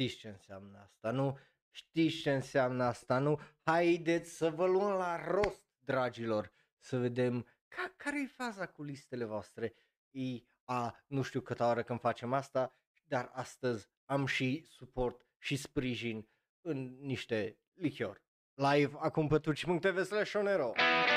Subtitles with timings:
[0.00, 1.38] știți ce înseamnă asta, nu?
[1.70, 3.40] Știți ce înseamnă asta, nu?
[3.62, 9.24] Haideți să vă luăm la rost, dragilor, să vedem ca, care e faza cu listele
[9.24, 9.74] voastre.
[10.10, 10.22] E,
[10.64, 16.28] a, nu știu câtă oră când facem asta, dar astăzi am și suport și sprijin
[16.60, 18.22] în niște lichior.
[18.54, 21.09] Live acum pe twitch.tv slash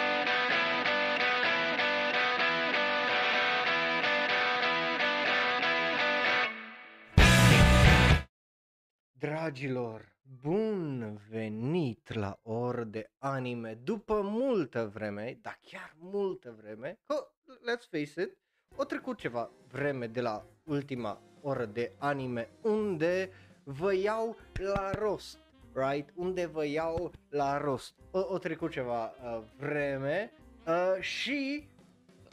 [9.23, 17.27] Dragilor, bun venit la ori de anime după multă vreme, dar chiar multă vreme, că,
[17.45, 18.37] let's face it,
[18.75, 23.29] o trecut ceva vreme de la ultima oră de anime unde
[23.63, 25.39] vă iau la rost,
[25.73, 26.09] right?
[26.15, 27.93] Unde vă iau la rost.
[28.11, 30.31] O, o trecut ceva uh, vreme
[30.67, 31.67] uh, și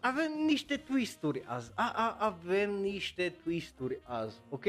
[0.00, 1.72] avem niște twisturi azi.
[1.74, 4.64] A, a, avem niște twisturi azi, ok?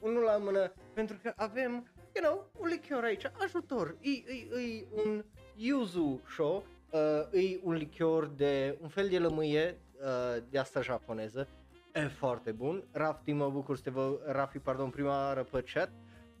[0.00, 0.72] Unul la mână,
[1.06, 1.70] pentru că avem,
[2.14, 3.96] you know, un lichior aici, ajutor.
[4.00, 5.24] E, e, e un
[5.56, 11.48] yuzu show, uh, e un lichior de un fel de lămâie uh, de asta japoneză,
[11.92, 12.84] e foarte bun.
[12.92, 15.90] Rafti, mă bucur să te văd, Rafi, pardon, prima oară pe chat.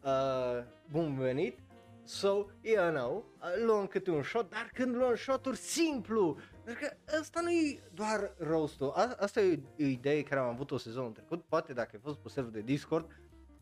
[0.04, 1.58] Uh, bun venit.
[2.04, 7.16] So, you know, uh, luăm câte un shot, dar când luăm shoturi simplu, pentru că
[7.20, 11.44] ăsta nu e doar roastul, A- asta e o idee care am avut-o sezonul trecut,
[11.44, 13.06] poate dacă ai fost pe server de Discord,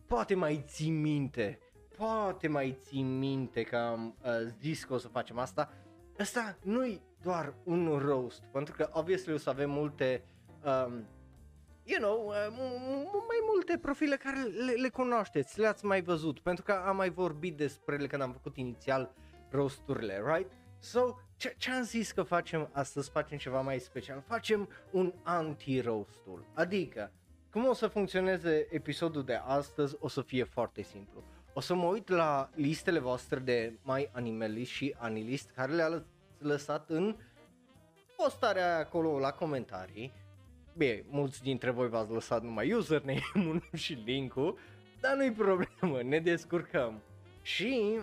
[0.09, 1.59] poate mai ții minte,
[1.97, 5.73] poate mai ții minte că am uh, zis că o să facem asta.
[6.19, 10.25] Asta nu e doar un roast, pentru că obviously o să avem multe,
[10.64, 11.05] um,
[11.84, 16.41] you know, uh, m- m- mai multe profile care le, le cunoașteți, le-ați mai văzut,
[16.41, 19.14] pentru că am mai vorbit despre ele când am făcut inițial
[19.51, 20.53] roasturile, right?
[20.79, 26.45] So, ce, ce am zis că facem astăzi, facem ceva mai special, facem un anti-roastul,
[26.55, 27.12] adică
[27.50, 31.22] cum o să funcționeze episodul de astăzi o să fie foarte simplu.
[31.52, 36.05] O să mă uit la listele voastre de My Animalist și Anilist care le-a
[36.38, 37.16] lăsat în
[38.16, 40.12] postarea acolo la comentarii.
[40.77, 44.58] Bine, mulți dintre voi v-ați lăsat numai username-ul și link-ul,
[45.00, 47.02] dar nu-i problemă, ne descurcăm.
[47.42, 47.98] Și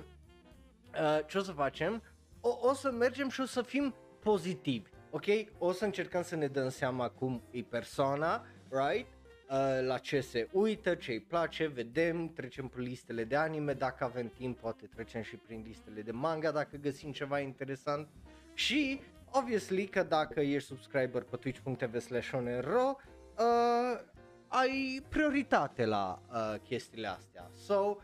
[0.94, 2.04] uh, ce o să facem?
[2.42, 5.26] O, o să mergem și o să fim pozitivi, ok?
[5.58, 9.08] O să încercăm să ne dăm seama cum e persoana, right?
[9.50, 14.04] Uh, la ce se uită, ce îi place, vedem, trecem prin listele de anime, dacă
[14.04, 18.08] avem timp poate trecem și prin listele de manga dacă găsim ceva interesant
[18.54, 19.02] și
[19.32, 22.96] obviously că dacă ești subscriber pe twitch.tv slash onero,
[23.38, 24.00] uh,
[24.48, 27.50] ai prioritate la uh, chestiile astea.
[27.56, 27.98] So,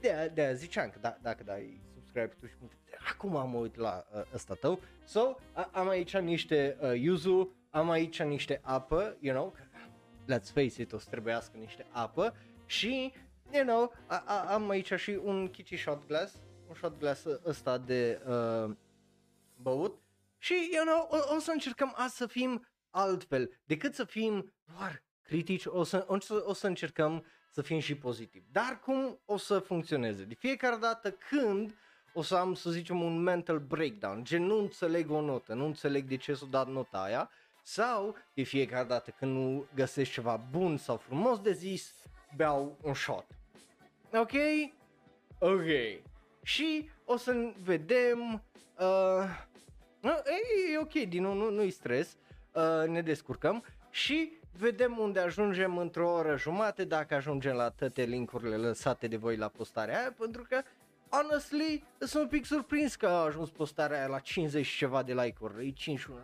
[0.00, 2.74] de, de ziceam că da, dacă dai subscribe pe twitch.tv,
[3.12, 4.80] acum mă uit la uh, ăsta tău.
[5.04, 9.54] So, a, am aici niște uh, yuzu, am aici niște apă, you know,
[10.30, 12.36] let's face it, o să trebuiască niște apă
[12.66, 13.12] și,
[13.52, 16.34] you know, a, a, am aici și un kichi shot glass,
[16.68, 18.74] un shot glass ăsta de uh,
[19.56, 20.02] băut
[20.38, 25.02] și, you know, o, o să încercăm azi să fim altfel, decât să fim doar
[25.22, 28.46] critici, o să, o, să, o să încercăm să fim și pozitivi.
[28.52, 30.24] Dar cum o să funcționeze?
[30.24, 31.74] De fiecare dată când
[32.12, 36.08] o să am, să zicem, un mental breakdown, gen nu înțeleg o notă, nu înțeleg
[36.08, 37.30] de ce s-a dat nota aia,
[37.62, 41.94] sau de fiecare dată când nu găsesc ceva bun sau frumos de zis,
[42.36, 43.26] beau un shot.
[44.12, 44.32] Ok?
[45.38, 45.68] Ok.
[46.42, 48.42] Și o să vedem...
[48.78, 52.16] Uh, e, e ok, din nou, nu, nu-i stres,
[52.52, 58.56] uh, ne descurcăm și vedem unde ajungem într-o oră jumate, dacă ajungem la toate linkurile
[58.56, 60.62] lăsate de voi la postarea aia, pentru că
[61.10, 65.14] honestly, sunt un pic surprins că a ajuns postarea aia la 50 și ceva de
[65.14, 66.20] like-uri, e 51,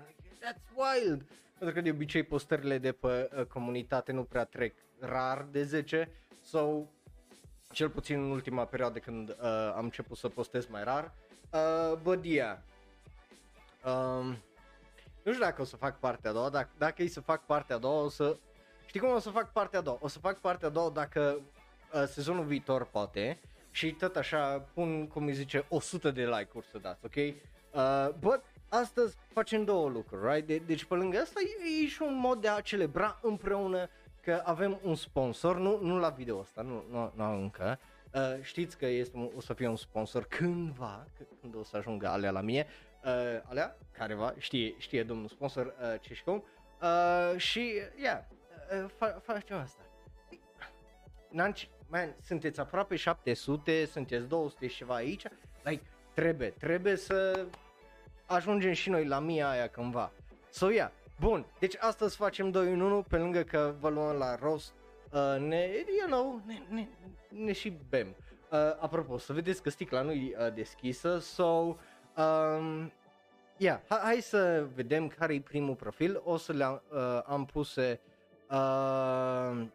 [0.47, 1.25] that's wild,
[1.59, 6.11] pentru că de obicei postările de pe uh, comunitate nu prea trec rar de 10,
[6.41, 6.93] sau
[7.71, 9.37] cel puțin în ultima perioadă când uh,
[9.77, 11.12] am început să postez mai rar,
[11.51, 12.59] uh, but yeah,
[13.84, 14.27] um,
[15.23, 17.77] nu știu dacă o să fac partea a doua, dacă, dacă e să fac partea
[17.77, 18.37] a doua, o să...
[18.87, 19.99] Știi cum o să fac partea a doua?
[20.01, 21.41] O să fac partea a doua dacă
[21.93, 23.41] uh, sezonul viitor poate
[23.71, 27.16] și tot așa pun, cum îi zice, 100 de like-uri să dați, ok?
[27.16, 30.47] Uh, but astăzi facem două lucruri, right?
[30.47, 33.89] De- deci pe lângă asta e, e și un mod de a celebra împreună
[34.21, 37.78] că avem un sponsor, nu, nu la video asta, nu, nu, nu încă,
[38.15, 41.07] uh, știți că este un, o să fie un sponsor cândva,
[41.41, 42.66] când o să ajungă alea la mie,
[43.04, 46.45] uh, alea, careva, știe, știe domnul sponsor uh, ce și cum,
[46.83, 48.22] uh, și, yeah,
[48.83, 49.83] uh, fa- facem asta.
[51.28, 55.24] Nanci, man, sunteți aproape 700, sunteți 200 și ceva aici,
[55.63, 55.83] like,
[56.15, 57.47] trebuie, trebuie să
[58.27, 60.13] ajungem și noi la mia aia cândva.
[60.51, 60.91] So, yeah,
[61.21, 64.75] bun, deci astăzi facem 2 în 1, pe lângă că vă luăm la rost,
[65.13, 65.69] uh, ne,
[65.99, 66.89] you know, ne, ne,
[67.28, 68.17] ne și bem.
[68.51, 72.93] Uh, apropo, să vedeți că sticla nu e uh, deschisă, so, um,
[73.57, 77.45] yeah, ha- hai să vedem care e primul profil, o să le am, uh, am
[77.45, 78.01] puse
[78.51, 79.67] uh,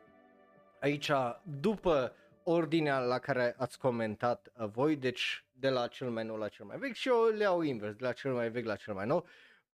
[0.79, 1.11] aici
[1.59, 2.13] după
[2.43, 6.65] ordinea la care ați comentat uh, voi, deci de la cel mai nou la cel
[6.65, 9.05] mai vechi și eu le iau invers, de la cel mai vechi la cel mai
[9.05, 9.25] nou.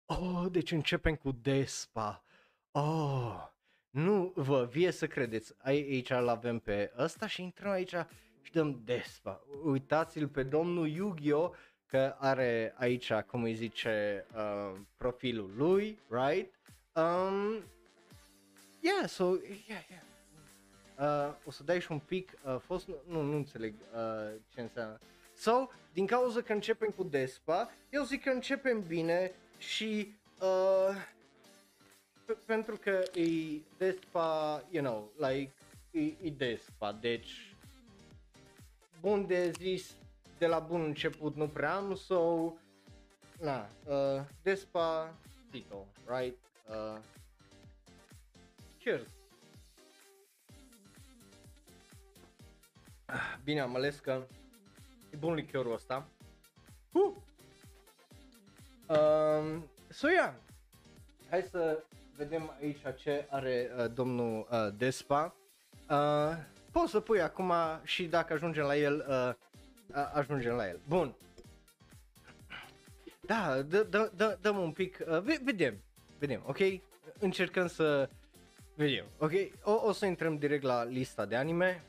[0.06, 2.24] Oh, deci începem cu Despa.
[2.70, 3.46] Oh,
[3.90, 7.94] nu vă vie să credeți, aici îl avem pe ăsta și intrăm aici
[8.40, 9.40] și dăm Despa.
[9.64, 11.50] Uitați-l pe domnul Yu-Gi-Oh!
[11.86, 16.54] că are aici, cum îi zice, uh, profilul lui, right?
[16.94, 17.62] Um,
[18.80, 19.24] yeah, so,
[19.68, 20.02] yeah, yeah.
[20.98, 24.98] Uh, o să dai și un pic, uh, fost, nu, nu înțeleg uh, ce înseamnă.
[25.36, 30.96] So, din cauza că începem cu Despa, eu zic că începem bine și uh,
[32.24, 35.52] p- pentru că e Despa, you know, like,
[35.90, 37.54] e, e Despa, deci
[39.00, 39.96] bun de zis
[40.38, 42.52] de la bun început nu prea am, so,
[43.40, 45.14] na, uh, Despa,
[45.50, 46.38] Tito, right?
[46.68, 46.98] Uh,
[48.78, 49.08] cheers!
[53.06, 54.26] Ah, Bine, am ales că
[55.14, 56.08] e bun lichiorul ăsta.
[56.92, 57.14] Uh!
[58.86, 60.34] Um, so, yeah.
[61.30, 61.82] Hai să
[62.16, 65.34] vedem aici ce are uh, domnul uh, Despa.
[65.90, 66.36] Uh,
[66.72, 67.52] poți să pui acum
[67.82, 69.34] și dacă ajungem la el, uh,
[69.96, 70.80] uh, ajungem la el.
[70.88, 71.14] Bun.
[73.20, 75.82] Da, dă, dă, dă, dăm un pic, uh, ve- vedem,
[76.18, 76.58] vedem, ok?
[77.18, 78.08] Încercăm să
[78.74, 79.32] vedem, ok?
[79.62, 81.84] O, o să intrăm direct la lista de anime.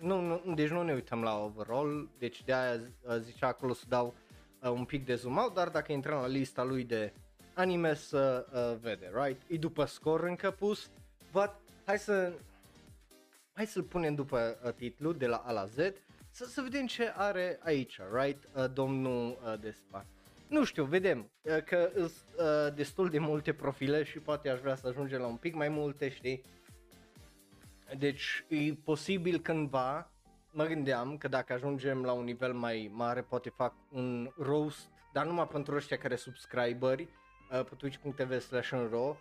[0.00, 3.84] Nu, nu, deci nu ne uităm la overall, deci de aia uh, zicea acolo să
[3.88, 4.14] dau
[4.62, 7.12] uh, un pic de zoom out, dar dacă intrăm la lista lui de
[7.54, 9.42] anime să uh, vede, right?
[9.46, 10.90] E după scor încă pus,
[11.32, 11.50] but
[11.84, 12.32] hai să
[13.52, 15.76] hai să-l punem după uh, titlu de la A la Z
[16.36, 20.06] să, să vedem ce are aici, right, uh, domnul uh, Despa.
[20.48, 24.74] Nu știu, vedem uh, că sunt uh, destul de multe profile și poate aș vrea
[24.74, 26.42] să ajungem la un pic mai multe, știi?
[27.98, 30.10] Deci e posibil cândva,
[30.50, 35.26] mă gândeam că dacă ajungem la un nivel mai mare poate fac un roast, dar
[35.26, 39.16] numai pentru ăștia care subscriberi uh, pe twitch.tv slash uh,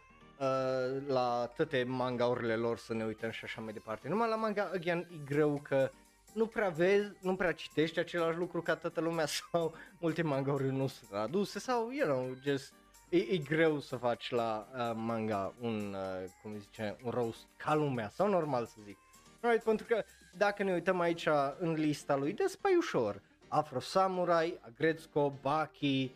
[1.07, 4.09] la toate mangaurile lor să ne uităm și așa mai departe.
[4.09, 5.91] Numai la manga, again, e greu că
[6.33, 10.87] nu prea vezi, nu prea citești același lucru ca toată lumea sau multe mangauri nu
[10.87, 12.73] sunt traduse sau, you know, just
[13.09, 17.47] e, e greu să faci la uh, manga un, uh, cum îi zice, un roast
[17.57, 18.97] ca lumea sau normal să zic.
[19.39, 20.03] Right, pentru că
[20.37, 23.21] dacă ne uităm aici în lista lui, despa e ușor.
[23.47, 26.11] Afro Samurai, Agretzko, Baki,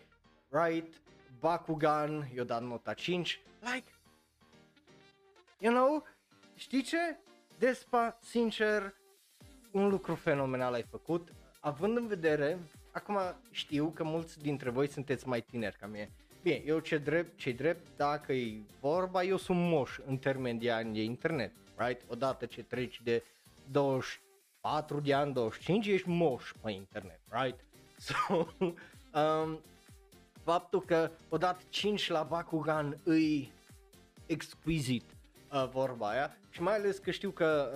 [0.49, 1.01] right,
[1.39, 3.91] Bakugan, i-o dat nota 5, like,
[5.59, 6.05] you know,
[6.55, 7.17] știi ce?
[7.57, 8.93] Despa, sincer,
[9.71, 12.59] un lucru fenomenal ai făcut, având în vedere,
[12.91, 13.17] acum
[13.51, 16.11] știu că mulți dintre voi sunteți mai tineri ca mine.
[16.49, 20.71] Bine, eu ce drept, ce drept, dacă e vorba, eu sunt moș în termen de
[20.71, 22.01] ani de internet, right?
[22.07, 23.23] Odată ce treci de
[23.71, 27.59] 24 de ani, 25, ești moș pe internet, right?
[27.97, 28.47] So,
[29.13, 29.59] um,
[30.43, 33.51] faptul că odată 5 la Bakugan îi
[34.25, 35.13] exquisite
[35.51, 37.71] uh, vorba aia și mai ales că știu că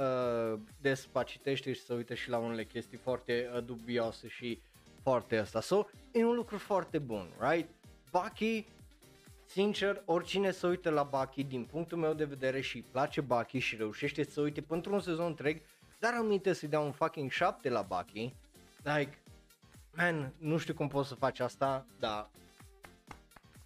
[0.53, 4.61] uh, Despa citește și se uită și la unele chestii foarte uh, dubioase și
[5.01, 5.61] foarte asta.
[5.61, 7.69] So, e un lucru foarte bun, right?
[8.13, 8.65] Baki,
[9.45, 13.59] sincer, oricine se uită la Baki din punctul meu de vedere și îi place Baki
[13.59, 15.61] și reușește să uite pentru un sezon întreg,
[15.99, 18.35] dar aminte să-i dea un fucking 7 la Baki,
[18.83, 19.17] like,
[19.95, 22.29] man, nu știu cum poți să faci asta, dar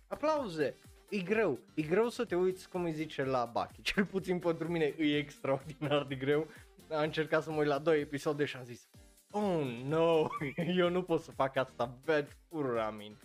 [0.08, 0.76] aplauze,
[1.10, 4.68] e greu, e greu să te uiți cum îi zice la Baki, cel puțin pentru
[4.72, 6.48] mine e extraordinar de greu,
[6.90, 8.88] am încercat să mă uit la două episoade și am zis,
[9.32, 10.28] oh no,
[10.78, 13.18] eu nu pot să fac asta, bad fură, I mean.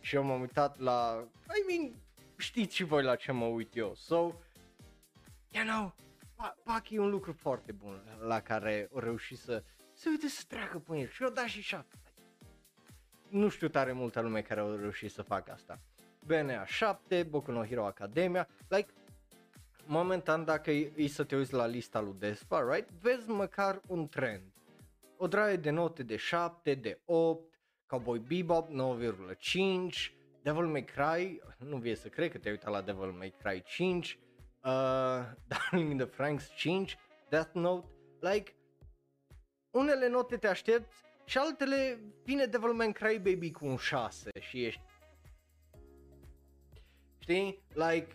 [0.00, 1.92] Și eu m-am uitat la, I mean,
[2.36, 4.16] știți și voi la ce mă uit eu, so,
[5.50, 5.94] you know,
[6.36, 10.42] Ba- Baki e un lucru foarte bun la care o reușit să se uite să
[10.48, 11.96] treacă pe el și eu da și șapte.
[13.28, 15.80] Nu știu tare multă lume care au reușit să facă asta.
[16.26, 18.92] BNA 7, Boku no Hero Academia, like,
[19.86, 24.08] momentan dacă e, e să te uiți la lista lui Despa, right, vezi măcar un
[24.08, 24.52] trend.
[25.16, 27.59] O draie de note de 7, de 8,
[27.90, 33.10] Cowboy Bebop 9,5, Devil May Cry, nu vie să cred că te-ai uitat la Devil
[33.10, 34.18] May Cry 5,
[34.64, 34.70] uh,
[35.50, 37.86] Darling in the Franks 5, Death Note,
[38.20, 38.54] like,
[39.70, 44.64] unele note te aștepți și altele vine Devil May Cry Baby cu un 6 și
[44.64, 44.82] ești
[47.18, 47.62] Știi?
[47.74, 48.08] Like,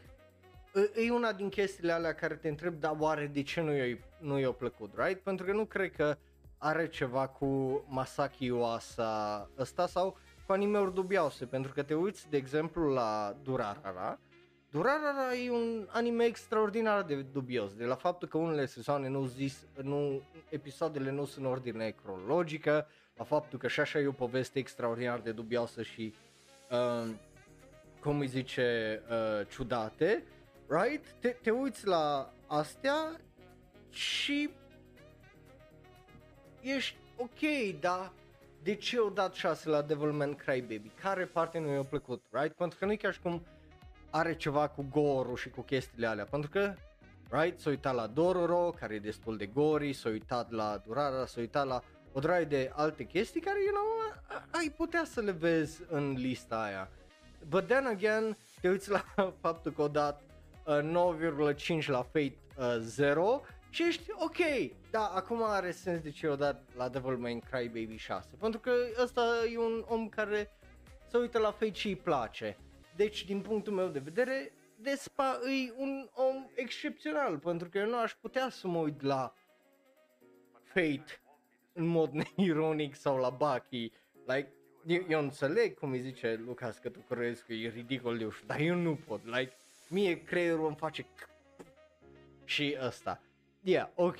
[0.73, 4.03] e- e una din chestiile alea care te întreb, dar oare de ce nu i-ai,
[4.19, 5.21] nu i-a plăcut, right?
[5.21, 6.17] Pentru că nu cred că
[6.65, 12.37] are ceva cu Masaki Uasa ăsta sau cu anime-uri dubioase, pentru că te uiți, de
[12.37, 14.19] exemplu, la Durarara,
[14.71, 19.65] Durarara e un anime extraordinar de dubios, de la faptul că unele sezoane nu zis,
[19.81, 24.59] nu, episoadele nu sunt în ordine cronologică, la faptul că și așa e o poveste
[24.59, 26.13] extraordinar de dubioasă și,
[26.71, 27.13] uh,
[27.99, 30.23] cum îi zice, uh, ciudate,
[30.67, 31.15] right?
[31.19, 33.19] Te, te uiți la astea
[33.89, 34.49] și
[36.65, 38.11] ești ok, dar
[38.63, 40.91] de ce au dat 6 la Devilman Crybaby?
[41.01, 42.53] Care parte nu i-a plăcut, right?
[42.53, 43.45] Pentru că nu e ca și cum
[44.09, 46.73] are ceva cu gorul și cu chestiile alea, pentru că
[47.29, 51.39] right, s-a uitat la Dororo, care e destul de gori, s-a uitat la Durara, s-a
[51.39, 53.85] uitat la o draie de alte chestii care, you know,
[54.51, 56.89] ai putea să le vezi în lista aia.
[57.47, 59.05] But then again, te uiți la
[59.41, 60.21] faptul că o dat
[60.65, 63.41] uh, 9,5 la Fate uh, 0
[63.75, 64.37] și ești ok,
[64.91, 68.59] da, acum are sens de ce o dat la Devil May Cry Baby 6, pentru
[68.59, 69.21] că ăsta
[69.53, 70.51] e un om care
[71.09, 72.57] se uită la Fate și îi place.
[72.95, 77.97] Deci, din punctul meu de vedere, Despa e un om excepțional, pentru că eu nu
[77.97, 79.33] aș putea să mă uit la
[80.63, 81.21] Fate
[81.73, 83.91] în mod neironic sau la Bucky.
[84.25, 84.53] Like,
[84.85, 88.45] eu, eu înțeleg cum îi zice Lucas că tu crezi că e ridicol de ușor,
[88.45, 89.25] dar eu nu pot.
[89.25, 89.57] Like,
[89.89, 91.05] mie creierul îmi face
[92.45, 93.19] și ăsta.
[93.67, 94.17] Yeah, ok.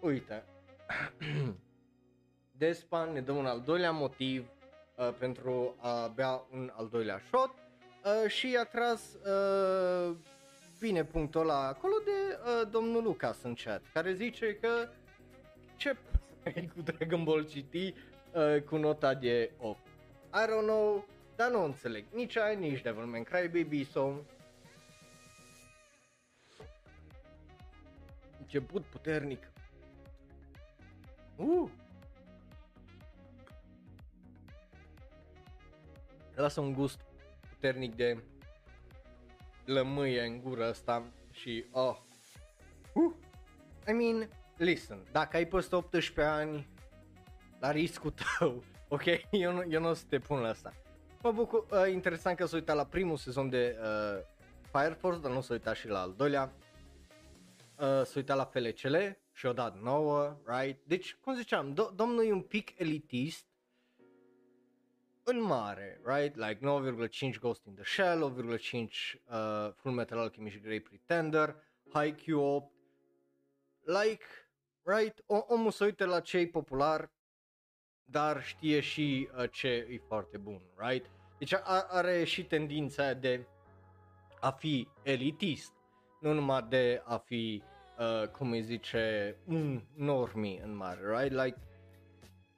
[0.00, 0.44] Uite.
[2.58, 4.48] Despa ne dă un al doilea motiv
[4.96, 10.16] uh, pentru a bea un al doilea shot uh, și a tras uh,
[10.80, 14.88] bine punctul ăla acolo de uh, domnul Lucas în chat, care zice că
[15.76, 15.96] ce
[16.74, 19.78] cu Dragon Ball GT uh, cu nota de 8.
[20.32, 22.04] I don't know, dar nu înțeleg.
[22.12, 23.84] Nici ai, nici Devilman Crybaby,
[28.54, 28.60] so...
[28.60, 29.50] Început puternic.
[31.36, 31.70] Uh!
[36.34, 37.00] Lasă un gust
[37.48, 38.22] puternic de
[39.64, 41.96] lămâie în gură asta și oh.
[42.92, 43.12] Uh.
[43.88, 46.68] I mean, listen, dacă ai peste 18 ani,
[47.60, 49.04] la riscul tău, ok?
[49.30, 50.72] Eu nu, eu nu o să te pun la asta.
[51.22, 54.22] Mă bucur, uh, interesant că s-a uitat la primul sezon de uh,
[54.72, 56.52] Fire Force, dar nu s-a uitat și la al doilea.
[57.78, 58.96] Uh, s-a uitat la FLCL
[59.32, 60.80] și o dat nouă, right?
[60.86, 63.46] Deci, cum ziceam, do- domnul e un pic elitist,
[65.24, 66.36] în mare, right?
[66.36, 71.56] Like 9,5 Ghost in the Shell, 8,5 uh, Full Metal Alchemist Grey Pretender,
[71.92, 72.72] Haikyuu 8,
[73.84, 74.24] like,
[74.82, 75.22] right?
[75.26, 77.10] O, omul se uită la ce e popular,
[78.04, 81.10] dar știe și uh, ce e foarte bun, right?
[81.38, 83.46] Deci a, are și tendința de
[84.40, 85.72] a fi elitist,
[86.24, 87.62] nu numai de a fi,
[87.98, 91.42] uh, cum îi zice, un normi în mare, right?
[91.42, 91.56] Like,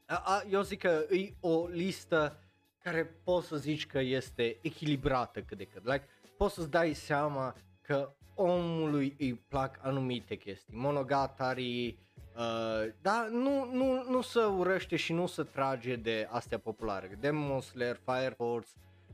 [0.06, 2.40] a, a, eu zic că e o listă
[2.82, 5.84] care poți să zici că este echilibrată cât de cât.
[5.84, 11.98] Like, poți să-ți dai seama că omului îi plac anumite chestii, monogatari,
[12.36, 17.60] uh, dar nu, nu, nu să urăște și nu să trage de astea populare, Demon
[17.60, 18.70] Slayer, Fire Force,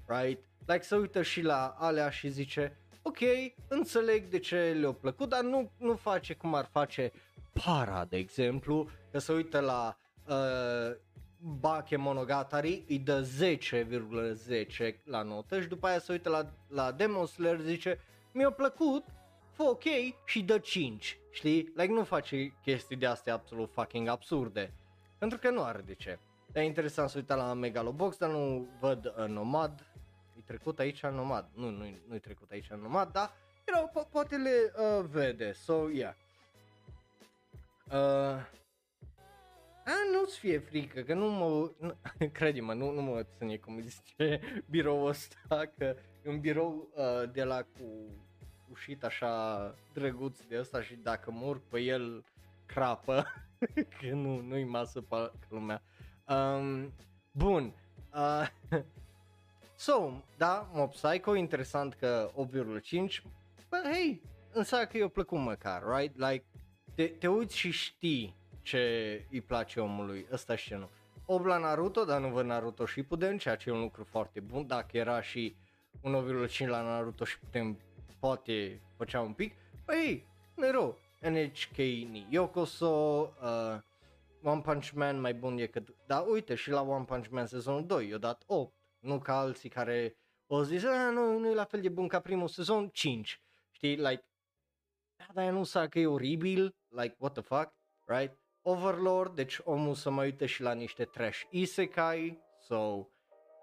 [0.06, 0.44] right?
[0.66, 3.18] Like să uită și la alea și zice, ok,
[3.68, 7.12] înțeleg de ce le-a plăcut, dar nu, nu face cum ar face
[7.52, 10.96] Para, de exemplu, că se uită la uh,
[11.38, 13.28] Bake Monogatari, îi dă
[14.80, 17.98] 10,10 la notă și după aia se uită la, la Demon Slayer, zice,
[18.32, 19.04] mi-a plăcut,
[19.50, 19.84] fă ok
[20.24, 21.72] și dă 5, știi?
[21.74, 24.72] Like nu face chestii de astea absolut fucking absurde,
[25.18, 26.18] pentru că nu are de ce.
[26.54, 29.91] E interesant să uita la Megalobox, dar nu văd uh, Nomad, e
[30.52, 33.32] trecut aici Nomad, nu, nu, nu e trecut aici Nomad, dar,
[33.66, 36.14] you know, po- poate le uh, vede, so, yeah.
[37.86, 38.38] Uh,
[39.84, 41.96] a, nu-ți fie frică, că nu mă, nu,
[42.38, 44.40] crede-mă, nu, nu mă ține cum zice
[44.70, 48.14] biroul ăsta, că e un birou uh, de la cu
[48.70, 52.24] ușit așa drăguț de ăsta și dacă mor pe el
[52.66, 53.26] crapă,
[53.98, 55.82] că nu, nu-i masă pe lumea.
[56.28, 56.92] Um,
[57.30, 57.74] bun,
[58.14, 58.48] uh,
[59.82, 63.22] so, da, Mob Psycho, interesant că 8,5,
[63.68, 64.22] but hey,
[64.52, 66.16] înseamnă că i-a plăcut măcar, right?
[66.16, 66.44] Like,
[66.94, 68.80] te, te uiți și știi ce
[69.30, 70.88] îi place omului, ăsta și ce nu.
[71.26, 74.40] 8 la Naruto, dar nu văd Naruto și putem, ceea ce e un lucru foarte
[74.40, 75.56] bun, dacă era și
[76.02, 77.78] 1,5 la Naruto și putem,
[78.18, 82.86] poate făcea un pic, păi, nu rău, NHK ni Yokoso,
[83.42, 83.80] uh,
[84.42, 88.08] One Punch Man mai bun decât, dar uite și la One Punch Man sezonul 2,
[88.08, 88.72] i-a dat 8,
[89.02, 90.16] nu ca alții care
[90.46, 94.24] o zis, nu, nu e la fel de bun ca primul sezon, 5, știi, like,
[95.16, 97.72] da, dar nu să că e oribil, like, what the fuck,
[98.06, 98.40] right?
[98.62, 103.08] Overlord, deci omul să mă uite și la niște trash isekai, so,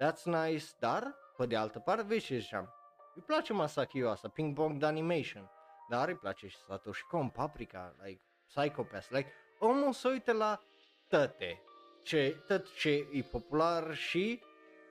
[0.03, 2.73] that's nice, dar, pe de altă parte, vezi ce ziceam,
[3.15, 5.49] îi place Masaki asta, Ping Pong Animation,
[5.89, 10.59] dar îi place și Satoshi Kon, Paprika, like, Psychopath, like, omul să uite la
[11.07, 11.61] tăte,
[12.03, 14.41] ce, tot ce e popular și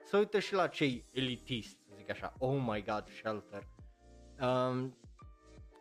[0.05, 3.67] să uite și la cei elitist, să zic așa, oh my god, Shelter.
[4.41, 4.97] Um,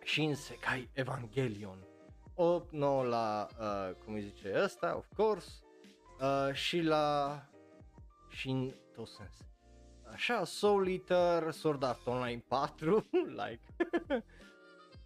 [0.03, 1.87] și în Sekai Evangelion.
[2.35, 5.51] 8, 9 la, uh, cum îi zice ăsta, of course,
[6.21, 7.43] uh, și la,
[8.29, 9.37] și în tot sens.
[10.13, 13.09] Așa, Soul Eater, Sword Art Online 4,
[13.45, 13.61] like,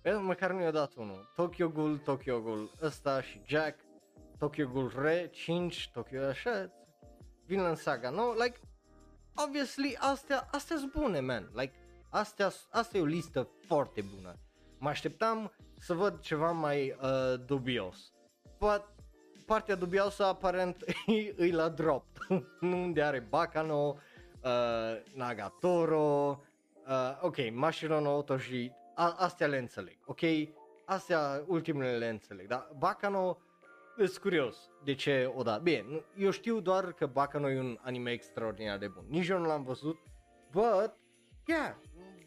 [0.20, 1.32] măcar nu i-a dat unul.
[1.34, 3.80] Tokyo Ghoul, Tokyo Ghoul ăsta și Jack,
[4.38, 6.70] Tokyo Ghoul Re 5, Tokyo așa,
[7.46, 8.32] Vinland Saga, no?
[8.32, 8.60] Like,
[9.34, 11.50] obviously, astea, astea sunt bune, man.
[11.54, 11.72] Like,
[12.10, 14.36] astea, asta e o listă foarte bună.
[14.78, 18.12] Mă așteptam să văd ceva mai uh, dubios.
[18.58, 18.82] But,
[19.46, 22.06] partea dubioasă aparent e, e la drop.
[22.60, 23.96] nu unde are Bacano,
[24.42, 26.40] uh, Nagatoro,
[26.86, 30.20] uh, ok, Mashiro no Oto și a, astea le înțeleg, ok?
[30.84, 33.38] Astea ultimele le înțeleg, dar Bacano
[33.96, 35.58] sunt curios de ce o da.
[35.58, 35.84] Bine,
[36.16, 39.04] eu știu doar că Bacano e un anime extraordinar de bun.
[39.08, 39.98] Nici eu nu l-am văzut,
[40.50, 40.94] but,
[41.46, 41.74] yeah,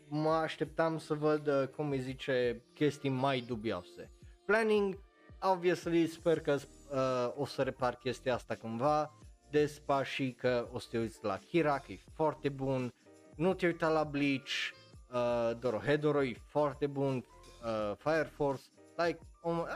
[0.07, 4.11] mă așteptam să văd, uh, cum îi zice, chestii mai dubioase.
[4.45, 4.99] Planning,
[5.41, 6.57] obviously, sper că
[6.91, 9.17] uh, o să repar chestia asta cândva.
[9.49, 12.93] Despa și că o să te uiți la Kira, că e foarte bun.
[13.35, 14.51] Nu te uita la Bleach,
[15.11, 18.63] uh, Dorohedoro e foarte bun, uh, Fire Force,
[18.95, 19.67] like, um,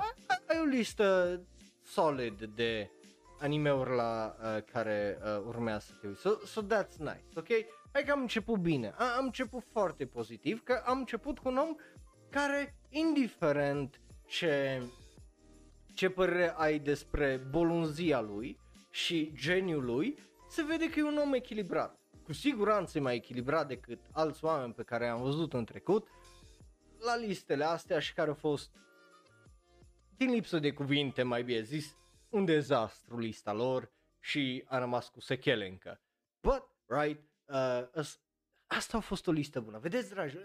[0.47, 1.41] ai o listă
[1.89, 2.91] solid de
[3.39, 6.21] animeuri la uh, care uh, urmează să te uiți.
[6.21, 7.47] So, so that's nice, ok?
[7.93, 11.57] Hai că am început bine, a, am început foarte pozitiv, că am început cu un
[11.57, 11.75] om
[12.29, 14.81] care, indiferent ce,
[15.93, 18.59] ce părere ai despre bolunzia lui
[18.91, 20.17] și geniul lui,
[20.49, 21.99] se vede că e un om echilibrat.
[22.23, 26.07] Cu siguranță e mai echilibrat decât alți oameni pe care am văzut în trecut
[27.05, 28.71] la listele astea și care au fost
[30.19, 31.95] din lipsă de cuvinte, mai bine zis,
[32.29, 36.01] un dezastru lista lor și a rămas cu sechele încă.
[36.41, 38.05] But, right, uh,
[38.67, 39.79] asta a fost o listă bună.
[39.79, 40.43] Vedeți, dragi, uh,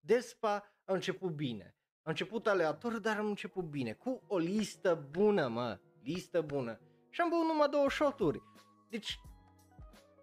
[0.00, 1.76] Despa a început bine.
[2.02, 3.92] A început aleator, dar a început bine.
[3.92, 5.80] Cu o listă bună, mă.
[6.02, 6.80] Listă bună.
[7.10, 8.42] Și am băut numai două shoturi.
[8.88, 9.20] Deci,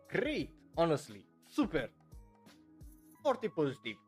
[0.08, 1.26] great, honestly.
[1.48, 1.94] Super.
[3.22, 4.05] Foarte pozitiv.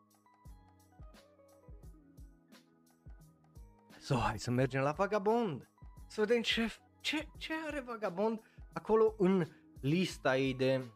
[4.07, 5.69] So, hai să mergem la Vagabond.
[6.07, 8.41] Să vedem ce, ce, ce are Vagabond
[8.73, 9.47] acolo în
[9.81, 10.91] lista ei de,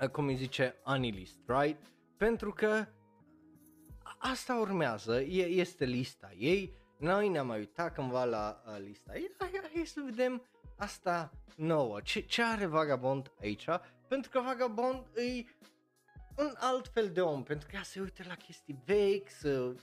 [0.00, 1.86] uh, cum îi zice, Anilist, right?
[2.16, 2.86] Pentru că
[4.18, 9.30] asta urmează, e, este lista ei, noi ne-am mai uitat cândva la uh, lista ei,
[9.38, 10.42] hai, hai să vedem
[10.76, 13.66] asta nouă, ce, ce are Vagabond aici,
[14.08, 15.44] pentru că Vagabond e
[16.36, 19.74] un alt fel de om, pentru că ea se uită la chestii vechi, să,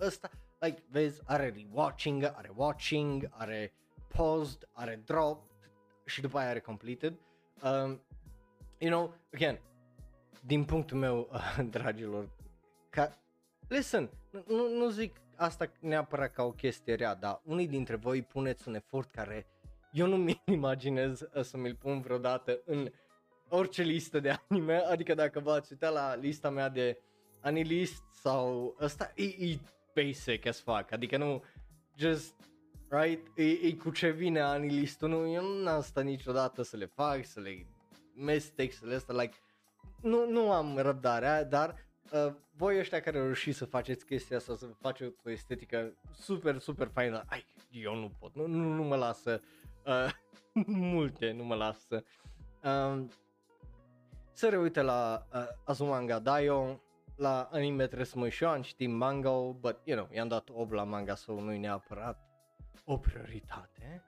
[0.00, 3.72] ăsta, like, vezi, are rewatching, are watching, are
[4.08, 5.50] paused, are dropped
[6.04, 7.18] și după aia are completed.
[7.62, 8.00] Um,
[8.78, 9.60] you know, again,
[10.46, 12.28] din punctul meu, uh, dragilor,
[12.90, 13.18] ca,
[13.68, 14.10] listen,
[14.46, 18.74] nu, nu zic asta neapărat ca o chestie rea, dar unii dintre voi puneți un
[18.74, 19.46] efort care
[19.92, 22.90] eu nu mi imaginez uh, să mi-l pun vreodată în
[23.48, 26.98] orice listă de anime, adică dacă v-ați uitat la lista mea de
[27.40, 29.58] anilist sau ăsta, e, e
[30.02, 31.44] basic as fuck, adică nu,
[31.96, 32.34] just,
[32.88, 36.86] right, e, e cu ce vine anilistul, nu, eu nu am stat niciodată să le
[36.86, 37.66] fac, să le
[38.14, 39.36] mestec, să le asta, like,
[40.02, 41.74] nu, nu am răbdarea, dar
[42.12, 46.90] uh, voi ăștia care reușiți să faceți chestia asta, să faceți o estetică super, super
[46.92, 49.40] faină, ai, eu nu pot, nu, nu, nu mă lasă,
[49.86, 50.10] uh,
[50.66, 52.04] multe nu mă lasă.
[52.64, 53.04] Uh,
[54.32, 56.80] să reuite la uh, Azumanga Daio,
[57.18, 60.48] la anime trebuie să mă și eu, am citit manga but, you know, i-am dat
[60.52, 62.28] 8 la manga, so nu-i neapărat
[62.84, 64.02] o prioritate.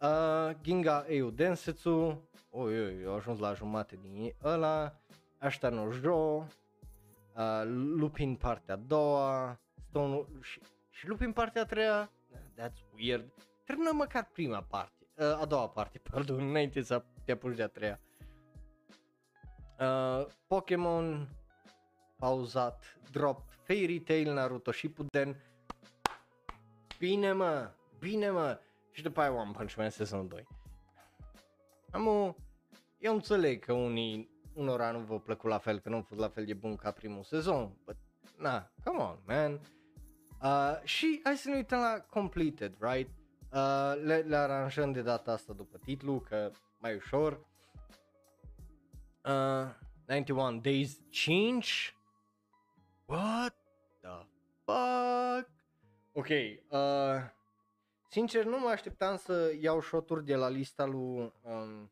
[0.00, 5.00] Uh, Ginga Eiu Densetsu, oi, oi, eu ajuns la jumate din ăla,
[5.38, 6.46] Ashta no Jo,
[7.36, 7.62] uh,
[7.96, 12.10] Lupin partea a doua, Stone și, și Lupin partea a treia,
[12.58, 13.32] that's weird.
[13.64, 17.68] Termină măcar prima parte, uh, a doua parte, pardon, înainte să te apuci de a
[17.68, 18.00] treia.
[19.78, 21.28] Uh, Pokémon
[22.24, 25.36] pauzat, dropped Fairy Tail, Naruto Shippuden.
[26.98, 28.60] Bine mă, bine mă.
[28.90, 30.46] Și după aia One Punch Man sezonul 2.
[31.90, 32.34] Am o...
[32.98, 36.28] Eu înțeleg că unii, unora nu vă plăcut la fel, că nu a fost la
[36.28, 37.76] fel de bun ca primul sezon.
[37.84, 37.96] But,
[38.38, 39.60] na, come on, man.
[40.42, 43.10] Uh, și hai să ne uităm la completed, right?
[43.52, 47.46] Uh, le, le aranjăm de data asta după titlu, că mai ușor.
[49.24, 51.68] Uh, 91 Days Change.
[53.06, 53.54] What
[54.00, 54.26] the
[54.64, 55.48] fuck?
[56.12, 57.30] Ok, uh,
[58.10, 61.90] sincer nu mă așteptam să iau shoturi de la lista lui um,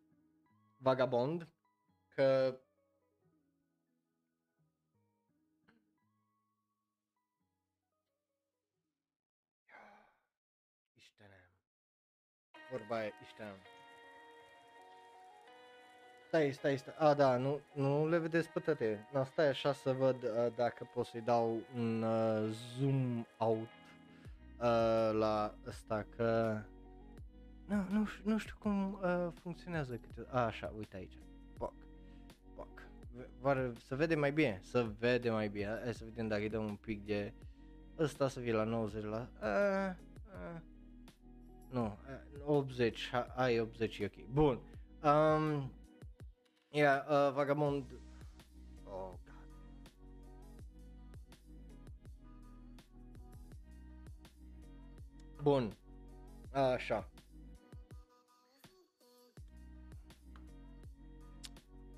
[0.77, 1.49] Vagabond,
[2.15, 2.59] că
[10.99, 11.51] Istenem.
[12.71, 13.72] Vorba aia, Istenem.
[16.33, 16.95] Stai, stai, stai.
[16.99, 19.09] A, da, nu, nu le vedeți pe toate.
[19.13, 23.69] No, stai așa să văd uh, dacă pot să-i dau un uh, zoom out
[24.59, 26.59] uh, la ăsta, că...
[27.67, 30.27] Nu, nu, ș- nu știu cum uh, funcționează câte...
[30.31, 31.19] A, așa, uite aici.
[31.59, 31.75] Poc,
[32.55, 32.83] poc.
[33.17, 35.79] V- Var, să vede mai bine, să vede mai bine.
[35.83, 37.33] Hai să vedem dacă îi dăm un pic de...
[37.99, 39.29] Ăsta să fie la 90 la...
[39.43, 39.95] Uh,
[40.55, 40.61] uh,
[41.71, 41.99] nu,
[42.45, 44.27] uh, 80, ha- ai 80 e ok.
[44.33, 44.61] Bun.
[45.03, 45.73] Um,
[46.73, 47.85] yeah, uh, Vagabond...
[48.85, 49.35] Oh, God.
[55.43, 55.77] Bun.
[56.53, 57.09] Așa.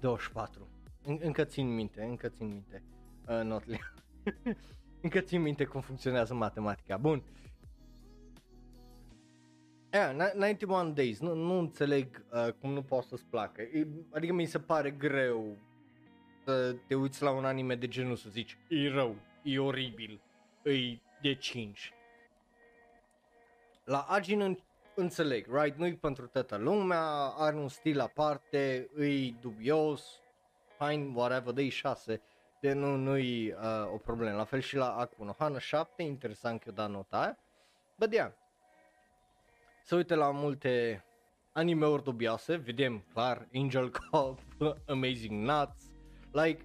[0.00, 0.68] 24.
[1.06, 2.82] En- încă țin minte, încă țin minte
[3.28, 3.78] uh, notele.
[5.02, 6.96] încă țin minte cum funcționează matematica.
[6.96, 7.22] Bun.
[9.94, 13.62] Yeah, ni- 91 Days, nu, nu înțeleg uh, cum nu poate să-ți placă.
[13.62, 15.57] E, adică mi se pare greu
[16.44, 20.20] să te uiți la un anime de genul să zici e rău, e oribil,
[20.62, 21.92] e de 5.
[23.85, 24.59] La Agin în,
[24.94, 25.78] înțeleg, right?
[25.78, 27.02] Nu-i pentru toată lumea,
[27.37, 30.20] are un stil aparte, îi dubios,
[30.78, 32.22] fine, whatever, dă 6,
[32.61, 34.37] de nu, nu-i uh, o problemă.
[34.37, 37.38] La fel și la Akuno Hana 7, interesant că eu da nota aia.
[37.98, 38.33] But yeah,
[39.85, 41.05] se uită la multe
[41.53, 44.40] anime-uri dubioase, vedem clar Angel Cop,
[44.87, 45.85] Amazing Nuts,
[46.33, 46.64] like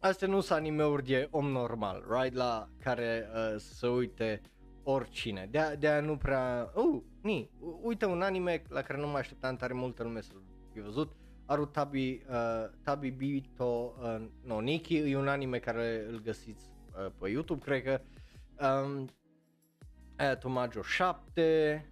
[0.00, 4.40] astea nu sunt anime-uri de om normal, right, la care uh, să uite
[4.82, 5.48] oricine.
[5.50, 9.56] De de nu prea, uh, ni, u- uite un anime la care nu mă așteptam
[9.56, 11.12] tare multă lume să-l fi văzut,
[11.46, 16.64] Arutabi, uh, Tabi Bito uh, no Niki, e un anime care îl găsiți
[16.98, 18.00] uh, pe YouTube, cred că.
[18.66, 19.08] Um,
[20.16, 21.91] aia Tomajo 7,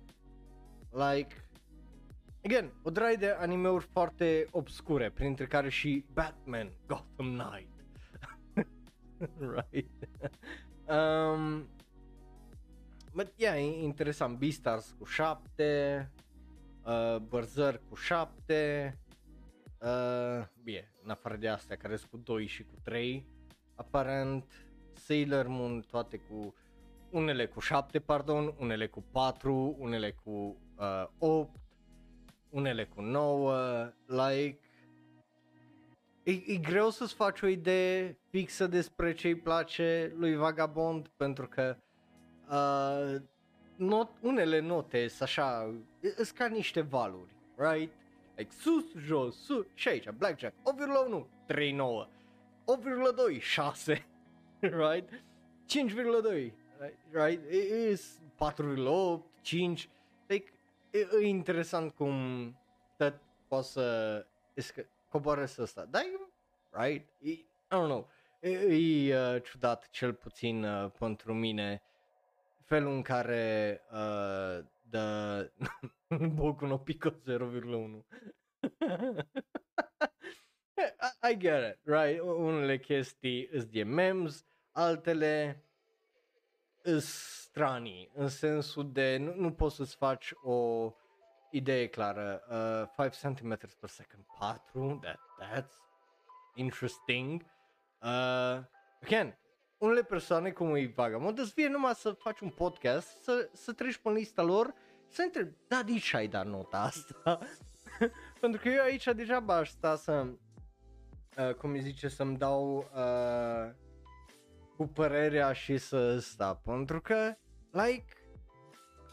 [0.93, 1.35] like,
[2.45, 7.69] again, o draie de animeuri foarte obscure, printre care și Batman Gotham Knight.
[9.57, 10.09] right.
[10.89, 11.69] um,
[13.13, 16.11] but yeah, e interesant, Beastars cu 7,
[16.85, 18.99] uh, Berserk cu 7,
[19.79, 23.27] uh, bine, în afară de astea care sunt cu 2 și cu 3,
[23.75, 24.51] aparent,
[24.95, 26.55] Sailor Moon toate cu
[27.11, 31.51] unele cu 7, pardon, unele cu 4, unele cu uh, 8,
[32.51, 34.59] unele cu 9, like
[36.23, 41.49] e, e greu să-ți faci o idee fixă despre ce îi place lui Vagabond pentru
[41.49, 41.77] că
[42.51, 43.21] uh,
[43.77, 45.75] not, unele note sunt așa,
[46.15, 47.93] sunt ca niște valuri, right?
[48.37, 50.55] Like sus, jos, sus și aici, Blackjack,
[51.11, 52.09] 8,1, 3,9,
[53.35, 54.07] 8,2, 6,
[54.61, 55.09] right?
[55.69, 56.53] 5,2,
[57.11, 57.51] right?
[57.51, 58.01] E, e
[58.39, 60.00] 4,8, 5, like,
[60.91, 62.15] e, e interesant cum
[62.97, 66.19] tot poate să escă- coboare să ăsta, dar e,
[66.71, 67.09] right?
[67.19, 68.09] E, I don't know,
[68.41, 71.83] e, e uh, ciudat cel puțin uh, pentru mine
[72.65, 75.53] felul în care uh, dă
[76.35, 77.17] Boku no Pico 0,1
[80.77, 82.21] I, I get it, right?
[82.21, 85.70] Unele chestii îs de memes, altele îs
[86.99, 90.91] stranii, în sensul de nu, nu poți să-ți faci o
[91.51, 92.43] idee clară.
[92.97, 93.49] Uh, 5 cm
[93.81, 95.73] per second, 4, that, that's
[96.55, 97.43] interesting.
[98.03, 98.63] Uh,
[99.03, 99.39] again,
[99.79, 103.97] unele persoane cum e Vagamond îți vie numai să faci un podcast, să, să treci
[103.97, 104.75] pe lista lor,
[105.09, 107.39] să întrebi, da, de ce ai dat nota asta?
[108.41, 110.27] Pentru că eu aici deja aș sta să,
[111.39, 113.73] uh, cum îi zice, să-mi dau uh,
[114.81, 117.35] cu părerea și să sta, pentru că,
[117.71, 118.05] like,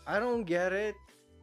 [0.06, 0.96] I don't get it,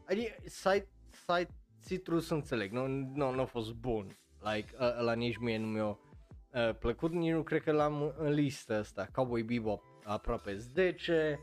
[0.08, 1.54] adică, site, site
[1.86, 5.86] Citrus înțeleg, nu, nu, nu a fost bun, like, uh, la nici mie nu mi-a
[5.88, 11.40] uh, plăcut, nici nu cred că l-am în listă asta, Cowboy Bebop aproape 10,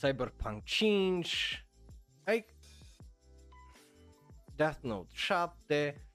[0.00, 1.66] Cyberpunk 5,
[2.24, 2.54] like,
[4.54, 6.08] Death Note 7,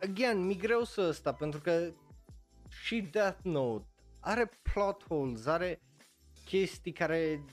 [0.00, 1.92] again, mi greu să ăsta, pentru că
[2.84, 3.86] și Death Note
[4.20, 5.80] are plot holes, are
[6.44, 7.44] chestii care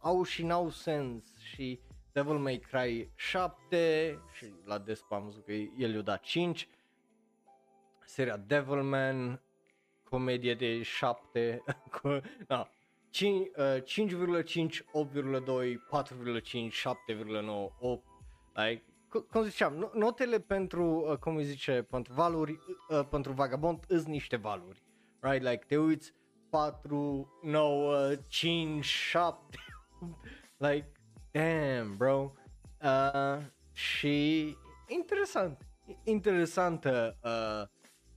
[0.00, 1.80] au și n-au sens și
[2.12, 6.68] Devil May Cry 7 și la Despa am văzut că el i-a dat 5
[8.04, 9.42] seria Devilman
[10.04, 11.62] comedie de 7
[12.00, 12.70] cu, da,
[13.10, 16.70] 5, uh, 5,5, 8,2, 4,5,
[17.10, 18.04] 7,9, 8
[18.54, 24.04] like, cum ziceam, notele pentru, uh, cum îi zice, pentru valuri, uh, pentru vagabond îs
[24.04, 24.82] niște valuri,
[25.20, 25.42] right?
[25.42, 26.14] Like, te uiți
[26.50, 29.58] 4, 9, 5, 7,
[30.56, 30.92] like,
[31.30, 32.32] damn, bro.
[32.82, 35.66] Uh, și interesant,
[36.04, 37.68] interesantă uh,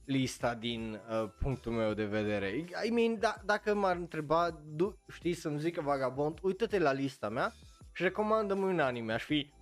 [0.06, 2.66] lista din uh, punctul meu de vedere.
[2.86, 7.52] I mean, da, dacă m-ar întreba, du- știi, să-mi zică vagabond, uită-te la lista mea
[7.92, 9.54] și recomandă-mi un anime, aș fi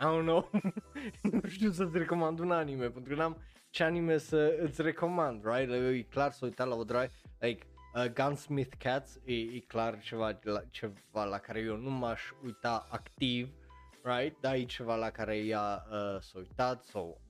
[0.00, 0.50] I don't know,
[1.32, 5.72] nu știu să-ți recomand un anime, pentru că n-am ce anime să îți recomand, right?
[5.72, 10.38] E clar să uitat la o drive, like, uh, Gunsmith Cats e, e clar ceva
[10.42, 13.54] la, ceva la care eu nu m-aș uita activ,
[14.02, 14.40] right?
[14.40, 17.20] Dar e ceva la care ea uh, s-a uitat sau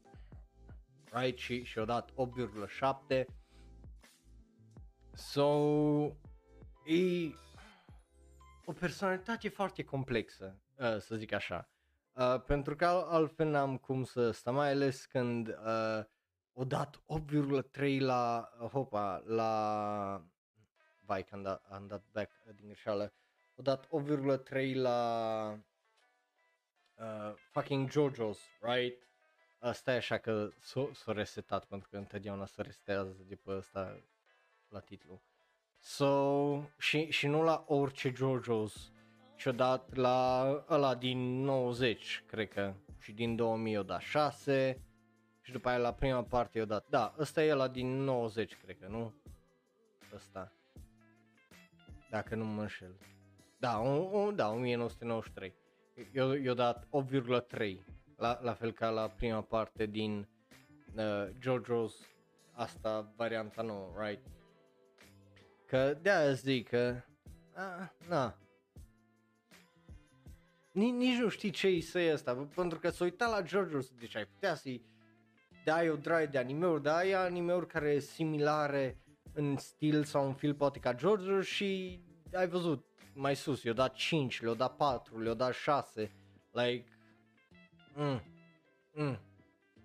[1.13, 1.39] right?
[1.39, 3.25] Și și-a dat 8,7.
[5.13, 5.47] So,
[6.85, 7.31] e
[8.65, 11.69] o personalitate foarte complexă, uh, să zic așa.
[12.21, 16.05] Uh, pentru că altfel n-am cum să stau, mai ales când uh,
[16.53, 17.03] o dat
[17.77, 20.25] 8,3 la, uh, hopa, la,
[21.05, 23.13] vai că am dat, am dat back din greșeală,
[23.55, 25.59] o dat 8,3 la
[26.95, 29.09] uh, fucking JoJo's, right?
[29.59, 34.01] Asta e așa că s-a, s-a resetat pentru că întotdeauna se resetează de pe ăsta
[34.69, 35.23] la titlu.
[35.79, 39.00] So, și, și nu la orice JoJo's
[39.41, 44.83] și-o dat la ăla din 90, cred că, și din 2000 o dat 6
[45.41, 48.79] și după aia la prima parte i-o dat, da, ăsta e ăla din 90, cred
[48.81, 49.15] că, nu?
[50.15, 50.53] Ăsta.
[52.11, 52.97] Dacă nu mă înșel.
[53.59, 55.55] Da, un, un, da, 1993.
[56.13, 57.77] Eu, i-o dat 8,3
[58.17, 60.29] la, la fel ca la prima parte din
[60.95, 62.09] uh, JoJo's
[62.53, 64.27] asta varianta nouă, right?
[65.67, 67.01] Că de-aia zic că,
[67.55, 68.39] a, na,
[70.73, 74.25] nici, nici nu știi ce-i să asta, pentru că s-a uitat la JoJo's, deci ai
[74.27, 74.85] putea să-i
[75.65, 78.99] dai o drive de anime-uri, dar ai anime-uri care sunt similare
[79.33, 82.01] în stil sau în fil poate ca JoJo și
[82.33, 86.13] ai văzut mai sus, i-o dat 5, le-o dat 4, le-o dat 6,
[86.53, 86.85] like,
[87.95, 88.23] Mm.
[88.93, 89.19] Mm.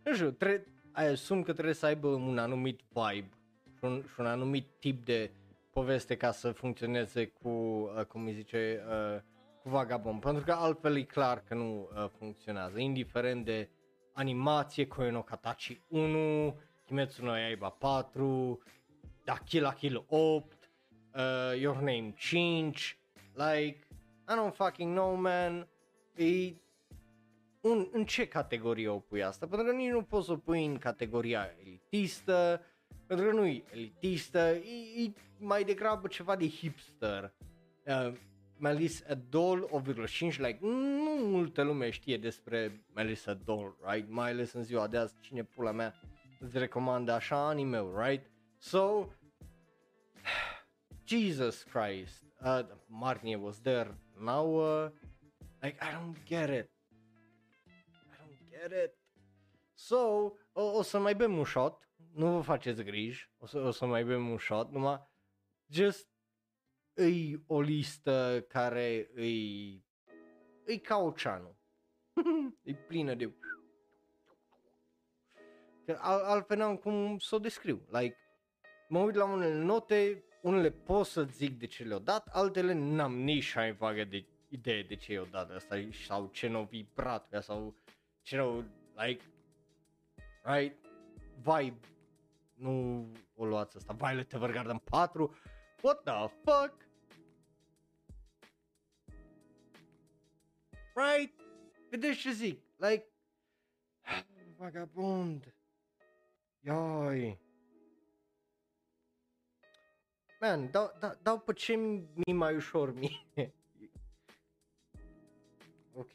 [0.04, 3.30] Nu știu, tre- asum că trebuie să aibă un anumit vibe
[3.78, 5.32] și un, și un anumit tip de
[5.72, 9.22] poveste ca să funcționeze cu, uh, cum îi zice, uh,
[9.66, 13.70] cu Vagabond, pentru că altfel e clar că nu uh, funcționează, indiferent de
[14.14, 18.60] animație, Koe no Katachi 1, Kimetsu no Yaiba 4,
[19.24, 20.54] Da Kill la Kill 8,
[21.16, 23.00] uh, Your Name 5,
[23.34, 23.88] like,
[24.28, 25.68] I don't fucking know man,
[26.16, 26.54] e
[27.62, 29.48] un, în ce categorie o pui asta?
[29.48, 32.62] Pentru că nici nu poți să o pui în categoria elitistă,
[33.08, 37.34] pentru că nu e elitistă, e, e mai degrabă ceva de hipster.
[37.86, 38.14] Uh,
[38.58, 44.10] Melissa Doll 8,5 like nu multă lume știe despre Melissa Doll, right?
[44.10, 45.94] Mai ales în ziua de azi cine pula mea
[46.40, 48.32] îți recomandă așa anime right?
[48.58, 49.08] So
[51.08, 54.90] Jesus Christ, uh, Marnie was there now uh,
[55.62, 56.74] like I don't get it
[58.70, 58.94] get it.
[59.74, 59.98] So,
[60.54, 63.86] o, o să mai bem un shot, nu vă faceți griji, o să, o să
[63.86, 65.08] mai bem un shot, numai
[65.68, 66.10] just
[66.96, 69.84] îi o listă care îi,
[70.66, 71.56] îi ca oceanul.
[72.64, 73.34] e plină de...
[75.86, 77.88] Că al, altfel n-am cum să o descriu.
[77.92, 78.18] Like,
[78.88, 83.16] mă uit la unele note, unele pot să zic de ce le-au dat, altele n-am
[83.16, 87.76] nici mai vagă de idee de ce i-au dat asta sau ce n-au vibrat sau
[88.24, 88.64] you know,
[88.96, 89.24] like,
[90.44, 90.76] right,
[91.42, 91.80] vibe,
[92.54, 93.06] nu
[93.36, 95.36] o luați asta, Violet Evergarden 4,
[95.82, 96.85] what the fuck?
[100.96, 101.40] Right?
[101.90, 103.08] Vedeți ce zic, like,
[104.58, 105.54] vagabond,
[106.60, 107.40] ioi.
[110.40, 113.26] Man, dau, dau, dau pe ce mi mai ușor mie.
[116.02, 116.12] ok?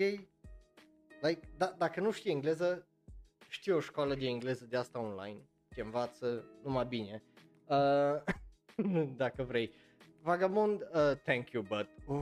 [1.21, 2.87] Like, da, dacă nu știi engleză,
[3.49, 5.41] știi o școală de engleză de asta online,
[5.75, 7.23] te învață numai bine.
[7.67, 8.23] Uh,
[9.23, 9.73] dacă vrei.
[10.23, 11.89] Vagabond, uh, thank you, but...
[12.07, 12.17] Uh,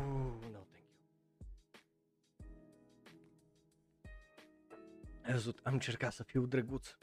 [0.53, 0.68] no,
[5.29, 6.97] Ai văzut, am încercat să fiu drăguț.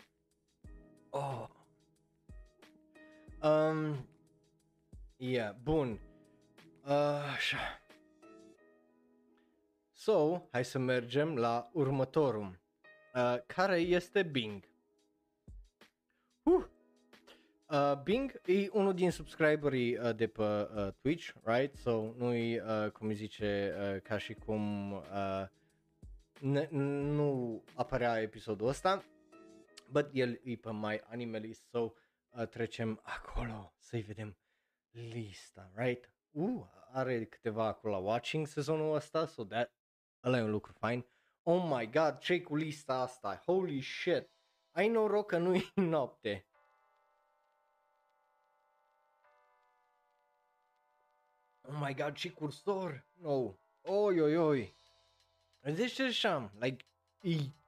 [1.09, 1.47] Oh.
[5.17, 5.99] Yeah, bun.
[6.85, 6.91] Uh,
[7.35, 7.57] așa.
[9.91, 12.59] So, hai să mergem la următorul,
[13.13, 14.63] uh, care este Bing.
[16.43, 16.65] Uh.
[17.69, 21.75] Uh, Bing e unul din subscriberii uh, de pe uh, Twitch, right?
[21.75, 25.45] So, nu-i, uh, cum îi zice, uh, ca și cum uh,
[26.39, 29.03] n- nu apărea episodul ăsta,
[29.91, 31.79] but el e pe My Animalist, so
[32.29, 34.37] uh, trecem acolo să-i vedem
[34.91, 36.09] lista, right?
[36.31, 39.73] Uh, are câteva acolo la watching sezonul ăsta, so that,
[40.23, 41.05] ăla e un lucru fain.
[41.43, 43.41] Oh my god, ce cu lista asta?
[43.45, 44.29] Holy shit!
[44.71, 46.45] Ai noroc că nu e noapte.
[51.61, 53.07] Oh my god, ce cursor!
[53.13, 53.53] No.
[53.81, 54.75] Oi, oi, oi.
[55.73, 56.85] Deci așa, like,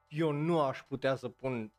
[0.08, 1.72] eu nu aș putea să pun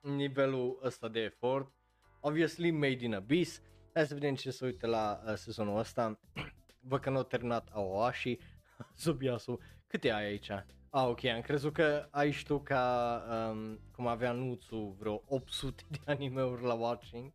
[0.00, 1.72] nivelul ăsta de efort.
[2.20, 3.62] Obviously made in Abyss.
[3.92, 6.20] Hai să vedem ce se uită la uh, sezonul ăsta.
[6.88, 8.38] Văd că nu a terminat Aoashi,
[9.02, 9.58] Zubiasu.
[9.86, 10.50] Câte ai aici?
[10.90, 15.82] Ah, ok, am crezut că ai și tu ca um, cum avea Nuțu vreo 800
[15.90, 17.32] de anime-uri la watching.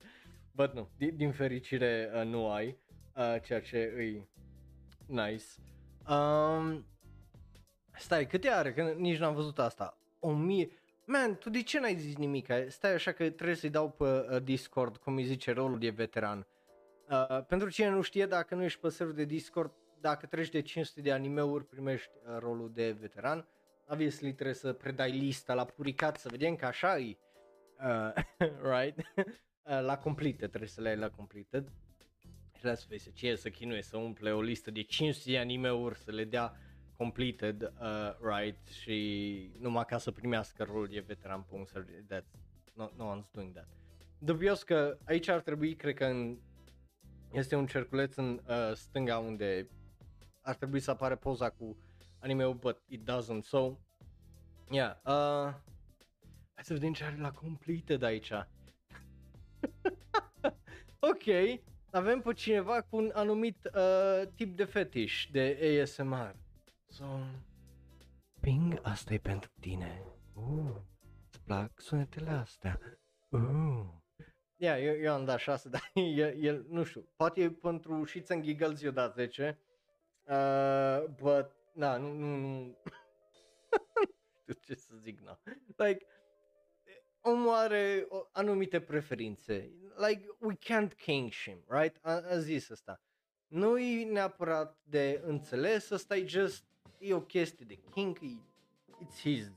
[0.52, 2.78] But nu, din, din fericire uh, nu ai,
[3.16, 4.28] uh, ceea ce e
[5.06, 5.46] nice.
[6.10, 6.86] Um,
[8.00, 8.74] stai, câte are?
[8.74, 9.98] Că nici n-am văzut asta.
[10.20, 10.70] O mie...
[11.06, 12.48] Man, tu de ce n-ai zis nimic?
[12.68, 16.48] Stai așa că trebuie să-i dau pe uh, Discord, cum îi zice, rolul de veteran.
[17.10, 20.62] Uh, pentru cine nu știe, dacă nu ești pe serverul de Discord, dacă treci de
[20.62, 23.48] 500 de anime-uri, primești uh, rolul de veteran.
[23.88, 27.18] Obviously trebuie să predai lista la puricat, să vedem că așa e.
[27.80, 28.14] Uh,
[28.74, 28.98] right?
[29.16, 31.72] uh, la completed, trebuie să le ai la completed.
[32.58, 35.38] Și let's face it, ce e să chinuie să umple o listă de 500 de
[35.38, 36.54] anime-uri, să le dea
[37.00, 42.32] completed, uh, right, și numai ca să primească rolul de veteran pe un server, that's,
[42.74, 43.68] no, no one's doing that.
[44.18, 46.38] Dubios că aici ar trebui, cred că în,
[47.32, 49.70] este un cerculeț în uh, stânga unde
[50.42, 51.78] ar trebui să apare poza cu
[52.20, 53.78] anime-ul, but it doesn't, so,
[54.70, 55.54] yeah, uh,
[56.54, 58.32] hai să vedem ce are la completed aici.
[61.12, 61.24] ok,
[61.92, 66.36] avem pe cineva cu un anumit uh, tip de fetiș de ASMR.
[66.90, 67.06] So,
[68.42, 70.04] Ping, asta e pentru tine.
[70.34, 70.76] Uh,
[71.28, 72.80] îți plac sunetele astea.
[73.30, 73.86] Uh.
[74.56, 78.30] Yeah, eu, eu am dat 6, dar el, el, nu știu, poate e pentru Shits
[78.30, 79.60] and Giggles eu dat 10.
[80.24, 82.78] Uh, but, na, nu, nu, nu.
[84.42, 85.40] știu ce să zic, na.
[85.76, 86.06] Like,
[87.22, 89.72] omul are anumite preferințe.
[90.08, 91.98] Like, we can't king him, right?
[92.02, 93.02] A, a zis asta.
[93.48, 96.69] Nu e neapărat de înțeles, asta e just,
[97.00, 98.38] e o chestie de king, e,
[99.02, 99.52] it's his,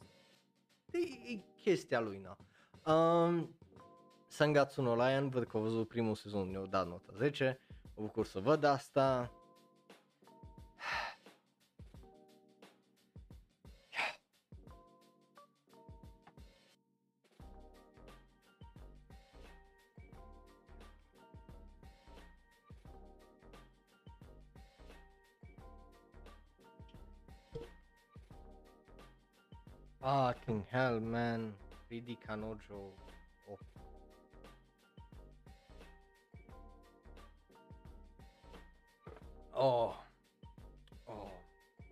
[0.93, 0.99] e,
[1.33, 2.37] e chestia lui, na.
[2.93, 3.55] Um,
[4.27, 8.27] Sangatsu no Lion, văd că au văzut primul sezon, ne-au dat nota 10, mă bucur
[8.27, 9.33] să văd asta.
[30.03, 31.55] Fucking hell, man.
[31.89, 32.91] 3D Kanojo.
[33.49, 33.59] Oh.
[39.55, 39.95] Oh.
[41.07, 41.31] Oh.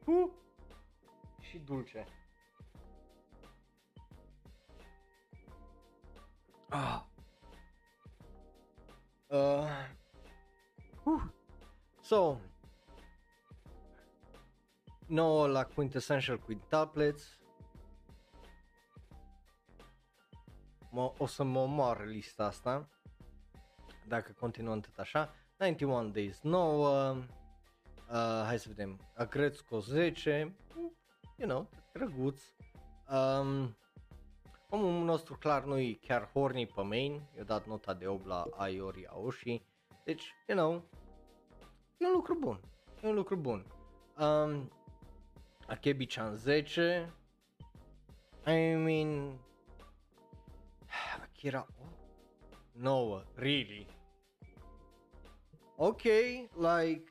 [0.06, 0.30] Uh.
[1.40, 2.04] Și dulce.
[6.68, 7.04] Ah.
[9.28, 9.68] Uh.
[11.04, 11.22] Uh.
[12.00, 12.36] So.
[15.06, 17.39] No la Quintessential Quintuplets.
[20.90, 22.88] Mă, o să mă omoar lista asta
[24.08, 25.34] dacă continuăm tot așa.
[25.56, 27.22] 91 Days 9 uh,
[28.44, 30.56] hai să vedem Agrețco 10
[31.36, 32.40] you know, drăguț.
[33.10, 33.76] Um,
[34.68, 38.46] omul nostru clar nu e chiar horny pe main i-a dat nota de 8 la
[38.56, 39.62] Aiori Aoshi
[40.04, 40.82] deci, you know
[41.96, 42.60] e un lucru bun
[43.02, 43.66] e un lucru bun.
[44.18, 44.70] Um,
[45.66, 47.12] Akebi-chan 10
[48.46, 49.38] I mean
[51.40, 51.66] Akira
[52.72, 53.86] 9, really?
[55.76, 56.02] Ok,
[56.54, 57.04] like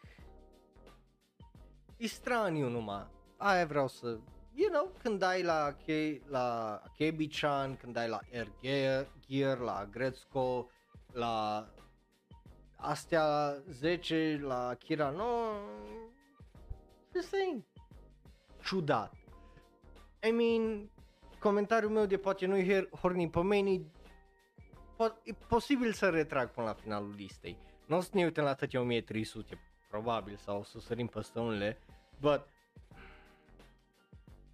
[1.97, 3.07] E straniu numai
[3.37, 4.19] Aia vreau să
[4.53, 9.85] You know, când dai la, Ke- la Kebi-chan, când dai la Air Gear, Gear la
[9.91, 10.69] Gretzko,
[11.11, 11.67] la
[12.75, 15.25] astea 10, la Kira, no,
[17.13, 17.63] just saying,
[18.63, 19.13] ciudat.
[20.27, 20.89] I mean,
[21.39, 23.81] comentariul meu de poate nu e horny pe mine,
[24.99, 27.57] po- e posibil să retrag până la finalul listei.
[27.85, 31.79] nu o să ne uităm la toate 1300, probabil, sau o să sărim peste unele,
[32.19, 32.47] but,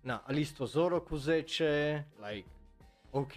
[0.01, 2.47] na, Alisto Zoro cu 10, like,
[3.11, 3.33] ok,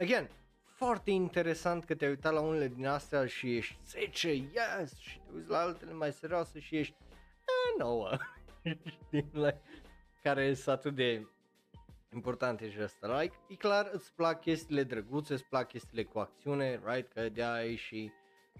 [0.00, 0.28] again,
[0.64, 5.32] foarte interesant că te-ai uitat la unele din astea și ești 10, yes, și te
[5.34, 8.16] uiți la altele mai serioase și ești eh, 9,
[9.10, 9.60] like,
[10.22, 11.26] care sunt atât de
[12.14, 16.80] important e ăsta, like, e clar, îți plac chestiile drăguțe, îți plac chestiile cu acțiune,
[16.84, 18.12] right, că de ai și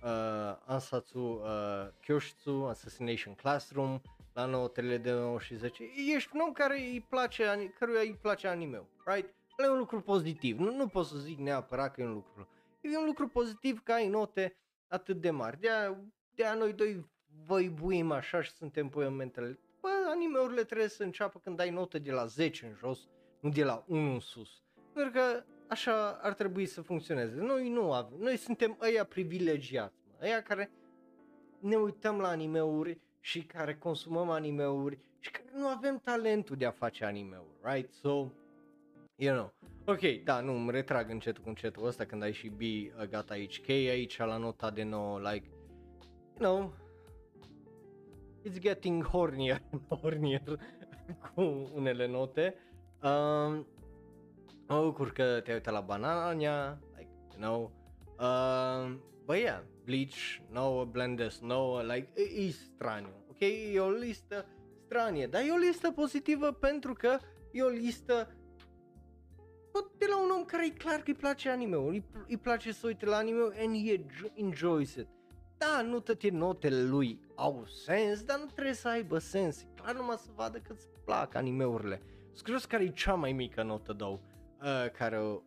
[0.02, 4.00] uh, Ansatsu uh, Kyoshitsu, Assassination Classroom,
[4.32, 5.84] la notele de 9 și 10,
[6.14, 9.34] ești un om care îi place, căruia îi place anime right?
[9.58, 12.48] e un lucru pozitiv, nu, nu pot să zic neapărat că e un lucru,
[12.80, 14.56] e un lucru pozitiv că ai note
[14.88, 16.00] atât de mari, de-aia,
[16.34, 17.06] de-aia noi doi
[17.46, 19.58] văibuim așa și suntem pe mentale.
[19.80, 23.08] Bă, anime-urile trebuie să înceapă când ai note de la 10 în jos,
[23.44, 24.62] nu de la 1 în sus.
[24.92, 27.34] Pentru că așa ar trebui să funcționeze.
[27.34, 30.70] Noi nu avem, noi suntem ăia privilegiați, mă, ăia care
[31.60, 36.70] ne uităm la animeuri și care consumăm animeuri și care nu avem talentul de a
[36.70, 37.92] face animeuri, right?
[37.92, 38.30] So,
[39.16, 39.52] you know.
[39.84, 43.34] Ok, da, nu, îmi retrag încetul cu încetul ăsta când ai și B uh, gata
[43.34, 45.48] aici, K aici la nota de 9, like,
[46.40, 46.74] you know,
[48.46, 50.58] it's getting hornier, hornier
[51.34, 52.54] cu unele note.
[53.04, 53.66] Um,
[54.66, 57.72] mă bucur că te-ai uitat la Banania, like, you know,
[58.18, 63.40] uh, but yeah, Bleach, nouă, Blendes, nouă, like, e, e straniu, ok?
[63.72, 64.46] E o listă
[64.84, 67.18] stranie, dar e o listă pozitivă pentru că
[67.52, 68.34] e o listă
[69.98, 72.86] de la un om care e clar că îi place anime-ul, îi, îi place să
[72.86, 75.08] uite la anime and he enjoys it.
[75.58, 79.60] Da, nu toate notele lui au sens, dar nu trebuie să aibă sens.
[79.62, 82.02] E clar numai să vadă că îți plac animeurile.
[82.34, 84.18] Scris care e cea mai mică notă, două
[84.62, 85.38] uh, care uh,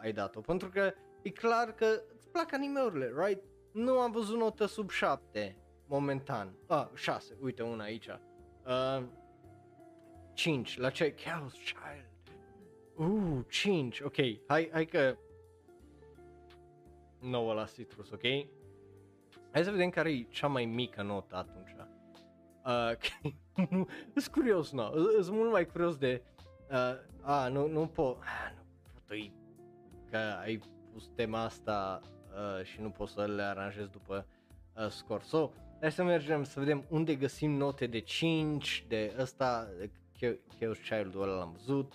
[0.00, 0.40] ai dat-o.
[0.40, 3.42] Pentru că e clar că îți plac animeurile, right?
[3.72, 5.56] Nu am văzut notă sub 7
[5.86, 6.54] momentan.
[6.66, 8.08] Ah, 6, uite una aici.
[8.66, 9.04] Uh,
[10.34, 11.14] 5, la ce?
[11.14, 12.08] Chaos Child.
[12.96, 14.16] Uh, 5, ok.
[14.46, 15.16] Hai, hai că
[17.20, 18.22] 9 la citrus, ok?
[19.52, 21.74] Hai să vedem care e cea mai mică notă atunci.
[22.64, 23.32] Uh,
[24.14, 24.92] sunt curios, nu?
[25.22, 26.22] Sunt mult mai curios de...
[26.70, 26.76] Uh,
[27.22, 28.16] a, nu, nu pot...
[28.20, 28.62] Ah, nu
[29.06, 29.16] pot
[30.10, 30.60] că ai
[30.92, 34.26] pus tema asta uh, și nu pot să le aranjez după
[34.76, 35.22] uh, scor.
[35.22, 35.50] So,
[35.80, 39.90] hai să mergem să vedem unde găsim note de 5, de ăsta, de
[40.60, 41.92] Chaos Child-ul ăla l-am văzut,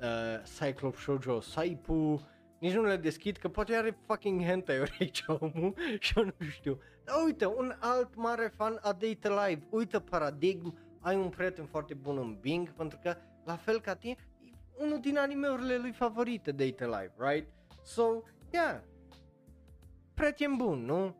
[0.00, 2.20] uh, Cyclops Shoujo Saipu,
[2.58, 6.78] nici nu le deschid, că poate are fucking hentai-uri aici omul și eu nu știu.
[7.04, 11.94] Dar uite, un alt mare fan a Data Live, uite Paradigm, ai un prieten foarte
[11.94, 16.52] bun în Bing, pentru că, la fel ca tine, e unul din animeurile lui favorite
[16.52, 17.48] Data Live, right?
[17.84, 18.22] So,
[18.52, 18.80] yeah,
[20.14, 21.16] prieten bun, nu?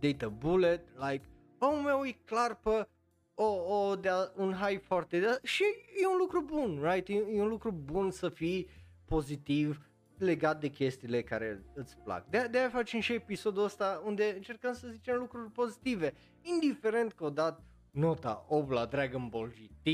[0.00, 2.88] Data Bullet, like, omul meu e clar pe
[3.34, 5.64] o, o de un hype foarte de, și
[6.02, 7.08] e un lucru bun, right?
[7.08, 8.68] E, e un lucru bun să fii
[9.04, 9.88] pozitiv
[10.18, 12.26] legat de chestiile care îți plac.
[12.28, 17.24] De, de aia facem și episodul ăsta unde încercăm să zicem lucruri pozitive, indiferent că
[17.24, 17.62] o dat
[17.94, 19.88] nota 8 la Dragon Ball GT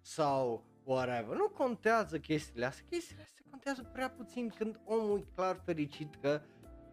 [0.00, 1.36] sau whatever.
[1.36, 6.40] Nu contează chestiile astea, chestiile astea contează prea puțin când omul e clar fericit că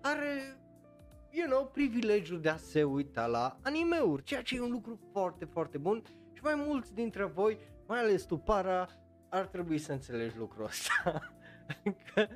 [0.01, 0.57] are
[1.33, 5.45] you know, privilegiul de a se uita la animeuri, ceea ce e un lucru foarte,
[5.45, 8.87] foarte bun și mai mulți dintre voi, mai ales tu, para,
[9.29, 11.21] ar trebui să înțelegi lucrul ăsta.
[12.13, 12.27] că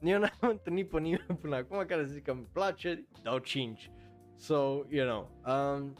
[0.00, 3.90] eu n-am întâlnit pe nimeni până acum care să zică îmi place, dau 5.
[4.36, 5.94] So, you know, um,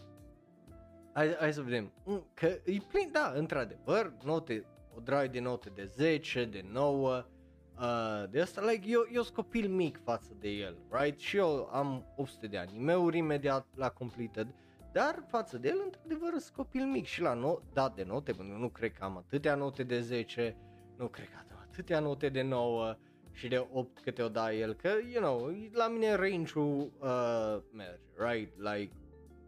[1.15, 1.93] hai, hai să vedem.
[2.05, 4.65] Mm, că e plin, da, într-adevăr, note,
[4.97, 7.25] o draie de note de 10, de 9,
[7.79, 11.19] uh, de asta, like, eu, eu sunt copil mic față de el, right?
[11.19, 14.55] Și eu am 800 de animeuri imediat la completed,
[14.93, 18.55] dar față de el, într-adevăr, sunt copil mic și la no- dat de note, pentru
[18.55, 20.57] că nu cred că am atâtea note de 10,
[20.97, 22.97] nu cred că am atâtea note de 9
[23.33, 28.01] și de 8 câte o da el, că, you know, la mine range-ul uh, merge,
[28.17, 28.53] right?
[28.59, 28.93] Like,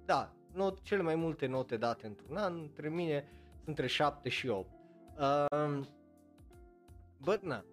[0.05, 4.48] da, not, cele mai multe note date într-un an, între mine sunt între 7 și
[4.48, 4.70] 8.
[5.50, 5.88] Um,
[7.18, 7.64] but, na,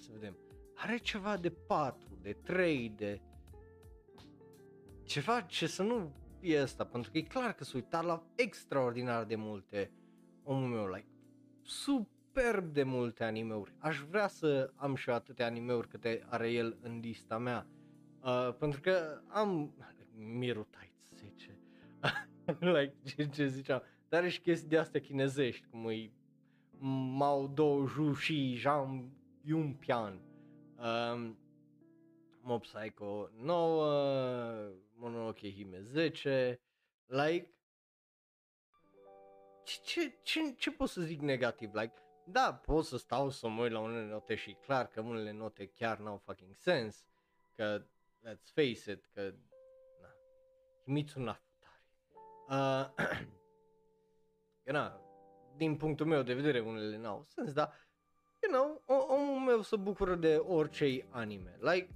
[0.00, 0.36] să vedem.
[0.74, 3.20] Are ceva de 4, de 3, de
[5.04, 9.24] ceva ce să nu fie asta, pentru că e clar că s-a uitat la extraordinar
[9.24, 9.90] de multe
[10.42, 11.08] omul meu, like,
[11.62, 13.74] superb de multe animeuri.
[13.78, 17.66] Aș vrea să am și eu atâtea animeuri câte are el în lista mea,
[18.22, 19.74] uh, pentru că am
[20.14, 20.95] Miru Tights 10,
[22.60, 26.10] like, ce, ce ziceam, dar are și chestii de astea chinezești, cum e
[27.16, 29.04] Mao Dou Ju și Zhang
[29.42, 30.20] Yun Pian.
[30.78, 31.38] Um,
[32.40, 36.60] Mob Psycho 9, Mononoke Hime 10,
[37.06, 37.50] like,
[39.64, 41.94] ce, ce, ce, ce pot să zic negativ, like,
[42.24, 45.66] da, pot să stau să mă uit la unele note și clar că unele note
[45.66, 47.04] chiar n-au fucking sens,
[47.54, 47.86] că,
[48.28, 49.34] let's face it, că,
[50.00, 50.08] na,
[50.84, 51.45] Himitsu na
[52.46, 52.94] futare.
[54.64, 55.00] Uh, na,
[55.56, 57.72] din punctul meu de vedere unele n-au sens, dar,
[58.42, 61.88] you know, omul meu se bucură de orice anime, like,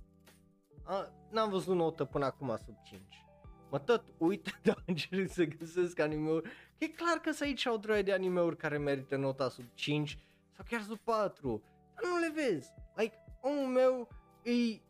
[0.83, 3.25] a, n-am văzut notă până acum sub 5.
[3.71, 6.49] Mă tot uit, dar încerc să găsesc anime-uri.
[6.79, 10.19] Că e clar că să aici au droaie de anime-uri care merită nota sub 5
[10.53, 11.63] sau chiar sub 4.
[11.95, 12.73] Dar nu le vezi.
[12.95, 14.09] Like, omul meu
[14.43, 14.81] e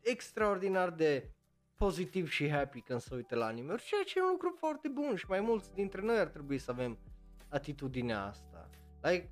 [0.00, 1.30] extraordinar de
[1.76, 5.16] pozitiv și happy când se uită la anime-uri, ceea ce e un lucru foarte bun
[5.16, 6.98] și mai mulți dintre noi ar trebui să avem
[7.48, 8.68] atitudinea asta.
[9.02, 9.30] Like,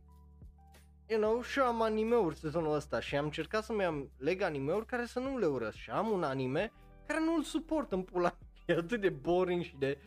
[1.06, 4.86] you know, și eu am anime-uri sezonul ăsta și am încercat să-mi am leg anime-uri
[4.86, 6.72] care să nu le urăsc și am un anime
[7.06, 9.98] care nu-l suport în pula e atât de boring și de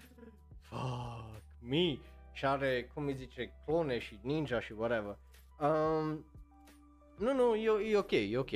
[0.59, 1.27] fuck
[1.67, 1.97] me
[2.31, 5.17] și are, cum îi zice, clone și ninja și whatever.
[5.59, 6.25] Um,
[7.17, 8.51] nu, nu, e, e ok, e ok.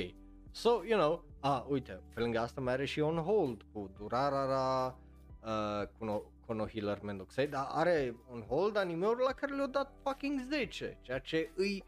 [0.50, 4.98] So, you know, ah, uite, pe lângă asta mai are și On Hold cu Durarara,
[5.42, 9.66] uh, cu, no, cu No Healer Mendoxai, dar are On Hold anime-uri la care le-au
[9.66, 11.84] dat fucking 10, ceea ce îi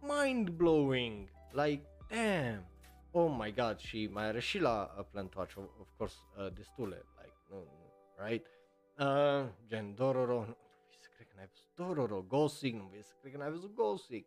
[0.00, 2.66] mind-blowing, like, damn,
[3.10, 6.52] oh my god, și mai are și la uh, Plant Watch, of, of course, uh,
[6.52, 7.92] destule, like, nu, nu,
[8.26, 8.46] right?
[8.98, 13.02] Uh, gen Dororo, nu, nu vrei să cred că n-ai văzut Dororo, Gosig, nu vrei
[13.02, 14.26] să cred că n-ai văzut Gosig,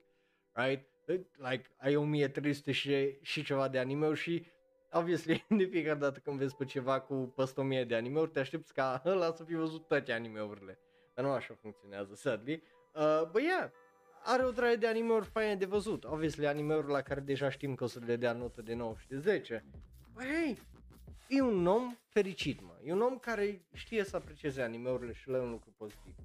[0.51, 0.92] right?
[1.35, 4.45] Like, ai 1300 și, și ceva de anime și
[4.91, 8.73] obviously, de fiecare dată când vezi pe ceva cu peste 1000 de anime-uri, te aștepți
[8.73, 10.79] ca ăla să fi văzut toate anime-urile.
[11.13, 12.63] Dar nu așa funcționează, sadly.
[12.93, 13.71] Uh, but yeah,
[14.23, 16.03] are o draie de anime-uri faine de văzut.
[16.03, 19.07] Obviously, anime-uri la care deja știm că o să le dea notă de 9 și
[19.07, 19.65] de 10.
[20.13, 20.57] Băi, hey,
[21.27, 22.79] e un om fericit, mă.
[22.83, 26.15] E un om care știe să aprecieze anime-urile și le un lucru pozitiv.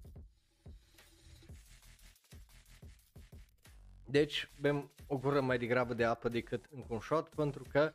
[4.10, 7.92] Deci, bem o gură mai degrabă de apă decât încă un shot, pentru că,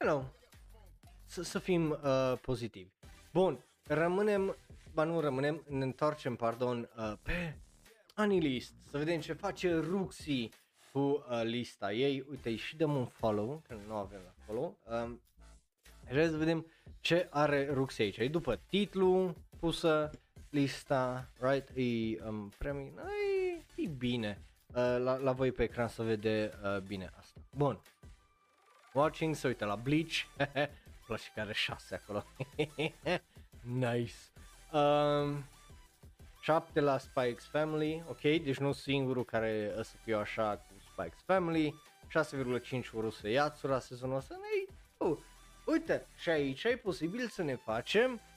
[0.00, 0.32] you know,
[1.24, 2.90] să, să fim uh, pozitivi.
[3.32, 4.56] Bun, rămânem,
[4.92, 7.58] ba nu rămânem, ne întoarcem, pardon, uh, pe
[8.14, 10.48] Anilist, să vedem ce face Ruxi
[10.92, 12.24] cu uh, lista ei.
[12.30, 14.78] Uite, și dăm un follow, că nu avem la follow.
[15.04, 15.20] Um,
[16.04, 16.66] Hai să vedem
[17.00, 18.16] ce are Ruxi aici.
[18.16, 20.10] E după titlu pusă
[20.50, 21.68] lista, right?
[21.74, 22.92] E um, premii,
[23.76, 24.42] e, e bine.
[24.74, 27.40] Uh, la, la voi pe ecran să vede uh, bine asta.
[27.56, 27.80] Bun.
[28.92, 30.14] Watching, să uite la Bleach.
[31.06, 32.24] Place care 6 acolo.
[33.92, 34.14] nice.
[34.72, 35.44] Um,
[36.40, 41.74] 7 la Spikes Family, ok, deci nu singurul care să fiu așa cu Spikes Family,
[42.80, 44.68] 6,5 Uruse Yatsura sezonul ăsta, ei,
[44.98, 45.18] uh,
[45.66, 48.31] uite, și aici e posibil să ne facem Uh,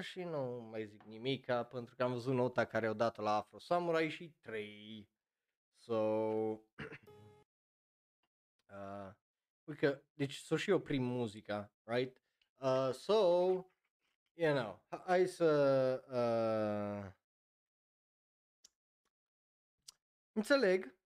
[0.00, 3.58] și nu mai zic nimica pentru că am văzut nota care au dat la Afro
[3.58, 5.08] Samurai și 3.
[5.76, 5.96] So
[8.74, 9.10] uh,
[9.64, 12.22] uite, deci să și oprim muzica, right?
[12.56, 13.14] Uh, so
[14.34, 15.50] you know, hai să
[16.08, 17.12] uh,
[20.32, 20.98] înțeleg.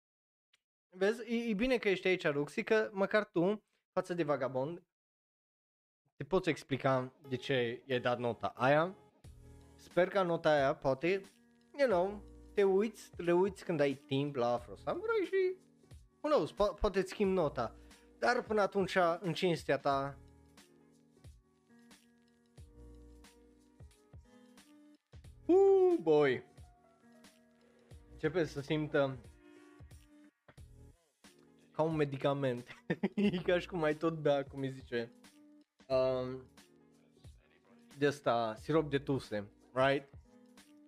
[0.90, 4.84] Vezi, e, e bine că ești aici, Ruxi, că măcar tu, față de Vagabond,
[6.24, 8.96] te poți explica de ce e dat nota aia.
[9.76, 11.22] Sper că nota aia poate,
[11.78, 12.22] you know,
[12.54, 15.56] te uiți, le uiți când ai timp la Afro Samurai și,
[16.22, 17.76] who knows, po- poate schimbi nota.
[18.20, 20.18] Dar până atunci, în cinstea ta,
[25.46, 26.44] Uh, boy.
[28.12, 29.18] Începe să simtă
[31.72, 32.68] ca un medicament.
[33.16, 35.12] e ca și cum ai tot bea, cum îi zice.
[35.94, 36.42] Um,
[37.98, 40.08] de asta, sirop de tuse, right?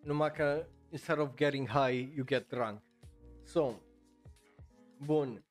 [0.03, 2.81] Numai că instead of getting high, you get drunk.
[3.43, 3.73] So,
[5.05, 5.43] bun.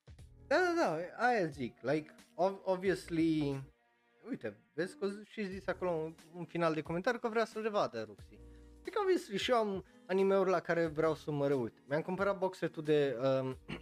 [0.47, 2.15] Da, da, da, aia zic, like,
[2.65, 3.63] obviously,
[4.29, 7.69] uite, vezi că și zis acolo un, un final de comentariu că vrea să le
[7.69, 8.39] vadă Ruxi.
[8.81, 11.73] Adică obviously și eu am anime-uri la care vreau să mă reut.
[11.89, 13.57] Mi-am cumpărat boxetul de um,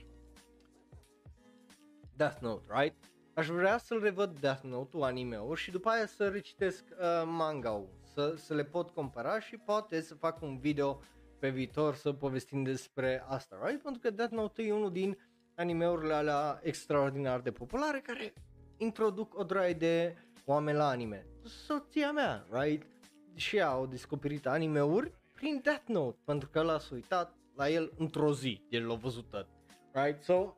[2.17, 3.12] Death Note, right?
[3.35, 8.35] Aș vrea să-l revăd Death Note-ul anime-ul și după aia să recitesc uh, manga-ul, să,
[8.37, 11.01] să le pot compara și poate să fac un video
[11.39, 13.83] pe viitor să povestim despre asta, right?
[13.83, 15.19] Pentru că Death Note e unul din
[15.57, 18.33] anime-urile alea extraordinar de populare care
[18.77, 21.27] introduc o droaie de oameni la anime.
[21.45, 22.87] Soția mea, right?
[23.35, 28.33] și ea au descoperit anime-uri prin Death Note, pentru că l-a uitat la el într-o
[28.33, 29.47] zi, el l-a văzut tot,
[29.93, 30.23] right?
[30.23, 30.55] So,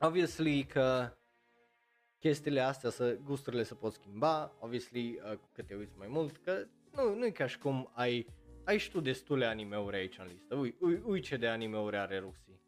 [0.00, 1.12] obviously că
[2.20, 6.36] chestiile astea, să, gusturile se pot schimba, obviously, uh, cu cât te uiți mai mult,
[6.36, 8.26] că nu, nu e ca și cum ai,
[8.64, 10.54] ai și tu destule animeuri aici în listă.
[10.54, 12.60] Ui, ui, ui ce de animeuri are Ruxi.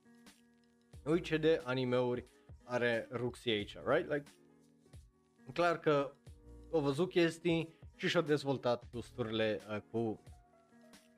[1.05, 2.26] Ui ce de animeuri
[2.64, 4.11] are Ruxi aici, right?
[4.11, 4.30] Like,
[5.53, 6.12] clar că
[6.72, 10.22] au văzut chestii și și-au dezvoltat gusturile uh, cu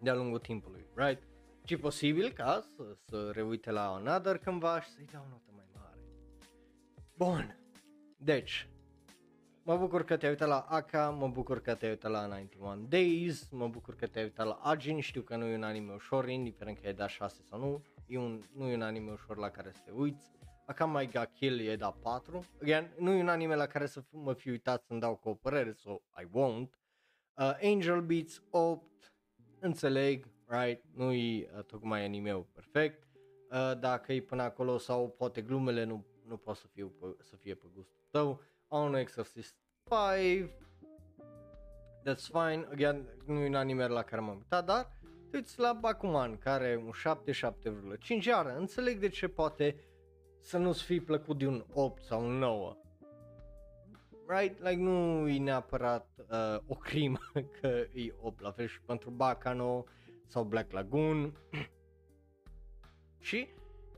[0.00, 1.22] de-a lungul timpului, right?
[1.64, 5.64] Și posibil ca să, să reuite la Another cândva și să-i dea o notă mai
[5.74, 5.98] mare.
[7.16, 7.63] Bun,
[8.24, 8.68] deci,
[9.62, 13.48] mă bucur că te-ai uitat la Aka, mă bucur că te-ai uitat la 91 Days,
[13.50, 16.78] mă bucur că te-ai uitat la Ajin, știu că nu e un anime ușor, indiferent
[16.78, 19.70] că e dat 6 sau nu, e un, nu e un anime ușor la care
[19.72, 20.32] să te uiți.
[20.66, 22.44] Akame ga Kill e da 4.
[22.62, 25.28] Again, nu e un anime la care să f- mă fi uitat să-mi dau cu
[25.28, 26.70] o părere, so I won't.
[27.34, 29.14] Uh, Angel Beats 8,
[29.60, 33.08] înțeleg, right, nu e uh, tocmai anime perfect.
[33.50, 37.36] Uh, dacă e până acolo sau poate glumele nu, nu pot să, fiu pe, să
[37.36, 38.40] fie pe gustul tău.
[38.68, 39.54] On Exorcist
[39.88, 40.50] 5,
[42.04, 44.92] that's fine, again, nu e un anime la care m-am uitat, dar
[45.30, 49.76] te uiți la Bakuman, care are un 7, 7,5, iar înțeleg de ce poate
[50.40, 52.76] să nu-ți fi plăcut de un 8 sau un 9.
[54.26, 54.58] Right?
[54.58, 57.18] Like nu e neapărat uh, o crimă
[57.60, 59.84] că e 8 la fel și pentru Bacano
[60.26, 61.36] sau Black Lagoon.
[63.26, 63.36] și,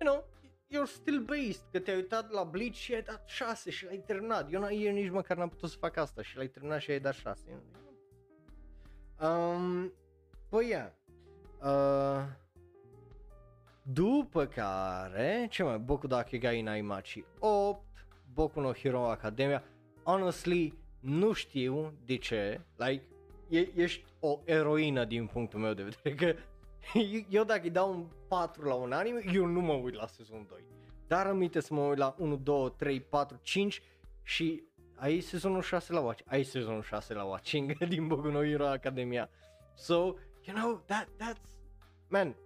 [0.00, 0.24] you know,
[0.68, 4.52] you're still based, că te-ai uitat la Bleach și ai dat 6 și l-ai terminat.
[4.52, 7.14] Eu, eu nici măcar n-am putut să fac asta și l-ai terminat și ai dat
[7.14, 7.40] 6.
[7.48, 7.84] You know?
[9.30, 9.92] um,
[10.48, 10.90] păi, yeah.
[11.62, 12.24] Uh,
[13.82, 17.84] după care, ce mai, Boku da Kegai Naimachi 8,
[18.32, 19.62] Boku no Hero Academia,
[20.02, 23.04] honestly, nu știu de ce, like,
[23.48, 26.40] e, ești o eroină din punctul meu de vedere, că
[27.28, 30.46] eu dacă îi dau un 4 la un anime, eu nu mă uit la sezonul
[30.48, 30.64] 2.
[31.06, 33.82] Dar aminte să mă uit la 1, 2, 3, 4, 5
[34.22, 34.62] și
[34.96, 39.30] ai sezonul 6 la watch, ai sezonul 6 la watching din Boku no Hero Academia.
[39.74, 39.94] So,
[40.42, 41.50] you know, that, that's,
[42.08, 42.36] man,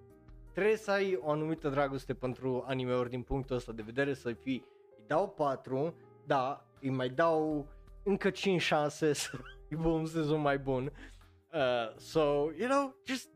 [0.53, 4.65] trebuie să ai o anumită dragoste pentru anime-uri din punctul ăsta de vedere, să fii,
[4.97, 5.95] îi dau 4,
[6.27, 7.67] da, îi mai dau
[8.03, 9.31] încă 5 șanse să
[9.71, 10.93] aibă un sezon mai bun.
[11.53, 12.21] Uh, so,
[12.59, 13.29] you know, just,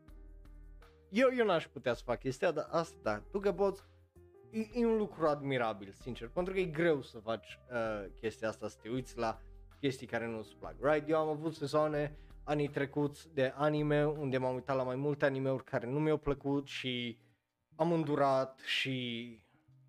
[1.15, 3.83] eu, eu n-aș putea să fac chestia, dar asta, da, tu că poți,
[4.51, 8.67] e, e un lucru admirabil, sincer, pentru că e greu să faci uh, chestia asta,
[8.67, 9.41] să te uiți la
[9.79, 11.09] chestii care nu-ți plac, right?
[11.09, 15.63] Eu am avut sezoane anii trecuți de anime unde m-am uitat la mai multe animeuri
[15.63, 17.19] care nu mi-au plăcut și
[17.75, 19.39] am îndurat și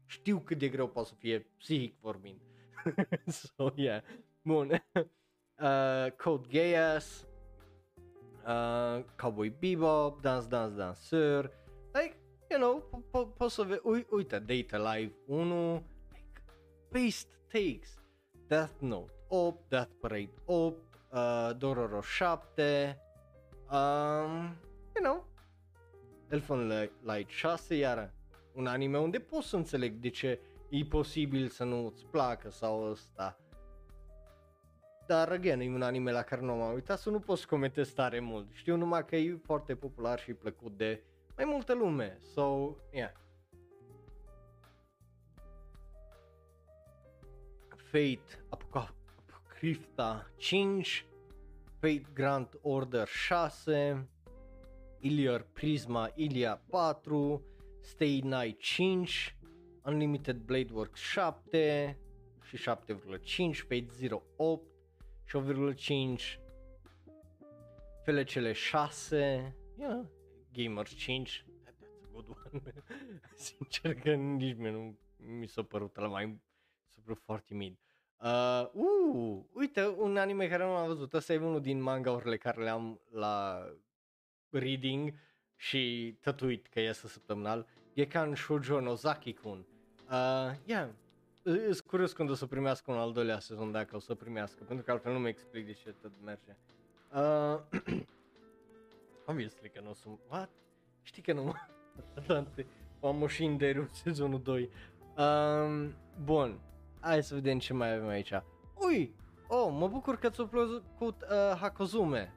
[0.06, 2.40] știu cât de greu poate să fie psihic vorbind.
[3.26, 4.02] so, yeah.
[4.42, 4.70] Bun.
[5.58, 7.25] uh, Code Geass,
[8.46, 11.50] uh, Cowboy Bebop, Dance Dance Danseur,
[11.92, 12.16] like,
[12.50, 15.72] you know, po- po- poți să vezi, ui, uite, Data Live 1,
[16.12, 16.42] like,
[16.90, 18.04] based takes,
[18.46, 20.76] Death Note 8, Death Parade 8,
[21.12, 22.98] uh, Dororo 7,
[23.70, 24.56] um,
[24.94, 25.26] you know,
[26.28, 26.68] Elfen
[27.02, 28.12] Light 6, iar
[28.54, 32.90] un anime unde pot să înțeleg de ce e posibil să nu îți placă sau
[32.90, 33.38] ăsta.
[35.06, 37.90] Dar, again, e un anime la care nu m-am uitat, să nu pot să comentez
[37.92, 38.46] tare mult.
[38.52, 41.02] Știu numai că e foarte popular și plăcut de
[41.36, 42.18] mai multă lume.
[42.20, 43.12] So, yeah.
[47.76, 48.94] Fate, Apoca-
[49.30, 51.06] Apocrypha 5,
[51.80, 54.08] Fate Grand Order 6,
[55.00, 57.42] Iliar Prisma Ilia 4,
[57.80, 59.36] Stay Night 5,
[59.84, 61.98] Unlimited Blade Works 7
[62.42, 64.75] și 7,5, Fate Zero 8 și
[65.32, 66.38] 8,5,
[68.04, 70.04] FLCL 6, yeah,
[70.52, 72.62] Gamers 5, that's a good one.
[73.34, 76.40] Sincer că nici mie nu mi s-a părut la mai
[76.88, 77.78] s-a părut foarte mid.
[78.22, 82.62] Uh, uh, uite, un anime care nu l-am văzut, ăsta e unul din manga-urile care
[82.62, 83.66] le am la
[84.50, 85.14] reading
[85.56, 89.66] și tătuit că iese săptămânal, Gekan Shoujo Nozaki-kun.
[90.10, 90.88] Uh, yeah,
[91.52, 94.84] sunt curios când o să primească un al doilea sezon, dacă o să primească, pentru
[94.84, 96.56] că altfel nu mi explic de ce tot merge.
[97.14, 97.60] Uh,
[99.30, 100.08] obviously că nu o să...
[100.28, 100.50] What?
[101.02, 101.54] Știi că nu
[102.26, 102.66] Tante,
[103.02, 104.70] am o și în derul sezonul 2.
[105.16, 105.94] Um,
[106.24, 106.60] bun,
[107.00, 108.32] hai să vedem ce mai avem aici.
[108.74, 109.14] Ui,
[109.48, 112.32] oh, mă bucur că ți-a plăcut uh, Hakozume.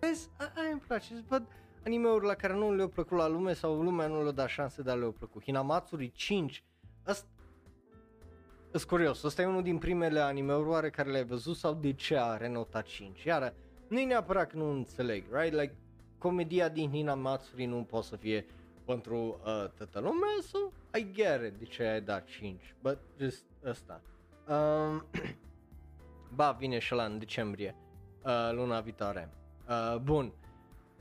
[0.00, 1.46] Vezi, aia îmi place, văd
[1.84, 4.96] anime-uri la care nu le-au plăcut la lume sau lumea nu le-a dat șanse, dar
[4.96, 5.42] le-au plăcut.
[5.42, 6.64] Hinamatsuri 5,
[7.04, 7.26] asta
[8.74, 12.16] Sunt curios, ăsta e unul din primele anime-uri oare care le-ai văzut sau de ce
[12.16, 13.24] are nota 5?
[13.24, 13.54] Iar
[13.88, 15.52] nu e neapărat că nu înțeleg, right?
[15.52, 15.74] Like,
[16.18, 18.46] comedia din Hinamatsuri nu poate să fie
[18.84, 20.58] pentru uh, toată lumea, so
[20.98, 24.00] I get it de ce ai dat 5, but just ăsta.
[24.48, 25.04] Um,
[26.36, 27.74] Ba, vine și la în decembrie,
[28.24, 29.30] uh, luna viitoare.
[29.68, 30.32] Uh, bun.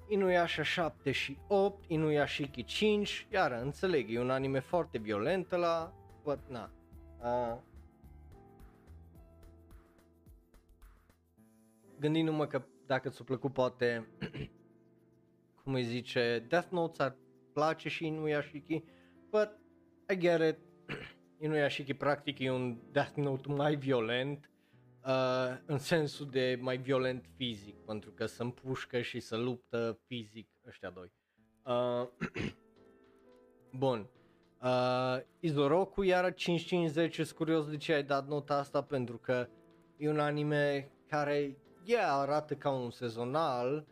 [0.07, 5.93] Inuyasha 7 și 8, Inuyashiki 5, iar înțeleg, e un anime foarte violent la,
[6.23, 6.69] but na.
[7.23, 7.57] Uh,
[11.99, 14.07] gândindu-mă că dacă ți-a plăcut poate,
[15.63, 17.15] cum îi zice, Death Note ar
[17.53, 18.83] place și Inuyashiki,
[19.29, 19.49] but
[20.09, 20.57] I get it,
[21.43, 24.49] Inuyashiki practic e un Death Note mai violent,
[25.05, 30.49] uh, în sensul de mai violent fizic, pentru că se împușcă și se luptă fizic
[30.67, 31.11] ăștia doi.
[31.65, 32.07] Uh,
[33.83, 34.09] bun.
[34.63, 39.47] Uh, Izoroku iară 550, sunt curios de ce ai dat nota asta, pentru că
[39.97, 43.85] e un anime care, yeah, arată ca un sezonal,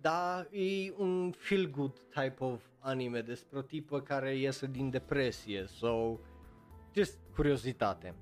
[0.00, 6.18] dar e un feel-good type of anime despre o tipă care iese din depresie, so,
[6.94, 8.14] just curiozitate.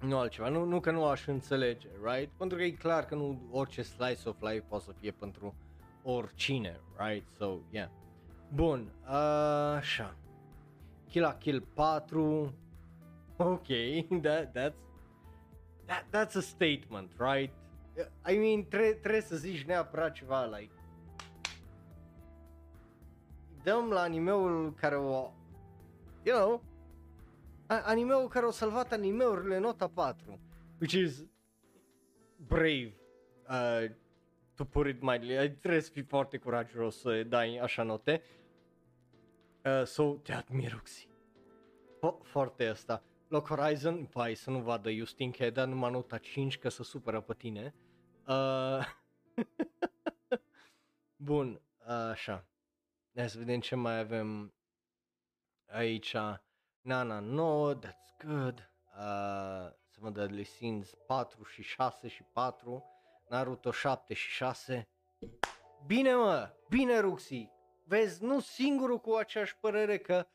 [0.00, 2.30] Nu altceva, nu, nu că nu aș înțelege, right?
[2.36, 5.54] Pentru că e clar că nu orice slice of life poate să fie pentru
[6.02, 7.26] oricine, right?
[7.36, 7.88] So, yeah.
[8.54, 10.16] Bun, uh, așa.
[11.10, 12.52] Kill la Kill 4.
[13.36, 13.66] Ok,
[14.22, 14.76] that, that's,
[15.86, 17.52] that, that's a statement, right?
[18.24, 20.72] I mean, tre- trebuie să zici neapărat ceva, like,
[23.62, 25.32] dăm la animeul care o,
[26.22, 26.62] you know,
[27.66, 30.38] animeul care a salvat animeurile nota 4,
[30.80, 31.24] which is
[32.36, 32.94] brave
[33.48, 33.90] uh,
[34.54, 35.50] to put it mildly.
[35.50, 38.22] Trebuie să fii foarte curajos să dai așa note.
[38.22, 38.39] Uh,
[39.84, 41.08] so, te admir, Uxi.
[41.98, 43.02] Fo- foarte asta.
[43.28, 47.20] Lock Horizon, vai să nu vadă Justin că dar numai nota 5 că se supără
[47.20, 47.74] pe tine.
[48.26, 48.86] Uh,
[51.16, 52.44] Bun, uh, așa.
[53.14, 54.54] Hai să vedem ce mai avem
[55.66, 56.16] aici.
[56.80, 58.72] Nana 9, that's good.
[58.96, 62.84] Uh, să văd Deadly Sins 4 și 6 și 4.
[63.28, 64.88] Naruto 7 și 6.
[65.86, 67.50] Bine mă, bine Ruxi.
[67.90, 70.26] Vezi, nu singurul cu aceeași părere că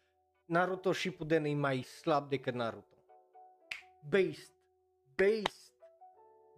[0.46, 2.96] Naruto Shippuden e mai slab decât Naruto.
[4.10, 4.52] Based,
[5.16, 5.74] based,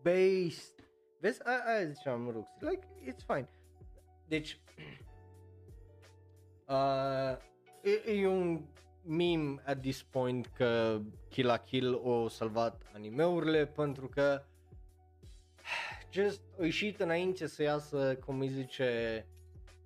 [0.01, 0.73] based.
[1.19, 2.53] Vezi, aia, aia ziceam Ruxi.
[2.59, 3.49] Like, it's fine.
[4.27, 4.59] Deci,
[6.67, 7.37] uh,
[7.83, 8.65] e, e un
[9.01, 14.43] meme at this point că Kill la Kill o salvat animeurile pentru că
[16.11, 19.25] just o ieșit înainte să iasă, cum îi zice,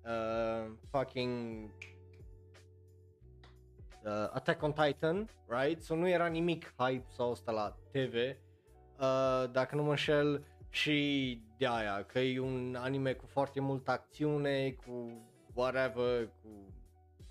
[0.04, 1.70] uh, fucking
[4.04, 5.82] uh, Attack on Titan, right?
[5.82, 8.14] So nu era nimic hype sau asta la TV.
[8.14, 13.90] Uh, dacă nu mă înșel și de aia, că e un anime cu foarte multă
[13.90, 16.48] acțiune, cu whatever, cu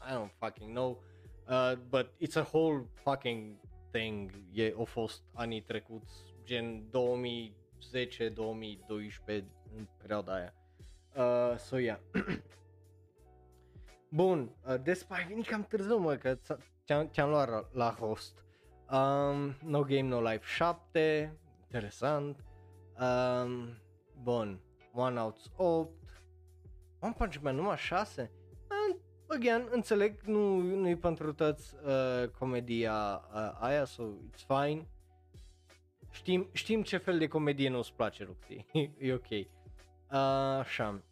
[0.10, 1.04] I don't fucking know.
[1.48, 3.56] Uh, but it's a whole fucking
[3.92, 4.32] thing.
[4.54, 6.14] E, au fost anii trecuți,
[6.44, 6.90] gen 2010-2012
[9.76, 10.54] în perioada aia.
[11.16, 12.00] Uh, so yeah.
[14.14, 16.36] Bun, uh, despre ai venit cam târziu mă, că
[16.86, 18.44] ți-am, ți-am luat la host.
[18.92, 22.44] Um, no Game No Life 7, interesant.
[23.00, 23.78] Um,
[24.22, 24.62] bun,
[24.94, 25.90] One Outs 8.
[27.00, 28.32] One Punch Man numai 6?
[29.34, 34.88] again, înțeleg, nu, nu e pentru toți uh, comedia uh, aia, so it's fine.
[36.12, 38.66] Știm, știm ce fel de comedie nu-ți place, Ruxi.
[39.08, 39.30] e ok.
[39.30, 39.48] Uh,
[40.60, 41.04] așa.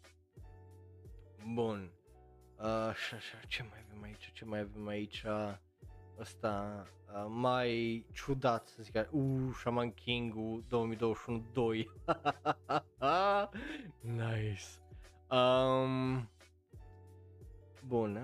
[1.54, 1.92] Bun.
[2.60, 4.30] Uh, așa, așa, ce mai avem aici?
[4.32, 5.24] Ce mai avem aici?
[6.18, 11.90] Ăsta uh, mai ciudat să zic, uh, Shaman King-ul 2021 2.
[14.00, 14.64] nice.
[15.30, 16.28] Um,
[17.86, 18.20] Bun,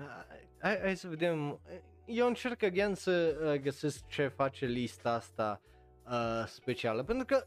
[0.61, 1.59] hai, hai să vedem.
[2.05, 5.61] Eu încerc again să uh, găsesc ce face lista asta
[6.05, 7.45] uh, specială, pentru că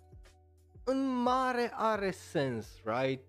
[0.84, 3.24] în mare are sens, right?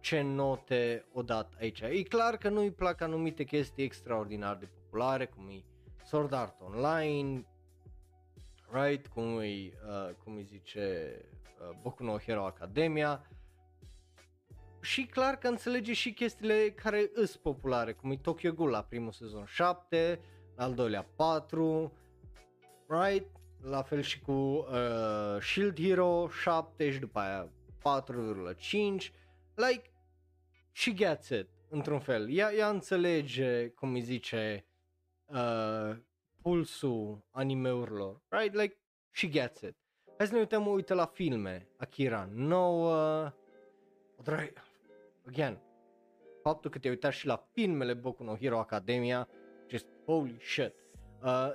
[0.00, 1.80] Ce note o dat aici.
[1.80, 5.64] E clar că nu-i plac anumite chestii extraordinar de populare, cum e
[6.04, 7.46] Sword Art Online,
[8.70, 9.06] right?
[9.06, 11.14] Cum e, uh, cum îi zice
[11.60, 13.26] uh, Boku no Hero Academia,
[14.80, 19.12] și clar că înțelege și chestiile care îs populare, cum e Tokyo Ghoul la primul
[19.12, 20.20] sezon 7,
[20.56, 21.92] al doilea 4,
[22.86, 23.26] right?
[23.62, 24.66] La fel și cu uh,
[25.40, 29.12] Shield Hero 7 și după aia 4,5,
[29.54, 29.89] like,
[30.72, 32.30] she gets it, într-un fel.
[32.30, 34.66] Ea, ea înțelege, cum îi zice,
[35.26, 35.96] uh,
[36.42, 38.54] pulsul animeurilor, right?
[38.54, 38.78] Like,
[39.10, 39.76] she gets it.
[40.16, 41.68] Hai să ne uităm, uite la filme.
[41.76, 43.32] Akira 9,
[44.16, 44.52] o drag,
[45.26, 45.60] again,
[46.42, 49.28] faptul că te-ai uitat și la filmele Boku no Hero Academia,
[49.68, 50.74] just holy shit.
[51.22, 51.52] Uh,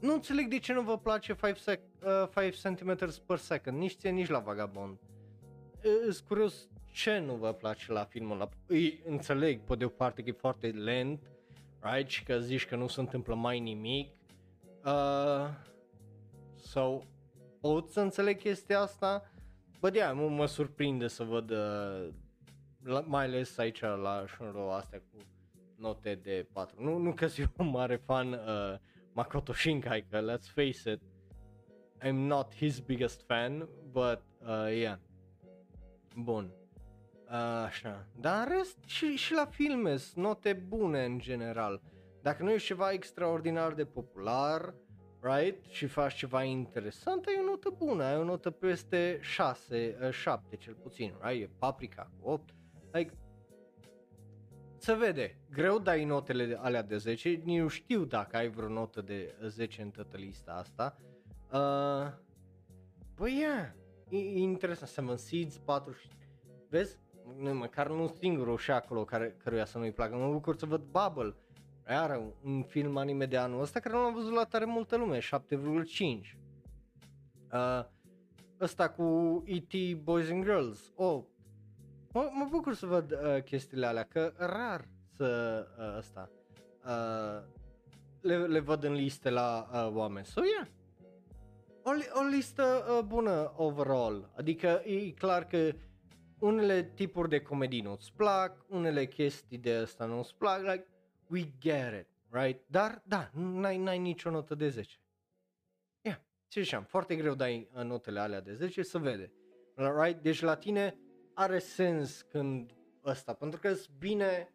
[0.00, 2.02] nu înțeleg de ce nu vă place 5, sec-
[2.34, 4.98] uh, 5 cm per second, nici ție, nici la Vagabond.
[6.06, 8.48] Îs curios ce nu vă place la filmul ăla.
[8.66, 11.20] Îi înțeleg, pe de o parte, că e foarte lent,
[11.80, 12.08] right?
[12.08, 14.10] Și că zici că nu se întâmplă mai nimic.
[14.84, 15.48] Uh,
[16.56, 17.04] sau
[17.60, 19.30] pot să înțeleg chestia asta.
[19.80, 22.08] Bă, de mă, mă surprinde să văd, uh,
[22.82, 25.18] la, mai ales aici la Shunro astea cu
[25.76, 26.82] note de 4.
[26.82, 28.78] Nu, nu că sunt un mare fan uh,
[29.12, 31.00] Makoto Shinkai, că let's face it,
[32.02, 34.98] I'm not his biggest fan, but uh, yeah.
[36.16, 36.52] Bun.
[37.24, 38.06] Uh, așa.
[38.20, 41.82] Dar în rest și, și la filme sunt note bune în general.
[42.22, 44.74] Dacă nu ești ceva extraordinar de popular,
[45.20, 50.10] right, și faci ceva interesant, ai o notă bună, ai o notă peste 6, uh,
[50.10, 51.42] 7 cel puțin, right?
[51.42, 52.54] E Paprika cu 8.
[52.92, 53.12] Like,
[54.76, 59.34] se vede, greu dai notele alea de 10, nu știu dacă ai vreo notă de
[59.46, 60.96] 10 în toată lista asta.
[61.52, 62.12] Uh,
[63.14, 63.72] băi, yeah,
[64.08, 65.94] e, e interesant, Seven Seeds, 4,
[66.68, 66.98] vezi,
[67.38, 70.82] nu, măcar nu singurul și acolo care, căruia să nu-i placă, mă bucur să văd
[70.82, 71.34] Bubble,
[71.86, 75.18] are un film anime de anul ăsta care nu l-am văzut la tare multă lume,
[75.18, 75.24] 7,5.
[77.52, 77.84] Uh,
[78.60, 80.02] ăsta cu E.T.
[80.02, 81.22] Boys and Girls, oh,
[82.12, 86.30] mă, mă bucur să văd uh, chestiile alea, că rar să uh, ăsta
[86.84, 87.42] uh,
[88.20, 90.26] le, le văd în liste la uh, oameni.
[90.26, 90.66] So, yeah.
[91.82, 94.30] O, li- o listă uh, bună overall.
[94.36, 95.72] Adică e clar că
[96.44, 100.86] unele tipuri de comedii nu-ți plac, unele chestii de asta nu-ți plac, like,
[101.28, 102.62] we get it, right?
[102.66, 105.00] Dar, da, n-ai, n-ai nicio notă de 10.
[106.00, 106.18] Yeah,
[106.48, 109.32] ce ziceam, foarte greu dai uh, notele alea de 10, să vede.
[109.74, 110.22] Right?
[110.22, 110.98] Deci la tine
[111.34, 112.74] are sens când
[113.04, 114.52] ăsta, pentru că sunt bine,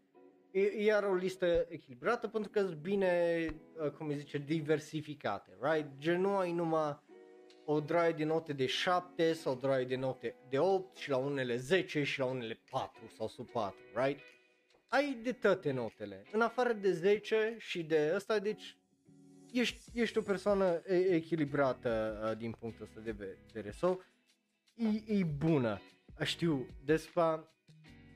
[0.52, 3.46] e, e o listă echilibrată, pentru că sunt bine,
[3.84, 5.98] uh, cum îi zice, diversificate, right?
[5.98, 6.98] Gen nu ai numai
[7.72, 11.18] o draie de note de 7 sau o draie de note de 8 și la
[11.18, 14.20] unele 10 și la unele 4 sau sub 4, right?
[14.88, 16.24] Ai de toate notele.
[16.32, 18.78] În afară de 10 și de ăsta, deci
[19.52, 23.72] ești, ești o persoană echilibrată uh, din punctul ăsta de vedere.
[23.72, 23.98] So,
[24.76, 25.82] e, e bună.
[26.24, 27.24] Știu, despre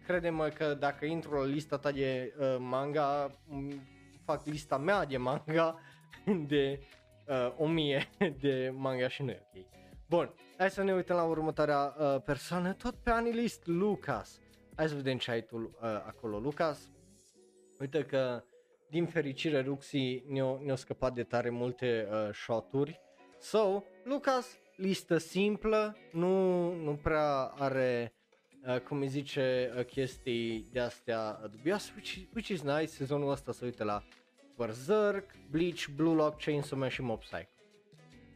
[0.05, 3.31] crede-mă că dacă intru la lista ta de uh, manga,
[4.25, 5.79] fac lista mea de manga
[6.47, 6.79] de
[7.27, 8.09] uh, 1000
[8.41, 9.65] de manga și nu e ok.
[10.09, 14.41] Bun, hai să ne uităm la următoarea uh, persoană, tot pe Anilist, Lucas.
[14.75, 16.89] Hai să vedem ce ai tu uh, acolo, Lucas.
[17.79, 18.43] Uite că,
[18.89, 22.99] din fericire, Ruxi ne-a, ne scăpat de tare multe uh, shoturi.
[23.39, 28.13] So, Lucas, listă simplă, nu, nu prea are,
[28.67, 33.51] uh, cum îi zice, uh, chestii de astea dubioase, which, which is nice, sezonul ăsta
[33.51, 34.03] să uite la
[34.57, 37.49] Berserk, Bleach, Blue Lock, Chainsaw Man și Mob Psycho.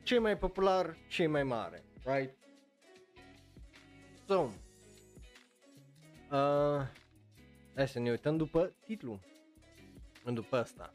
[0.03, 2.37] Cei mai popular, cei mai mare, right?
[4.27, 4.39] So,
[6.31, 6.87] uh,
[7.75, 9.19] hai să ne uităm după titlu,
[10.33, 10.93] după asta.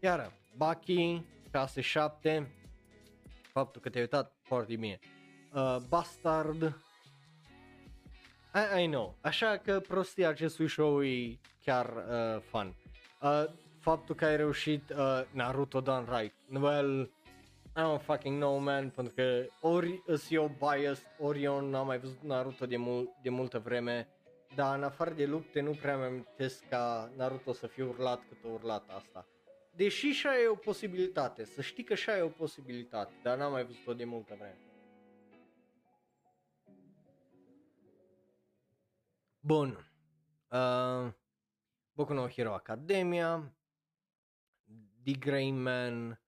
[0.00, 2.46] Iar, Baki, 6-7,
[3.52, 4.98] faptul că te-ai uitat foarte bine.
[5.52, 6.62] Uh, Bastard,
[8.54, 12.74] I, I know, așa că prostia acestui show e chiar uh, fun.
[13.20, 13.44] Uh,
[13.86, 16.34] faptul că ai reușit uh, Naruto done right.
[16.62, 17.10] Well,
[17.76, 21.98] I don't fucking know, man, pentru că ori îs eu biased, ori eu n-am mai
[21.98, 24.08] văzut Naruto de, mul- de multă vreme,
[24.54, 28.38] dar în afară de lupte nu prea mi-am amintesc ca Naruto să fie urlat cât
[28.44, 29.26] a urlat asta.
[29.76, 33.64] Deși și e o posibilitate, să știi că și e o posibilitate, dar n-am mai
[33.64, 34.58] văzut-o de multă vreme.
[39.40, 39.90] Bun.
[40.50, 41.12] Uh,
[41.92, 43.55] Boku no Hero Academia,
[45.06, 46.18] The Grey Man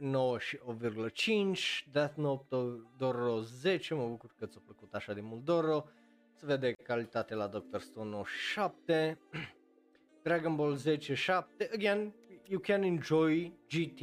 [0.00, 2.46] 9,5, Death Note
[2.96, 5.84] Doro 10, mă bucur că ți-a plăcut așa de mult Doro,
[6.32, 7.78] se vede calitate la Dr.
[7.78, 9.18] Stone 97,
[10.22, 12.14] Dragon Ball 10 7, again,
[12.44, 14.00] you can enjoy GT,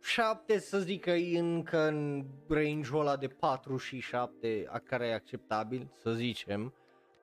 [0.00, 5.06] 7 să zic că e încă în range-ul ăla de 4 și 7 a care
[5.06, 6.74] e acceptabil, să zicem.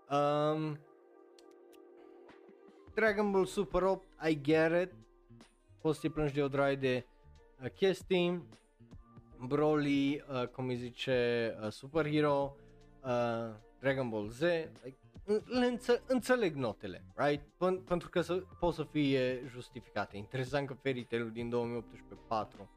[0.10, 0.80] Um,
[2.98, 4.94] Dragon Ball Super 8, I get it.
[5.82, 7.06] Poți să-i plângi de o draie de
[7.64, 8.44] uh, chestii.
[9.48, 12.56] Broly, uh, cum îi zice, uh, Superhero,
[13.04, 14.98] uh, Dragon Ball Z, like,
[15.46, 17.42] le înțe- înțeleg notele, right?
[17.44, 20.18] P- pentru că să, pot să fie justificate.
[20.18, 22.70] Interesant că Fairy Tail din 2018 4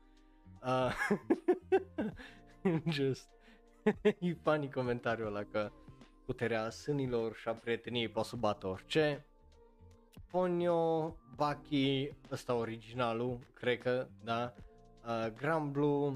[0.62, 0.92] uh,
[2.96, 3.28] just
[4.18, 5.70] e funny comentariul ăla că
[6.24, 9.24] puterea sânilor și a prieteniei poate să bată orice
[10.30, 14.54] Ponyo, Baki, ăsta originalul, cred că, da,
[15.06, 16.12] uh, Grand Blue,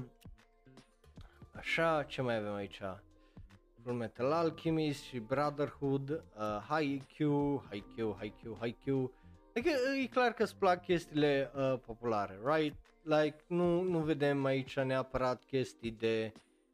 [1.51, 2.81] așa, ce mai avem aici?
[3.83, 9.11] Full Metal Alchemist și Brotherhood, uh, Haikyuu, Haikyuu, Haikyuu, Haikyuu,
[9.55, 9.69] Adică
[10.03, 12.75] e clar că îți plac chestiile uh, populare, right?
[13.01, 16.31] Like, nu, nu vedem aici neapărat chestii de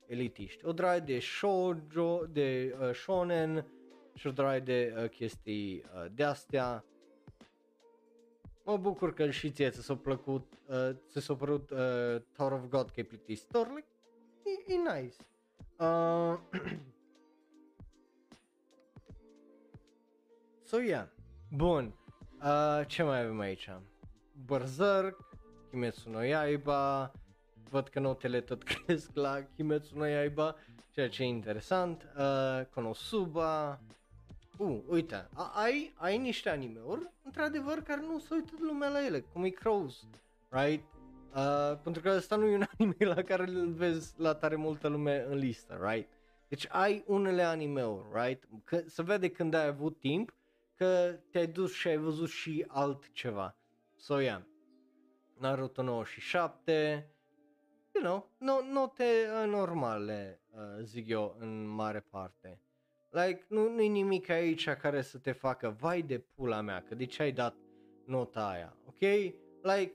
[0.07, 0.65] elitiști.
[0.65, 3.65] O draie de shoujo, de uh, shonen
[4.13, 6.85] și o draie de uh, chestii uh, de astea.
[8.63, 12.65] Mă bucur că și ție ți s-a plăcut, uh, ți s-a părut uh, Tower of
[12.69, 13.87] God că e plictisitor, like,
[14.43, 15.15] e, e nice.
[15.77, 16.37] Uh,
[20.69, 21.07] so yeah,
[21.49, 21.95] bun.
[22.43, 23.69] Uh, ce mai avem aici?
[24.45, 25.17] Berserk,
[25.69, 27.11] Kimetsu no Yaiba,
[27.69, 30.55] văd că notele tot cresc la Kimetsu no Yaiba,
[30.91, 33.79] ceea ce e interesant, uh, Konosuba,
[34.61, 39.19] uh, uite, a- ai, ai niște anime-uri, într-adevăr, care nu se uită lumea la ele,
[39.19, 40.07] cum e Crows,
[40.49, 40.83] right?
[41.35, 44.87] Uh, pentru că ăsta nu e un anime la care îl vezi la tare multă
[44.87, 46.09] lume în listă, right?
[46.47, 48.43] Deci ai unele anime-uri, right?
[48.63, 50.33] Că se vede când ai avut timp
[50.75, 53.55] că te-ai dus și ai văzut și altceva.
[53.95, 54.41] So, yeah.
[55.39, 57.09] Naruto 97,
[57.93, 62.59] you know, no, note uh, normale, uh, zic eu, în mare parte.
[63.11, 67.05] Like, nu, nu nimic aici care să te facă, vai de pula mea, că de
[67.05, 67.55] ce ai dat
[68.05, 68.99] nota aia, ok?
[69.61, 69.93] Like,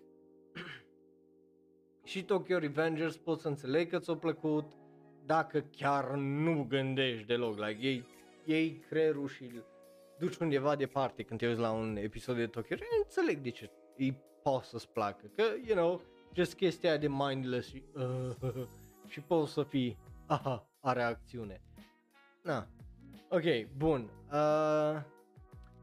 [2.11, 4.65] și Tokyo Revengers pot să înțeleg că ți-a plăcut
[5.25, 8.05] dacă chiar nu gândești deloc, like, ei,
[8.45, 9.51] ei creierul și
[10.19, 13.71] duci undeva departe când te uiți la un episod de Tokyo, eu înțeleg de ce
[13.97, 16.03] îi poate să-ți placă, că, you know,
[16.35, 18.67] just chestia aia de mindless și, uh,
[19.13, 21.61] și poți să fii, aha, are acțiune.
[22.43, 22.69] Na,
[23.29, 25.03] ok, bun, uh,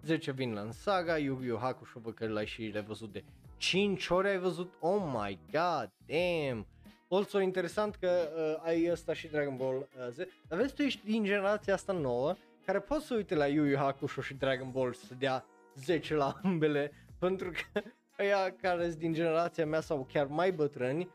[0.03, 3.23] 10 vin la saga, Yu Yu Hakusho, văd că l-ai și revăzut de
[3.57, 6.67] 5 ori ai văzut, oh my god, damn.
[7.09, 10.17] Also interesant că uh, ai ăsta și Dragon Ball uh, Z,
[10.47, 12.35] dar vezi tu ești din generația asta nouă,
[12.65, 16.39] care poți să uite la Yu Yu Hakusho și Dragon Ball să dea 10 la
[16.43, 17.81] ambele, pentru că
[18.19, 21.09] ăia care sunt din generația mea sau chiar mai bătrâni,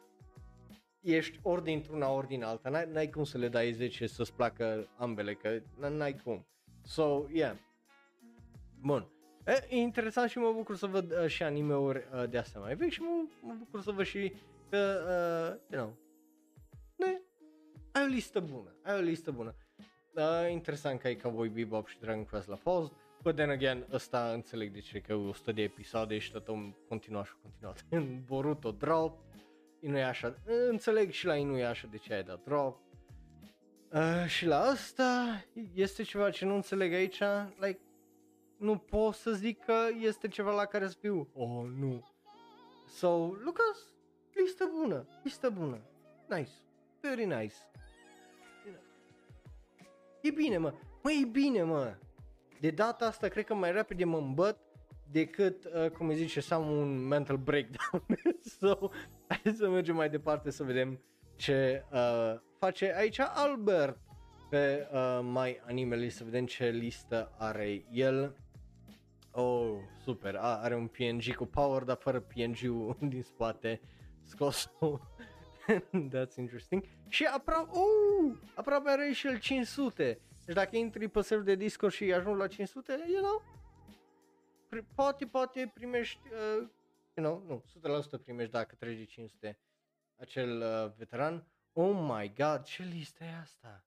[1.15, 4.89] ești ori dintr-una, ori din alta, n-ai, n-ai cum să le dai 10 să-ți placă
[4.97, 6.47] ambele, că n-ai cum.
[6.83, 7.57] So, yeah.
[8.81, 9.09] Bun.
[9.47, 12.75] E, e interesant și mă bucur să văd uh, și anime-uri uh, de astea mai
[12.75, 14.33] vechi și mă, mă bucur să văd și
[14.71, 15.97] că, uh, you know,
[16.97, 17.21] ne,
[17.93, 19.55] ai o listă bună, ai o listă bună.
[20.15, 22.93] Uh, interesant că ai Cowboy Bebop și Dragon Quest la post,
[23.23, 27.25] but then again, ăsta înțeleg de ce, că 100 de episoade și tot om continua
[27.25, 27.75] și continua.
[28.01, 29.19] În Boruto drop,
[29.81, 30.35] nu e așa,
[30.69, 32.81] înțeleg și la ei nu e așa de ce ai dat drop.
[33.93, 37.21] Uh, și la asta este ceva ce nu înțeleg aici,
[37.59, 37.81] like,
[38.57, 42.09] nu pot să zic că este ceva la care să fiu, oh nu.
[42.89, 43.79] So, Lucas,
[44.35, 45.81] listă bună, listă bună,
[46.29, 46.53] nice,
[47.01, 47.55] very nice.
[50.21, 50.75] E bine, mă.
[51.03, 51.95] Mă, e bine, mă.
[52.61, 54.59] De data asta, cred că mai repede mă îmbăt
[55.11, 58.05] decât, uh, cum îi zice, să am un mental breakdown.
[58.61, 58.91] so,
[59.27, 61.01] hai să mergem mai departe să vedem
[61.37, 63.99] ce uh, face aici Albert
[64.51, 68.37] pe uh, My Animalist, să vedem ce listă are el.
[69.31, 73.81] Oh, super, A, are un PNG cu power, dar fără PNG-ul din spate
[74.23, 74.73] scos
[76.13, 76.85] That's interesting.
[77.09, 80.21] Și aproape, uh, aproape are și el 500.
[80.45, 83.43] Deci dacă intri pe server de Discord și ajungi la 500, you know,
[84.95, 86.69] poate, poate primești, uh,
[87.15, 87.65] you know, nu,
[88.19, 89.59] 100% primești dacă treci de 500
[90.17, 91.47] acel uh, veteran.
[91.73, 93.85] Oh my god, ce listă e asta?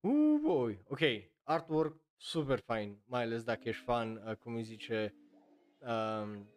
[0.00, 0.82] Uh, boy.
[0.88, 1.00] Ok,
[1.42, 5.14] artwork super fine, mai ales dacă ești fan, uh, cum îi zice,
[5.78, 6.48] um,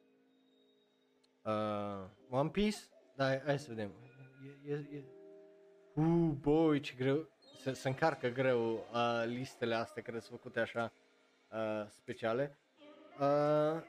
[1.42, 2.78] uh, One Piece.
[3.16, 3.92] Da, hai să vedem.
[4.66, 5.04] E, e, e...
[5.94, 7.30] Uh, boy, ce greu.
[7.62, 10.94] Se, se încarcă greu uh, listele astea care sunt făcute așa
[11.50, 12.58] uh, speciale.
[13.20, 13.82] Uh,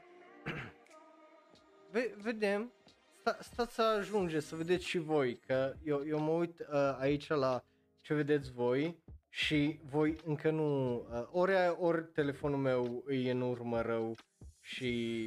[1.91, 2.71] ve- vedem.
[3.19, 7.27] Sta, stați să ajunge să vedeți și voi, că eu, eu mă uit uh, aici
[7.27, 7.63] la
[8.01, 13.81] ce vedeți voi și voi încă nu, uh, ori, ori telefonul meu e în urmă
[13.81, 14.15] rău
[14.61, 15.25] și,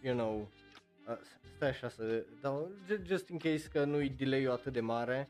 [0.00, 0.48] you know,
[1.08, 1.16] uh,
[1.56, 2.70] stai așa să dau,
[3.02, 5.28] just in case că nu-i delay-ul atât de mare.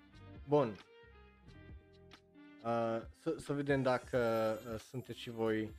[0.48, 0.76] Bun.
[2.64, 4.18] Uh, să, să vedem dacă
[4.72, 5.74] uh, sunteți și voi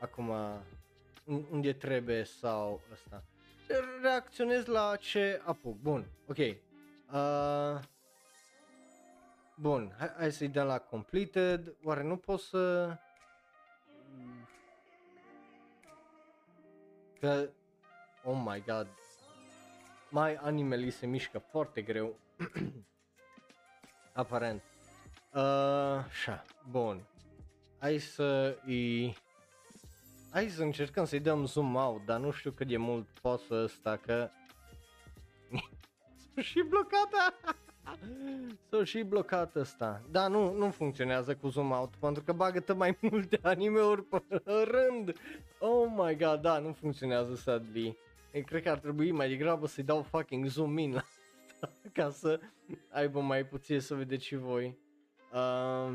[0.00, 0.32] acum
[1.26, 3.24] unde trebuie sau ăsta.
[4.02, 5.76] Reacționez la ce apuc.
[5.80, 6.38] Bun, ok.
[6.38, 7.82] Uh,
[9.54, 11.76] bun, hai, hai să-i dăm la completed.
[11.84, 12.94] Oare nu pot să...
[17.20, 17.48] că,
[18.24, 18.88] oh my god,
[20.10, 22.16] mai animele se mișcă foarte greu,
[24.12, 24.62] aparent.
[25.32, 25.42] Uh,
[26.08, 27.06] așa, bun.
[27.78, 29.16] Hai să îi...
[30.36, 33.54] Hai să încercăm să-i dăm zoom out, dar nu știu cât de mult pot să
[33.54, 34.30] ăsta, că...
[36.34, 37.34] S-a și blocată!
[38.70, 40.02] S-a și blocat ăsta.
[40.10, 45.12] Da, nu, nu funcționează cu zoom out, pentru că bagă mai multe anime-uri pe rând.
[45.58, 47.96] Oh my god, da, nu funcționează sadly.
[48.30, 51.02] E, cred că ar trebui mai degrabă să-i dau fucking zoom in la
[51.50, 52.40] asta, ca să
[52.90, 54.78] aibă mai puțin să vedeți și voi.
[55.32, 55.94] Uh,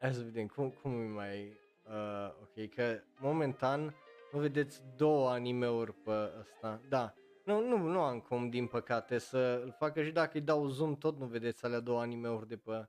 [0.00, 1.60] hai să vedem cum, cum e mai...
[1.92, 3.94] Uh, ok, că momentan
[4.32, 6.80] nu vedeți două anime-uri pe ăsta.
[6.88, 7.14] Da,
[7.44, 10.96] nu, nu, nu am cum din păcate să îl facă și dacă îi dau zoom
[10.96, 12.88] tot nu vedeți alea două anime-uri de pe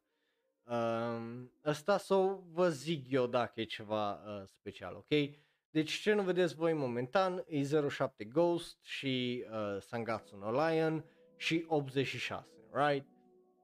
[0.63, 5.29] uh, ăsta sau vă zic eu dacă e ceva uh, special, ok?
[5.69, 11.65] Deci ce nu vedeți voi momentan e 07 Ghost și uh, Sangatsu no Lion și
[11.67, 13.07] 86, right?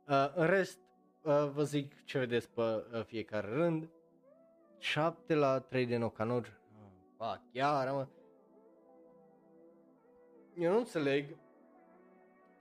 [0.07, 0.79] Uh, în rest
[1.21, 3.89] uh, vă zic ce vedeți pe uh, fiecare rând.
[4.79, 6.51] 7 la 3 de Nokanojo.
[6.51, 8.07] Oh, fuck, iar mă.
[10.57, 11.35] Eu nu înțeleg.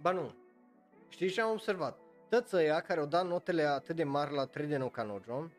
[0.01, 0.35] Ba nu.
[1.09, 1.99] Știi ce am observat?
[2.29, 5.51] Toți ăia care au dat notele atât de mari la 3 de Nokanojo,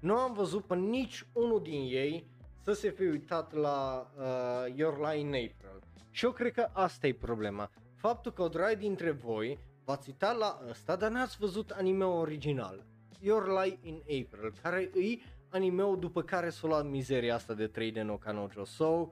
[0.00, 2.26] nu am văzut pe nici unul din ei
[2.60, 5.82] să se fi uitat la uh, Your Lie in April.
[6.10, 7.70] Și eu cred că asta e problema.
[7.94, 12.84] Faptul că o drag dintre voi v-ați uitat la ăsta, dar n-ați văzut anime-ul original.
[13.20, 17.90] Your Lie in April, care e anime-ul după care s-a luat mizeria asta de 3
[17.90, 18.64] de Nokanojo.
[18.64, 19.10] So,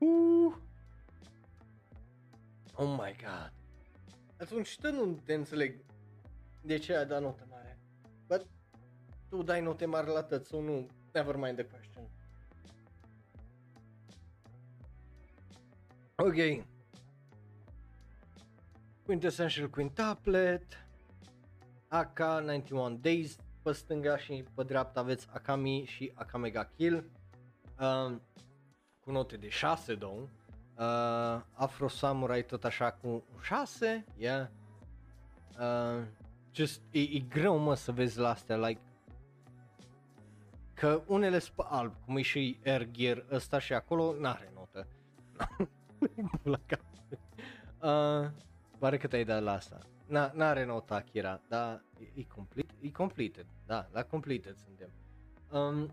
[0.00, 0.52] Uh.
[2.74, 3.52] Oh my god.
[4.40, 5.84] Atunci tu nu te înțeleg
[6.62, 7.78] de ce ai dat notă mare.
[8.26, 8.46] But
[9.28, 10.86] tu dai note mari la tăți sau nu?
[11.12, 11.87] Never mind the question.
[16.22, 16.64] Ok.
[19.04, 20.86] Quintessential Quintuplet.
[21.88, 27.10] AK 91 Days pe stânga și pe dreapta aveți Akami și Akamega Kill.
[27.80, 28.22] Um,
[29.00, 30.20] cu note de 6 două.
[30.20, 34.46] Uh, Afro Samurai tot așa cu 6, yeah.
[35.58, 36.04] Uh,
[36.52, 38.80] just, e, e greu mă să vezi la astea, like,
[40.74, 44.86] că unele sunt pe alb, cum e și Air Gear ăsta și acolo, n-are notă.
[46.42, 46.80] la cap.
[47.80, 48.30] Uh,
[48.78, 49.78] pare că te-ai dat la asta.
[50.06, 54.90] N- n-are nota Akira, dar e, e, complete, e completed, da, la completed suntem.
[55.50, 55.90] Um,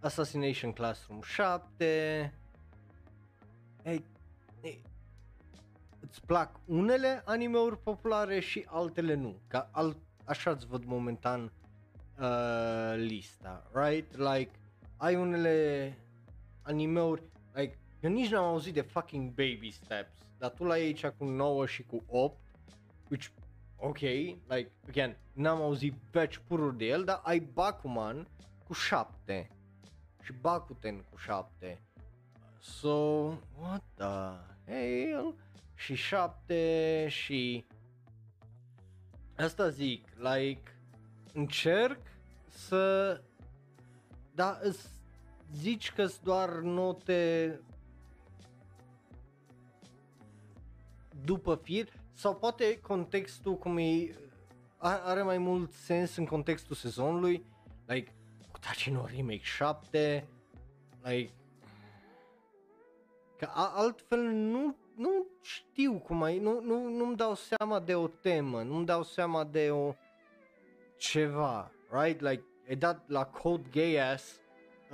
[0.00, 2.32] Assassination Classroom 7.
[3.82, 4.04] Ei,
[4.62, 4.82] ei,
[6.00, 9.40] îți plac unele animeuri populare și altele nu.
[9.48, 11.52] Ca alt, așa îți văd momentan
[12.18, 14.16] uh, lista, right?
[14.16, 14.50] Like,
[14.96, 15.96] ai unele
[16.62, 17.22] animeuri,
[17.54, 21.66] like, eu nici n-am auzit de fucking Baby Steps, dar tu la aici cu 9
[21.66, 22.40] și cu 8,
[23.10, 23.26] which,
[23.76, 28.28] ok, like, again, n-am auzit batch pururi de el, dar ai Bakuman
[28.66, 29.48] cu 7
[30.22, 31.82] și Bakuten cu 7.
[32.60, 33.24] So,
[33.60, 35.34] what the hell?
[35.74, 37.64] Și 7 și...
[39.36, 40.78] Asta zic, like,
[41.32, 42.00] încerc
[42.48, 43.20] să...
[44.34, 44.93] Da, îți
[45.54, 47.60] zici că sunt doar note
[51.24, 54.14] după fir sau poate contextul cum e
[54.78, 57.44] are mai mult sens în contextul sezonului
[57.86, 58.12] like
[58.64, 60.26] Tachino Remake 7,
[61.02, 61.32] like,
[63.36, 68.62] că altfel nu, nu știu cum ai, nu, nu, nu-mi dau seama de o temă,
[68.62, 69.94] nu-mi dau seama de o
[70.96, 72.20] ceva, right?
[72.20, 74.40] Like, e dat la Code Geass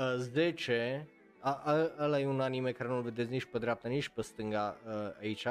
[0.01, 1.07] uh, 10,
[1.41, 4.77] a, a, ăla e un anime care nu-l vedeți nici pe dreapta, nici pe stânga
[4.87, 5.47] uh, aici,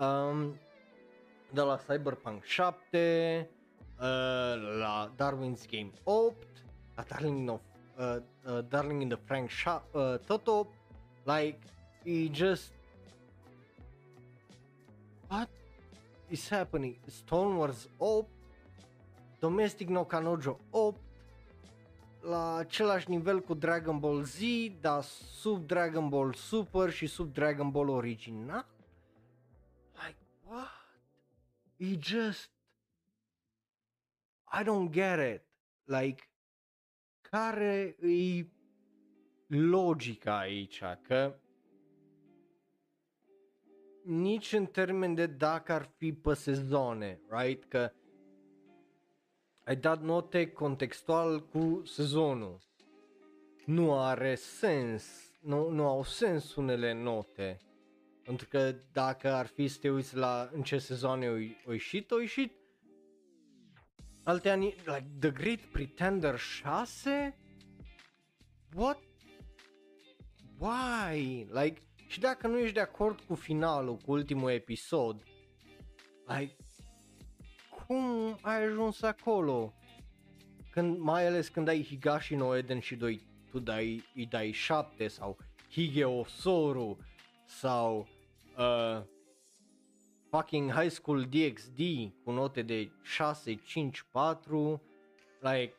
[0.00, 0.58] um,
[1.50, 3.50] de la Cyberpunk 7,
[3.98, 4.04] uh,
[4.78, 6.34] la Darwin's Game 8,
[6.94, 7.60] a Darling of
[7.98, 10.68] uh, uh, Darling in the Frank Shop, uh, Toto,
[11.24, 11.58] like
[12.04, 12.72] he just
[15.28, 15.48] what
[16.28, 16.96] is happening?
[17.06, 18.24] Stone Wars 8,
[19.40, 20.94] Domestic no Kanojo 8,
[22.26, 24.38] la același nivel cu Dragon Ball Z,
[24.80, 28.66] dar sub Dragon Ball Super și sub Dragon Ball original?
[29.92, 30.68] Like, what?
[31.78, 32.50] He just...
[34.60, 35.42] I don't get it.
[35.84, 36.30] Like,
[37.20, 38.46] care e
[39.46, 40.82] logica aici?
[41.02, 41.38] Că
[44.04, 47.64] nici în termen de dacă ar fi pe sezoane, right?
[47.64, 47.92] Că
[49.66, 52.58] ai dat note contextual cu sezonul.
[53.64, 57.58] Nu are sens, nu, nu au sens unele note.
[58.22, 61.28] Pentru că dacă ar fi să te uiți la în ce sezoane
[61.66, 62.52] o ieșit, o ieșit
[64.22, 67.36] alte ani, like The Great Pretender 6?
[68.74, 68.98] What?
[70.58, 71.46] Why?
[71.50, 75.22] Like, și dacă nu ești de acord cu finalul, cu ultimul episod,
[76.26, 76.56] like,
[77.86, 79.74] cum ai ajuns acolo?
[80.70, 85.08] Când, mai ales când ai Higashi no Eden și doi, tu dai, îi dai 7
[85.08, 85.36] sau
[85.70, 86.98] Hige Osoru
[87.44, 88.08] sau
[88.58, 89.02] uh,
[90.30, 91.80] fucking High School DxD
[92.24, 94.82] cu note de 6, 5, 4
[95.40, 95.74] like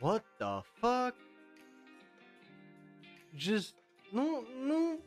[0.00, 1.14] what the fuck
[3.36, 3.74] just
[4.10, 4.98] nu, nu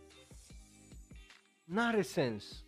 [1.63, 2.66] n-are sens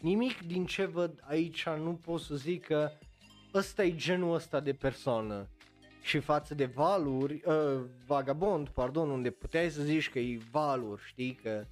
[0.00, 2.90] nimic din ce văd aici nu pot să zic că
[3.54, 5.48] ăsta e genul ăsta de persoană
[6.00, 11.34] și față de valuri, uh, vagabond, pardon, unde puteai să zici că e valuri, știi,
[11.42, 11.66] că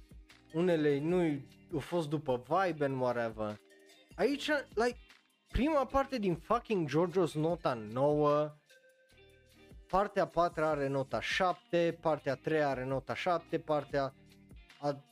[0.53, 1.41] unele nu
[1.73, 3.59] au fost după vibe and whatever.
[4.15, 4.97] Aici, like,
[5.47, 8.55] prima parte din fucking JoJo's nota 9,
[9.87, 14.13] partea a patra are nota 7, partea a treia are nota 7, partea
[14.79, 15.03] a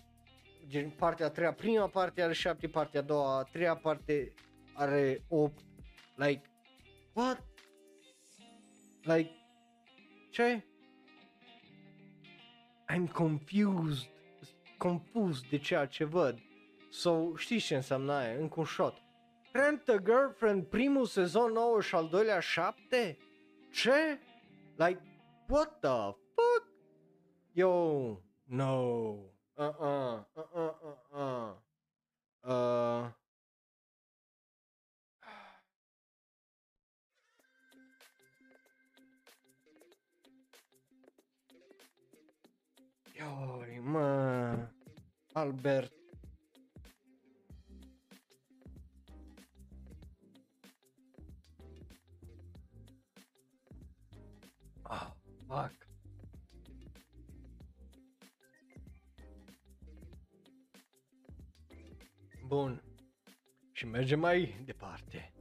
[0.67, 4.33] gen, partea a treia, prima parte are 7, partea a doua, a treia parte
[4.73, 5.61] are 8,
[6.15, 6.41] like,
[7.13, 7.43] what?
[9.03, 9.31] Like,
[10.29, 10.63] ce?
[12.93, 14.09] I'm confused,
[14.77, 16.39] confuz de ceea ce văd.
[16.89, 18.39] So, știți ce înseamnă aia?
[18.39, 19.01] Încă un shot.
[19.51, 23.17] Rent a Girlfriend, primul sezon 9 și al doilea 7?
[23.71, 24.19] Ce?
[24.75, 25.01] Like,
[25.47, 26.67] what the fuck?
[27.51, 29.34] Yo, no.
[29.57, 30.71] Uh-uh, uh-uh,
[31.15, 31.53] uh-uh.
[32.43, 33.11] Uh...
[43.13, 44.69] Ioi, mă,
[45.33, 45.93] Albert.
[54.83, 55.11] Ah,
[55.47, 55.84] fuck.
[62.47, 62.83] Bun.
[63.71, 65.33] Și mergem mai departe.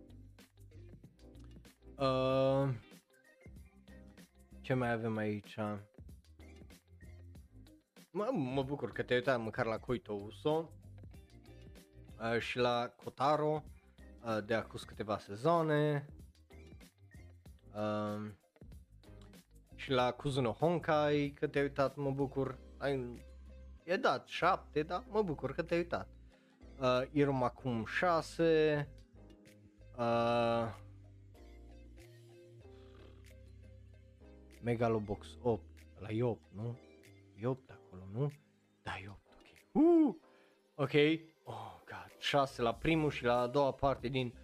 [1.97, 2.75] Uh,
[4.61, 5.57] ce mai avem aici?
[8.11, 10.71] Mă, mă bucur că te-ai uitat măcar la Koito Uso
[12.21, 13.65] uh, și la Kotaro
[14.25, 16.07] uh, de acum câteva sezoane
[17.75, 18.31] uh,
[19.75, 22.59] și la Kuzuno Honkai că te-ai uitat, mă bucur.
[22.79, 23.25] Ai,
[23.85, 26.14] e dat 7, da, mă bucur că te-ai uitat.
[26.81, 28.89] Uh, Irum acum 6
[29.97, 30.75] uh,
[34.63, 35.63] Megalobox 8
[35.99, 36.79] la 8, nu?
[37.41, 38.33] E 8 acolo, nu?
[38.83, 39.19] Da, e 8,
[39.73, 39.85] ok.
[39.85, 40.15] Uh!
[40.75, 40.93] Ok,
[41.45, 44.35] oh god, 6 la primul și la a doua parte din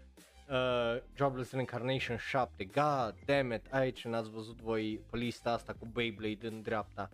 [0.49, 2.65] uh, Jobless Reincarnation 7.
[2.65, 7.09] God damn it, aici n-ați văzut voi pe lista asta cu Beyblade în dreapta.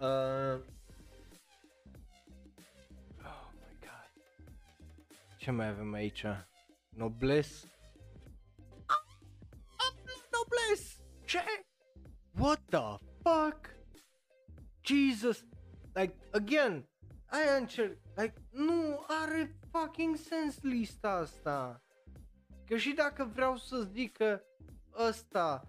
[0.00, 0.60] Uh,
[5.40, 6.24] Ce mai avem aici?
[6.88, 7.64] Nobles?
[8.86, 9.04] Ah,
[9.76, 9.94] ah,
[10.32, 11.02] Nobles!
[11.24, 11.42] Ce?
[12.38, 13.76] What the fuck?
[14.80, 15.44] Jesus!
[15.94, 16.88] Like, again,
[17.26, 21.84] aia încerc, like, nu are fucking sens lista asta.
[22.66, 24.42] Că și dacă vreau să zic că
[25.08, 25.62] ăsta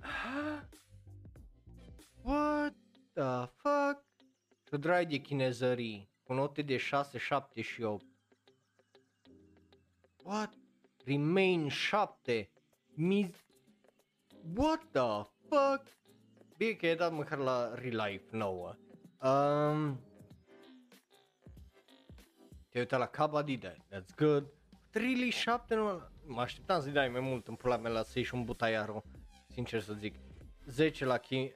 [0.00, 0.68] ha?
[2.24, 2.74] What
[3.12, 4.04] the fuck?
[4.70, 8.04] Și dragi de chinezării cu note de 6, 7 și 8.
[10.24, 10.52] What?
[11.04, 12.50] Remain 7.
[12.94, 13.34] Mi...
[14.56, 15.96] What the fuck?
[16.56, 18.76] Bine că e dat măcar la Relife nouă.
[19.22, 20.00] Um,
[22.68, 24.52] te uitat la Kabadida, that's good.
[24.90, 28.34] Trilly 7 nu mă așteptam să-i dai mai mult în pula mea la să și
[28.34, 29.02] un butaiaro,
[29.48, 30.14] sincer să zic.
[30.66, 31.54] 10 la King.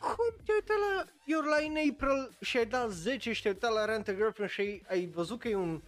[0.00, 3.84] Cum te uitat la Your Line April și ai dat 10 și te uitat la
[3.84, 5.82] Rent a Girlfriend și ai, ai văzut că e un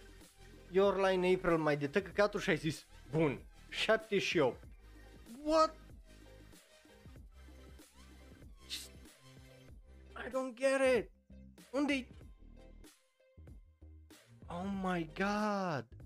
[0.71, 4.57] Your Line April mai de tăcăcatul și ai zis, bun, 7 și 8.
[5.43, 5.75] What?
[10.17, 11.11] I don't get it.
[11.71, 12.07] Unde
[14.47, 16.00] Oh my god!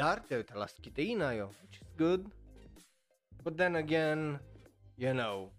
[0.00, 2.32] Dar te uita la schiteina eu, which is good.
[3.42, 4.40] But then again,
[4.96, 5.52] you know.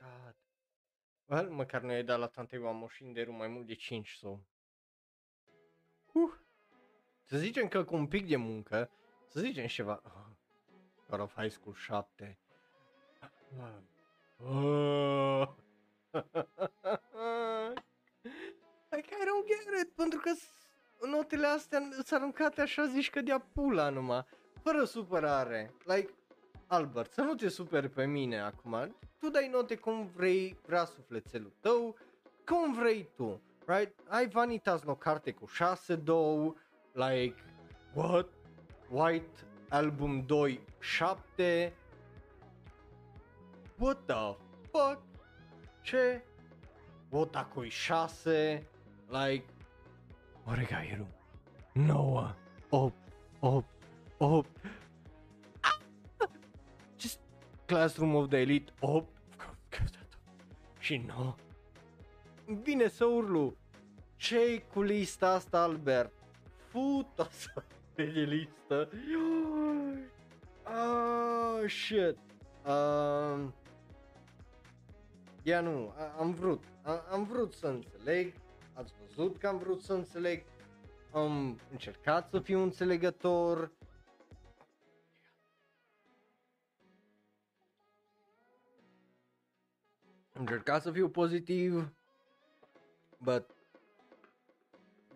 [0.00, 0.34] God.
[1.24, 4.44] Well, măcar nu ai dat la tantei mamoșini de mai mult de 5 sau.
[6.12, 6.32] Uh.
[7.22, 8.90] Să zicem că cu un pic de muncă,
[9.28, 10.02] să zicem ceva.
[11.08, 12.38] Oh, God of High School 7.
[14.36, 15.48] Oh.
[18.90, 20.65] like, I don't get it, pentru că s-
[21.10, 24.24] notele astea sunt aruncate așa zici că de-a pula numai,
[24.62, 25.74] fără supărare.
[25.84, 26.14] Like,
[26.66, 31.52] Albert, să nu te superi pe mine acum, tu dai note cum vrei, vrea sufletelul
[31.60, 31.96] tău,
[32.44, 34.00] cum vrei tu, right?
[34.08, 36.54] Ai vanitas o carte cu 6 2
[36.92, 37.44] like,
[37.94, 38.28] what?
[38.88, 41.72] White Album 2 7
[43.78, 44.36] What the
[44.70, 45.02] fuck?
[45.82, 46.22] Ce?
[47.10, 48.66] Otakui 6
[49.08, 49.44] Like
[50.46, 51.06] Oregairu
[51.72, 52.34] 9
[52.70, 52.92] 8
[53.40, 53.64] 8
[54.18, 54.48] 8
[56.98, 57.20] Just
[57.66, 58.72] Classroom of the Elite.
[58.80, 59.08] 8
[60.78, 61.34] Și 9
[62.62, 63.56] Vine să urlu.
[64.16, 66.12] Ce cu lista asta, Albert?
[66.68, 67.62] Fută să
[67.94, 68.88] de listă.
[70.64, 72.16] Oh, shit.
[72.66, 73.54] Um,
[75.42, 78.32] ia nu, a- am vrut, a- am vrut să înțeleg,
[78.76, 80.44] ați văzut că am vrut să înțeleg,
[81.12, 83.72] am încercat să fiu înțelegător,
[90.32, 91.92] am încercat să fiu pozitiv,
[93.18, 93.50] but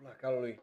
[0.03, 0.59] la calul lui.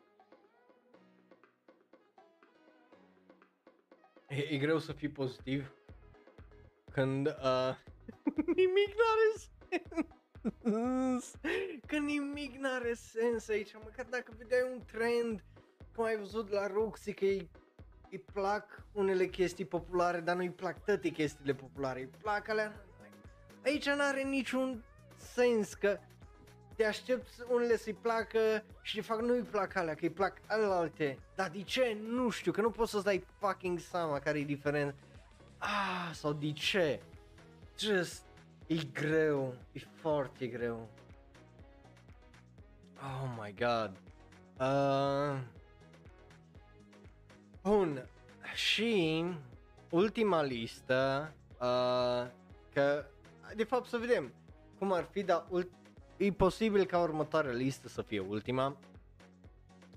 [4.29, 5.73] E, e greu să fii pozitiv
[6.93, 7.77] când uh,
[8.57, 10.17] nimic n-are sens.
[11.87, 15.45] Când nimic n-are sens aici, măcar dacă vedeai un trend,
[15.95, 17.51] cum ai văzut la Roxy că îi,
[18.11, 22.85] îi plac unele chestii populare, dar nu îi plac toate chestiile populare, îi plac alea.
[23.65, 24.85] Aici n-are niciun
[25.17, 25.99] sens că
[26.77, 30.41] te aștepți unele să-i placă și de fapt nu îi plac alea, că îi plac
[30.47, 31.19] alte.
[31.35, 31.97] Dar de ce?
[32.07, 34.95] Nu știu, că nu poți să-ți dai fucking seama care e diferent.
[35.59, 37.01] Ah, sau de ce?
[37.79, 38.23] Just,
[38.69, 40.89] e greu, e foarte greu.
[42.97, 43.93] Oh my god.
[44.61, 45.39] Uh,
[47.63, 48.09] bun,
[48.55, 49.25] și
[49.91, 52.27] ultima listă, uh,
[52.73, 53.05] că
[53.57, 54.33] de fapt să vedem
[54.79, 55.73] cum ar fi, dar ult-
[56.17, 58.77] e posibil ca următoarea listă să fie ultima.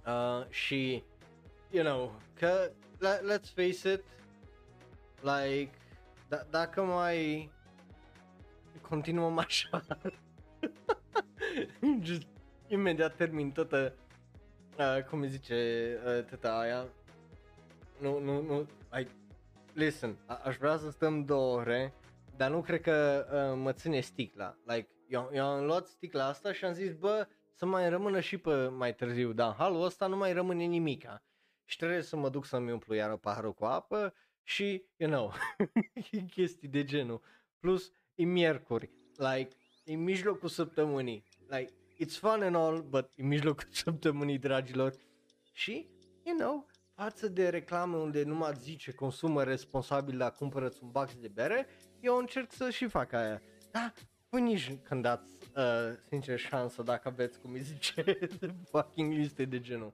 [0.05, 1.03] Uh, și,
[1.69, 4.03] you know, că, le- let's face it,
[5.21, 5.69] like,
[6.35, 7.49] d- dacă mai
[8.91, 9.83] continuăm așa,
[12.07, 12.27] just
[12.67, 13.95] imediat termin toată,
[14.77, 15.55] uh, cum îi zice,
[16.05, 16.87] uh, tăta aia,
[18.01, 19.11] nu, nu, nu, like,
[19.73, 21.93] listen, a- aș vrea să stăm două ore,
[22.35, 24.57] dar nu cred că uh, mă ține sticla.
[24.65, 28.37] Like, eu, eu am luat sticla asta și am zis, bă, să mai rămână și
[28.37, 31.23] pe mai târziu, dar în halul ăsta nu mai rămâne nimica.
[31.65, 34.13] Și trebuie să mă duc să-mi umplu iară paharul cu apă
[34.43, 35.33] și, you know,
[36.35, 37.21] chestii de genul.
[37.59, 41.23] Plus, e miercuri, like, e mijlocul săptămânii.
[41.47, 41.73] Like,
[42.03, 44.93] it's fun and all, but e mijlocul săptămânii, dragilor.
[45.53, 45.87] Și,
[46.23, 51.15] you know, față de reclame unde nu mă zice consumă responsabil dar cumpărăți un box
[51.15, 51.67] de bere,
[51.99, 53.41] eu încerc să și fac aia.
[53.71, 53.93] Da,
[54.29, 58.03] voi nici când dați, uh, sincer, șansă dacă aveți, cum îi zice,
[58.39, 59.93] de fucking liste de genul.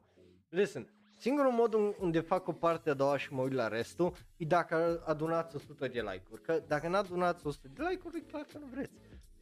[0.49, 4.14] Listen, singurul mod un- unde fac o parte a doua și mă uit la restul
[4.38, 8.57] e dacă adunați 100 de like-uri, că dacă n-adunați 100 de like-uri, e clar că
[8.57, 8.91] nu vreți.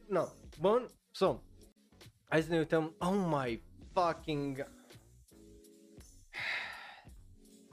[0.08, 0.24] No,
[0.60, 1.40] bun, so,
[2.28, 3.62] hai să ne uităm, oh my
[3.92, 4.74] fucking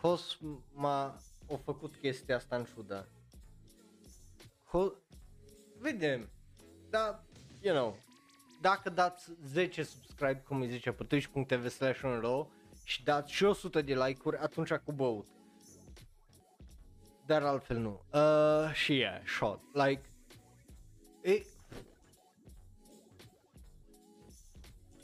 [0.01, 1.03] Cosma
[1.51, 3.07] a făcut chestia asta în ciudă.
[4.67, 4.93] Co-
[5.79, 6.29] Vedem.
[6.89, 7.23] Da,
[7.61, 7.97] you know,
[8.61, 12.47] dacă dați 10 subscribe, cum îi zice, pe twitch.tv slash unro
[12.83, 15.27] și dați și 100 de like-uri, atunci cu băut.
[17.25, 18.01] Dar altfel nu.
[18.13, 19.59] Uh, și e, shot.
[19.73, 20.01] Like,
[21.21, 21.43] e...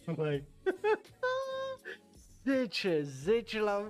[0.05, 0.47] Like...
[2.43, 3.89] 10, 10 la...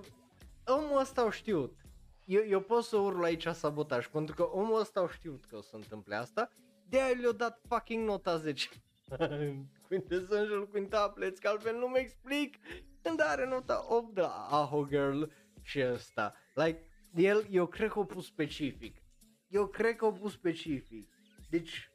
[0.65, 1.77] Omul ăsta au știut.
[2.25, 5.61] Eu, eu pot să urlu aici sabotaj, pentru că omul ăsta au știut că o
[5.61, 6.49] să întâmple asta,
[6.89, 8.69] de aia le-au dat fucking nota 10.
[9.87, 12.55] Quintessential quintuplets, că altfel nu mi explic
[13.01, 15.23] când are nota 8 de la Aho Girl
[15.61, 16.35] și ăsta.
[16.53, 16.83] Like,
[17.15, 19.01] el, eu cred că o pus specific.
[19.47, 21.09] Eu cred că o pus specific.
[21.49, 21.91] Deci...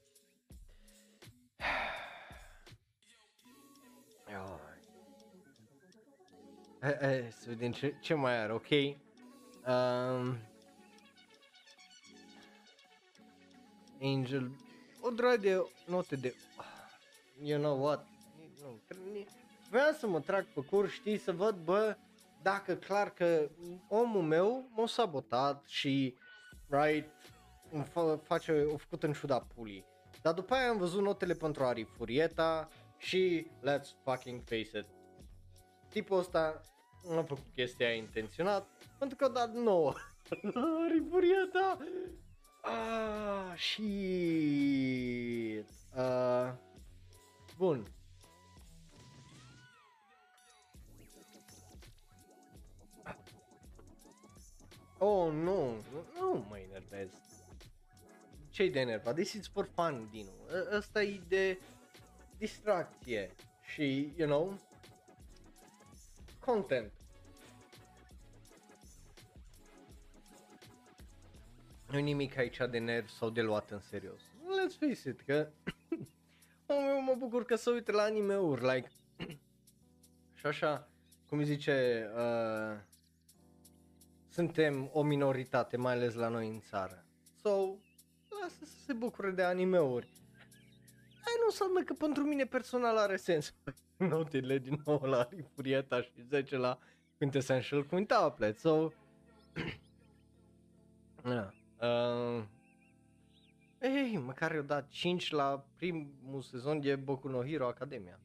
[4.27, 4.75] Ai.
[6.81, 8.69] Hai, hai să vedem ce, ce mai are, ok?
[9.67, 10.39] Um,
[14.01, 14.51] Angel,
[15.01, 16.35] o droaie de note de,
[17.43, 18.07] you know what,
[18.61, 19.27] nu,
[19.75, 21.97] vreau să mă trag pe cur, știi, să văd, bă,
[22.43, 23.51] dacă clar că
[23.89, 26.15] omul meu m-a sabotat și,
[26.69, 27.11] right,
[27.71, 27.85] îmi
[28.23, 29.85] face, o făcut în ciuda pulii.
[30.23, 34.87] Dar după aia am văzut notele pentru Ari Furieta și let's fucking face it.
[35.89, 36.61] Tipul ăsta
[37.09, 38.69] nu a făcut chestia intenționat
[38.99, 39.93] pentru că a dat nouă.
[40.85, 41.79] Ari Furieta!
[42.61, 43.85] Ah, shit.
[45.97, 46.53] Uh,
[47.57, 47.94] bun.
[55.07, 57.09] Oh, nu, nu, nu mă enervez.
[58.51, 59.15] Ce-i de enervat?
[59.15, 60.31] This is for fun, Dinu.
[60.73, 61.59] Ăsta e de
[62.39, 63.31] distracție
[63.63, 64.59] și, you know,
[66.39, 66.93] content.
[71.91, 74.21] Nu nimic aici de nerv sau de luat în serios.
[74.21, 75.49] Let's face it, că
[76.69, 78.91] eu mă bucur că se uită la anime-uri, like,
[80.39, 80.89] și așa,
[81.29, 82.93] cum zice, uh,
[84.35, 87.05] suntem o minoritate, mai ales la noi în țară.
[87.43, 87.51] So,
[88.43, 90.09] lasă să se bucure de animeuri.
[91.27, 93.55] Ai nu înseamnă că pentru mine personal are sens.
[93.97, 96.79] Notele din nou la Furieta și 10 la
[97.17, 98.59] Quintessential Quintuplet.
[98.59, 98.93] So,
[101.25, 101.49] yeah.
[101.81, 102.45] uh,
[103.81, 108.19] ei, măcar eu dat 5 la primul sezon de Boku no Hero Academia.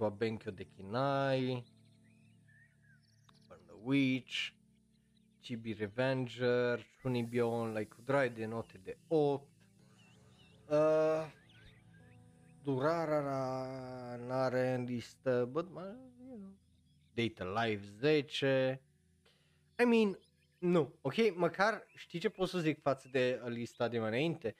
[0.00, 1.64] Wa Benkyo de Kinai,
[3.48, 4.54] Burn the Witch,
[5.42, 9.48] Chibi Revenger, Shunibyon, like cu drag de note de 8,
[10.68, 10.78] uh,
[12.62, 16.54] Durarara n-are în listă, but, you know,
[17.14, 18.80] Data Live 10,
[19.78, 20.18] I mean,
[20.58, 24.54] nu, ok, măcar știi ce pot să zic față de lista de mai înainte?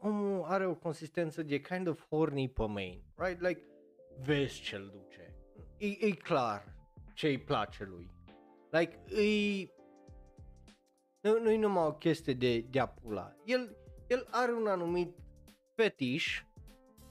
[0.00, 3.40] omul are o consistență de kind of horny pe main, right?
[3.40, 3.62] Like,
[4.22, 5.34] vezi ce-l duce.
[5.78, 6.74] E, e clar
[7.14, 8.10] ce îi place lui.
[8.70, 9.68] Like, e...
[11.20, 13.36] Nu, nu e numai o chestie de, de a pula.
[13.44, 13.76] El,
[14.06, 15.16] el are un anumit
[15.74, 16.44] fetiș,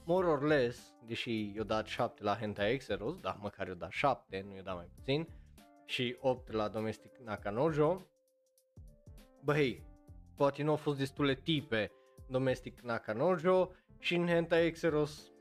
[0.04, 4.44] more or less, deși i-o dat 7 la Hentai Exeros, dar măcar i-o dat 7,
[4.46, 5.28] nu i-o dat mai puțin,
[5.84, 8.06] și 8 la Domestic Nakanojo.
[9.42, 9.82] Băi,
[10.36, 11.90] poate nu au fost destule tipe
[12.28, 15.32] Domestic Nakanojo și în Hentai Exeros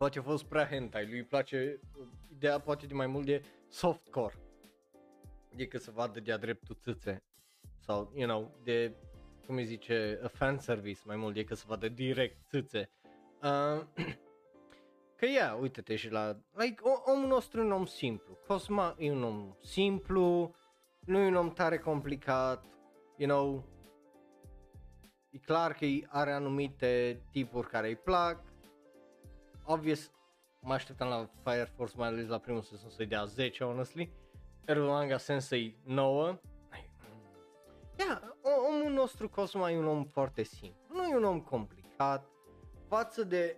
[0.00, 1.80] poate a fost prea hentai, lui îi place
[2.30, 4.34] ideea poate de mai mult de softcore
[5.54, 7.22] decât să vadă de-a dreptul țâțe
[7.78, 8.94] sau, you know, de,
[9.46, 12.90] cum îi zice, a fan service mai mult decât să vadă direct țâțe.
[13.42, 13.84] Uh,
[15.16, 19.12] că ia, yeah, uite-te și la, like, omul nostru e un om simplu, Cosma e
[19.12, 20.54] un om simplu,
[21.00, 22.64] nu e un om tare complicat,
[23.16, 23.68] you know,
[25.30, 28.49] e clar că are anumite tipuri care îi plac,
[29.70, 30.10] obvious,
[30.60, 34.12] mă așteptam la Fire Force, mai ales la primul sezon să-i dea 10, honestly.
[34.64, 36.38] Erulanga Sensei 9.
[37.98, 38.20] Yeah,
[38.68, 42.30] omul nostru Cosma e un om foarte simplu, nu e un om complicat,
[42.88, 43.56] față de,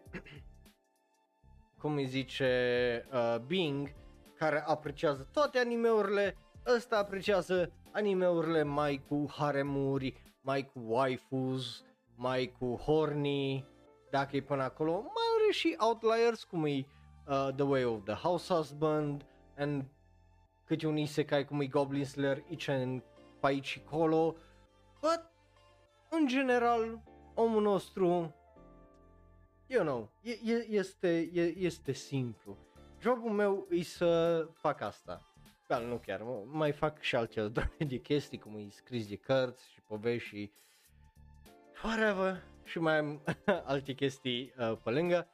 [1.81, 3.95] cum îi zice, uh, Bing,
[4.37, 6.37] care apreciază toate animeurile,
[6.77, 11.85] ăsta apreciază animeurile mai cu haremuri, mai cu waifus,
[12.17, 13.65] mai cu horny,
[14.11, 15.22] dacă e până acolo, mai are
[15.53, 16.87] și outliers cum e
[17.27, 19.27] uh, The Way of the House Husband
[19.57, 19.85] and
[20.65, 23.03] câte un isekai cum e Goblin Slayer aici în
[23.41, 24.37] pe aici și colo,
[25.01, 25.31] but
[26.11, 27.03] în general
[27.35, 28.35] omul nostru
[29.67, 32.57] you know, e, e, este, e, este simplu.
[33.01, 35.21] Jobul meu e să fac asta.
[35.69, 37.53] Dar nu chiar, mai fac și alte
[37.89, 40.53] de chestii, cum e scris de cărți și povești și
[41.85, 43.23] whatever și mai am
[43.73, 45.32] alte chestii uh, pe lângă.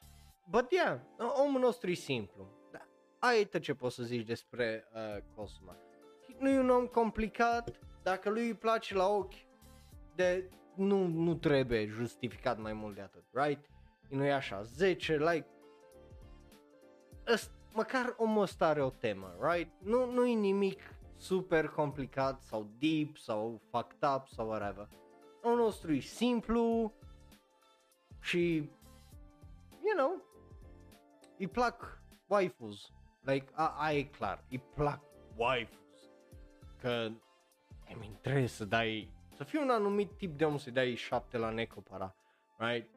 [0.51, 2.47] But yeah, omul nostru e simplu.
[2.71, 2.89] Da,
[3.19, 5.77] ai tot ce poți să zici despre uh, Cosma.
[6.39, 9.47] Nu e un om complicat, dacă lui îi place la ochi,
[10.15, 13.71] de nu, nu trebuie justificat mai mult de atât, right?
[14.09, 15.47] Nu e așa, 10, like,
[17.33, 19.73] Ăst, măcar omul ăsta are o temă, right?
[19.83, 20.81] Nu, nu e nimic
[21.17, 24.89] super complicat sau deep sau fucked up sau whatever.
[25.43, 26.93] Omul nostru e simplu,
[28.21, 28.55] și,
[29.85, 30.23] you know,
[31.39, 32.93] îi plac waifus.
[33.21, 35.01] Like, a, a e clar, îi plac
[35.37, 36.11] waifus.
[36.81, 37.09] Că,
[37.89, 41.39] I mean, trebuie să dai, să fii un anumit tip de om să dai șapte
[41.39, 42.15] la Necopara,
[42.59, 42.91] right?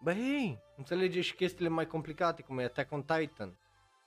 [0.00, 3.58] Bă, hei, înțelege și chestiile mai complicate, cum e Attack on Titan,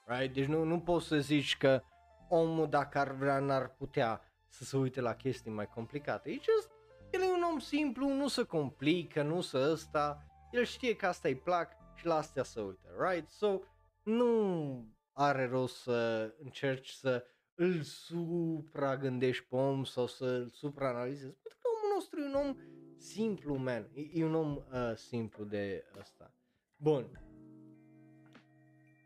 [0.06, 0.34] right?
[0.34, 1.82] Deci nu, nu poți să zici că
[2.30, 6.30] omul dacă ar vrea n-ar putea să se uite la chestii mai complicate.
[6.30, 6.72] E just,
[7.12, 11.28] el e un om simplu, nu se complică, nu se ăsta, el știe că asta
[11.28, 13.30] îi plac și la astea se uită, right?
[13.30, 13.60] So,
[14.04, 21.60] nu are rost să încerci să îl supragândești pe om sau să îl supraanalizezi, pentru
[21.62, 22.58] că omul nostru e un om
[22.98, 26.34] simplu, man, e, e un om uh, simplu de ăsta.
[26.78, 27.22] Bun.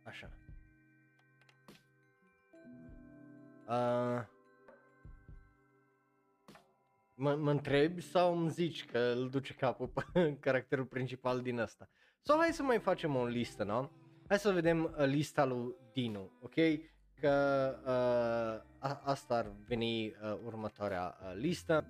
[0.03, 0.29] Așa.
[3.67, 4.25] Uh,
[7.15, 11.89] mă, mă întrebi sau îmi zici că îl duce capul pe caracterul principal din ăsta?
[12.29, 13.91] Sau hai să mai facem o listă, nu?
[14.27, 16.53] Hai să vedem uh, lista lui Dinu, ok?
[17.19, 20.13] Că uh, a, asta ar veni uh,
[20.45, 21.85] următoarea uh, listă.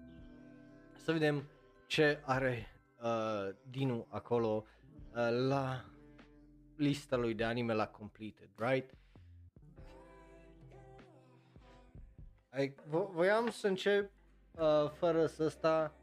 [0.97, 1.49] Să vedem
[1.87, 2.67] ce are
[3.03, 4.65] uh, Dinu acolo
[5.15, 5.85] uh, la
[6.75, 8.93] lista lui de anime la completed, right?
[12.49, 14.11] Ai, vo- voiam să încep
[14.51, 15.93] uh, fără să sta,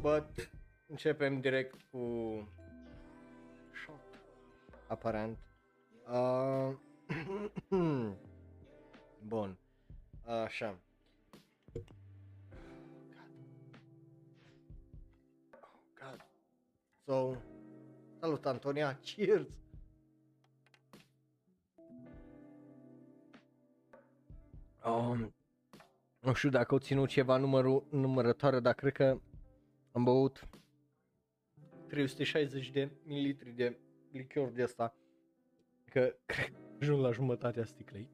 [0.00, 0.50] but
[0.88, 1.98] începem direct cu
[2.46, 2.63] shot,
[4.94, 5.38] aparent.
[6.06, 6.74] Uh,
[9.32, 9.58] bun,
[10.44, 10.78] așa.
[15.52, 16.20] Oh, God.
[17.06, 17.36] So,
[18.20, 19.48] salut Antonia, cheers!
[24.84, 25.34] Um,
[26.20, 29.20] nu știu dacă au ținut ceva numărul, numărătoare, dar cred că
[29.92, 30.48] am băut
[31.86, 33.78] 360 de mililitri de
[34.14, 34.94] lichior de asta.
[35.84, 38.10] Că cred că ajung la jumătatea sticlei.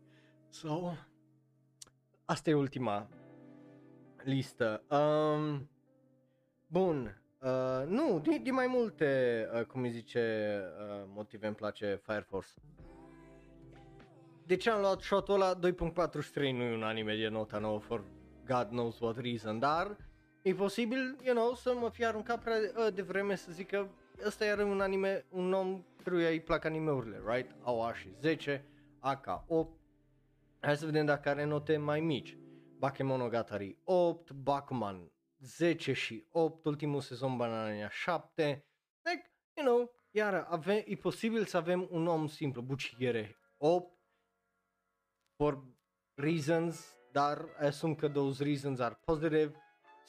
[0.49, 0.93] So,
[2.25, 3.09] asta e ultima
[4.25, 4.83] listă.
[4.91, 5.71] Um,
[6.67, 12.01] bun, uh, nu, din, din mai multe, uh, cum îi zice, uh, motive îmi place
[12.03, 12.51] Fire Force.
[14.47, 15.59] De ce am luat shot-ul ăla?
[15.59, 18.05] 2.43 nu e un anime de nota nouă for
[18.47, 19.97] God knows what reason, dar
[20.43, 23.87] e posibil, you know, să mă fi aruncat prea uh, devreme să zic că
[24.27, 27.57] ăsta iar un anime, un om căruia îi plac animeurile, right?
[27.63, 28.65] Awashi 10,
[28.99, 29.81] Aka 8,
[30.61, 32.39] hai să vedem dacă are note mai mici.
[32.79, 38.67] Bakemonogatari 8, Bakuman 10 și 8, ultimul sezon Banania 7,
[39.03, 43.99] like, you know, iar ave- e posibil să avem un om simplu, Buchigere 8,
[45.37, 45.65] for
[46.15, 49.53] reasons, dar asum că those reasons are positive,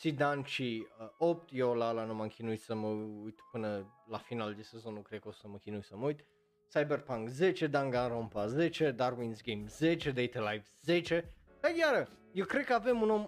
[0.01, 2.87] Sidanci uh, 8, eu la ala nu m-am chinuit să mă
[3.23, 6.05] uit până la final de sezon, nu cred că o să mă chinui să mă
[6.05, 6.25] uit.
[6.73, 11.33] Cyberpunk 10, Danganronpa 10, Darwin's Game 10, Data Life 10.
[11.59, 13.27] Dar iară, eu cred că avem un om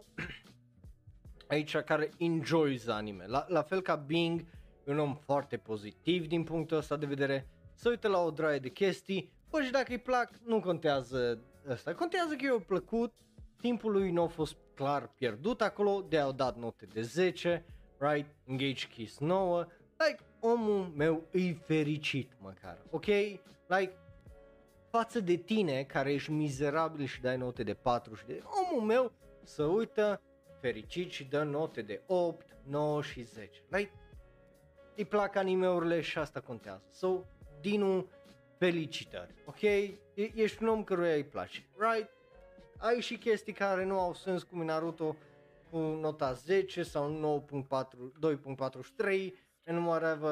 [1.53, 3.25] aici care enjoys anime.
[3.27, 4.45] La, la fel ca Bing,
[4.85, 7.47] e un om foarte pozitiv din punctul ăsta de vedere.
[7.73, 11.93] Se uită la o draie de chestii, bă, și dacă îi plac, nu contează ăsta.
[11.93, 13.13] Contează că i-a plăcut,
[13.63, 17.65] timpul lui nu a fost clar pierdut acolo, de au dat note de 10,
[17.97, 18.35] right?
[18.45, 19.65] Engage Kiss 9,
[19.97, 23.05] like, omul meu e fericit măcar, ok?
[23.67, 23.93] Like,
[24.89, 28.43] față de tine care ești mizerabil și dai note de 4 și de...
[28.63, 29.11] Omul meu
[29.43, 30.21] să uită
[30.59, 33.61] fericit și dă note de 8, 9 și 10.
[33.69, 33.91] Like,
[34.95, 36.83] îi plac animeurile și asta contează.
[36.91, 37.19] So,
[37.61, 38.07] Dinu,
[38.57, 39.61] felicitări, ok?
[39.61, 42.09] E- ești un om căruia îi place, right?
[42.83, 45.15] Ai și chestii care nu au sens cum e Naruto
[45.71, 47.45] cu nota 10 sau
[48.21, 49.33] 9.4, 2.43
[49.65, 50.31] and whatever.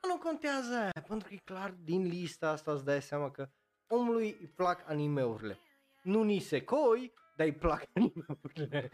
[0.00, 3.48] Dar nu contează aia, pentru că e clar din lista asta îți dai seama că
[3.88, 5.58] omului îi plac animeurile.
[6.02, 8.90] Nu ni se coi, dar îi plac animeurile.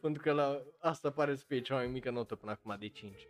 [0.00, 3.28] pentru că la asta pare să fie cea mai mică notă până acum de 5.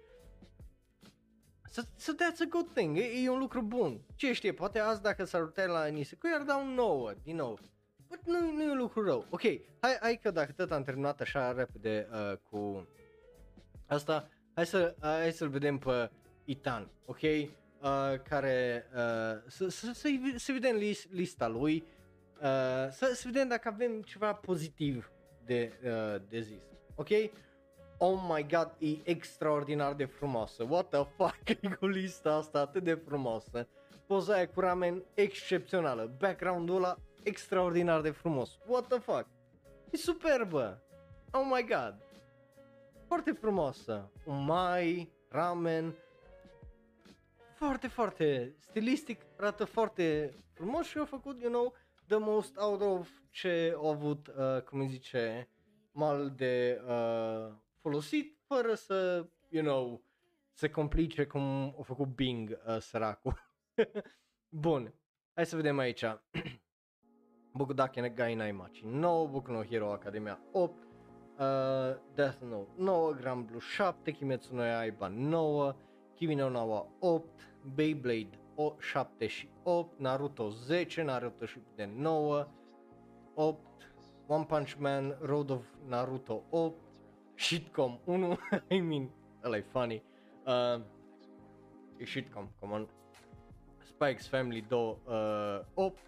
[1.70, 4.00] So, so that's a good thing, e, e un lucru bun.
[4.14, 7.58] Ce știe, poate azi dacă s-ar uita la Nisekoi ar da un 9, din nou.
[8.08, 9.26] But nu, nu e un lucru rău.
[9.30, 9.42] Ok,
[9.80, 12.88] hai, hai că dacă tot am terminat așa repede uh, cu
[13.86, 16.10] asta, hai, să, uh, hai să-l vedem pe
[16.44, 17.22] Itan, ok?
[17.22, 21.84] Uh, care, uh, să, să, să, să vedem list, lista lui,
[22.36, 25.10] uh, să, să vedem dacă avem ceva pozitiv
[25.44, 26.60] de, uh, de zis,
[26.94, 27.08] ok?
[27.98, 30.64] Oh my god, e extraordinar de frumoasă.
[30.68, 33.68] What the fuck e cu lista asta atât de frumoasă.
[34.06, 36.14] Poza aia cu ramen excepțională.
[36.18, 36.96] Background-ul ăla
[37.26, 38.58] extraordinar de frumos.
[38.66, 39.26] What the fuck?
[39.90, 40.82] E superbă.
[41.32, 41.94] Oh my god.
[43.06, 44.10] Foarte frumoasă.
[44.24, 45.94] Un mai, ramen.
[47.54, 49.20] Foarte, foarte stilistic.
[49.36, 51.74] Arată foarte frumos și au făcut, you know,
[52.06, 55.48] the most out of ce au avut, uh, cum îi zice,
[55.92, 60.02] mal de uh, folosit fără să, you know,
[60.52, 63.50] se complice cum a făcut Bing uh, săracul.
[64.64, 64.94] Bun,
[65.34, 66.04] hai să vedem aici.
[67.56, 70.70] Boku Dake no Gai Naimachi 9, Boku no Hero Academia 8,
[71.38, 75.74] uh, Death Note 9, Grand Blue 7, Kimetsu no Yaiba 9,
[76.16, 77.22] Kimi no Nawa 8,
[77.74, 78.38] Beyblade
[78.92, 82.46] 7 și 8, Naruto 10, Naruto Shippuden 9,
[83.34, 83.58] 8,
[84.26, 86.74] One Punch Man, Road of Naruto 8,
[87.36, 88.38] Shitcom 1,
[88.70, 89.10] I mean,
[89.44, 90.02] ăla e funny,
[90.46, 90.80] uh,
[91.96, 92.88] e Shitcom, come on,
[93.88, 95.98] Spike's Family 2, uh, 8,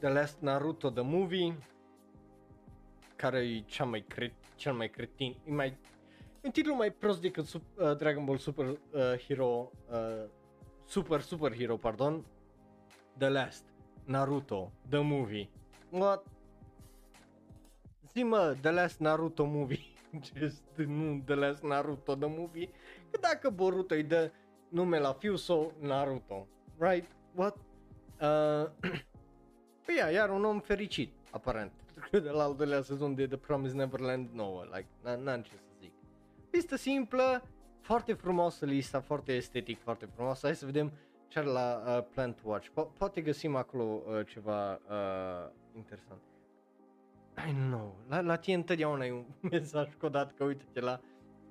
[0.00, 1.58] The Last Naruto The Movie,
[3.16, 5.76] care e cea mai cre- cel mai cretin, e mai
[6.42, 10.24] un titlu mai prost decât sub, uh, Dragon Ball Super uh, Hero, uh,
[10.84, 12.24] Super Super Hero, pardon,
[13.16, 13.64] The Last
[14.04, 15.50] Naruto The Movie.
[15.90, 16.26] What?
[18.12, 19.84] Zi mă, The Last Naruto Movie.
[20.38, 22.70] Just, nu The Last Naruto The Movie.
[23.10, 24.32] Că dacă Boruto îi dă
[24.68, 26.46] nume la fiu sau Naruto.
[26.78, 27.10] Right?
[27.34, 27.56] What?
[28.20, 28.70] Uh,
[29.88, 31.72] păi ia, iar un om fericit, aparent.
[31.92, 34.64] Pentru că de la al doilea sezon de The Promised Neverland nouă.
[34.64, 34.88] Like,
[35.22, 35.92] n-am ce să zic.
[36.50, 37.42] Pistă simplă,
[37.80, 40.46] foarte frumoasă lista, foarte estetic, foarte frumoasă.
[40.46, 40.92] Hai să vedem
[41.28, 42.68] ce are la uh, Plan to Watch.
[42.68, 46.20] Po- poate găsim acolo uh, ceva uh, interesant.
[47.48, 51.00] I know, la, la tine întotdeauna e un mesaj codat că uite-te la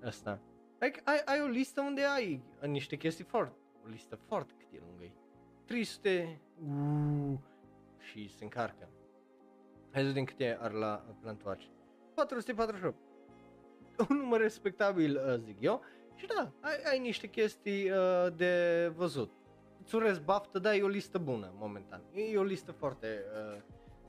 [0.04, 0.40] asta.
[0.80, 3.56] Like, ai, ai o listă unde ai uh, niște chestii foarte,
[3.86, 5.12] o listă foarte cât e lungă e.
[5.66, 7.38] 300 uh,
[8.12, 8.90] și se încarcă.
[9.92, 11.66] Hai să vedem câte are la uh, Plan to Watch.
[12.14, 12.96] 448
[14.10, 15.82] un număr respectabil, uh, zic eu.
[16.16, 19.32] Și da, ai, ai niște chestii uh, de văzut.
[19.84, 22.02] Îți urez baftă, da, e o listă bună momentan.
[22.14, 23.24] E, e o listă foarte
[23.54, 23.62] uh,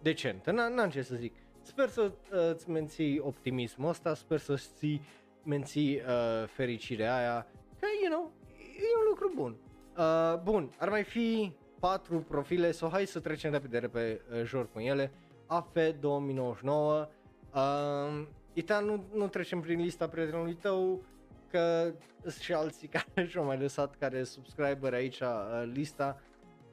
[0.02, 1.34] decentă, N- n-am ce să zic.
[1.60, 5.02] Sper să uh, îți menții optimismul ăsta, sper să ții
[5.44, 7.46] menții uh, fericirea aia,
[7.80, 9.56] că, you know, e un lucru bun.
[9.96, 14.44] Uh, bun, ar mai fi patru profile, sau so hai să trecem repede, repede uh,
[14.44, 15.12] jur cu ele.
[15.46, 17.08] AF 2099,
[17.54, 18.26] uh,
[18.58, 21.02] Ita, nu, nu trecem prin lista prietenului tău,
[21.50, 26.20] că sunt și alții care și-au mai lăsat care subscriber aici uh, lista.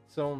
[0.07, 0.37] So,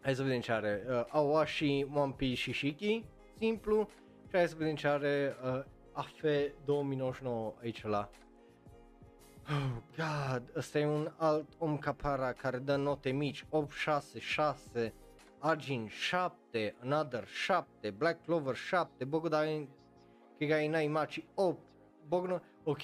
[0.00, 0.84] hai să vedem ce are.
[0.88, 3.04] Uh, Awashi, One Piece și Shiki,
[3.36, 3.88] simplu.
[4.28, 8.10] Și hai să vedem ce are uh, AFE 2099 aici la
[9.50, 14.94] Oh, God, ăsta e un alt om capara care dă note mici, 8, 6, 6,
[15.38, 19.68] Argin 7, Another 7, Black Clover 7, Bogodai
[20.38, 21.58] Kigai Naimachi 8,
[22.08, 22.82] Bogno, ok.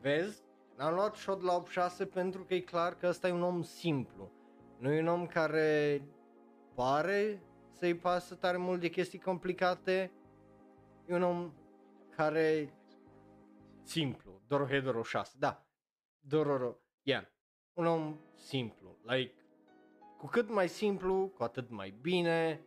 [0.00, 0.42] Vezi?
[0.76, 1.62] Am luat shot la
[2.06, 4.30] 8-6 pentru că e clar că ăsta e un om simplu.
[4.78, 6.02] Nu e un om care
[6.74, 10.10] pare să-i pasă tare mult de chestii complicate.
[11.06, 11.52] E un om
[12.16, 12.72] care
[13.82, 14.40] simplu.
[14.46, 15.66] Dorohedoro 6, da.
[16.20, 17.24] Dororo, yeah.
[17.72, 18.98] Un om simplu.
[19.02, 19.34] Like,
[20.18, 22.60] cu cât mai simplu, cu atât mai bine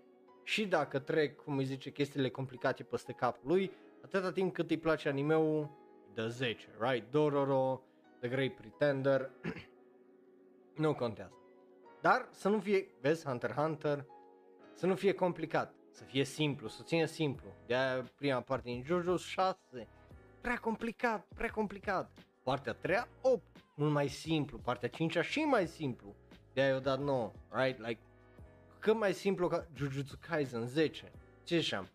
[0.44, 3.72] și dacă trec, cum îi zice, chestiile complicate peste capul lui,
[4.04, 5.70] atâta timp cât îi place animeul,
[6.14, 7.12] de 10, right?
[7.12, 7.82] Dororo,
[8.20, 9.32] The Great Pretender,
[10.76, 11.38] nu contează.
[12.02, 14.06] Dar să nu fie, vezi, Hunter x Hunter,
[14.74, 17.48] să nu fie complicat, să fie simplu, să țină simplu.
[17.66, 19.88] De-aia prima parte din JoJo 6,
[20.45, 22.11] prea complicat, prea complicat.
[22.43, 23.43] Partea 3, 8,
[23.76, 24.57] mult mai simplu.
[24.57, 26.15] Partea 5 și mai simplu.
[26.53, 27.80] De-aia eu dat 9, right?
[27.80, 27.99] Like,
[28.80, 31.11] cât mai simplu ca Jujutsu Kaisen 10.
[31.43, 31.88] Ce șam?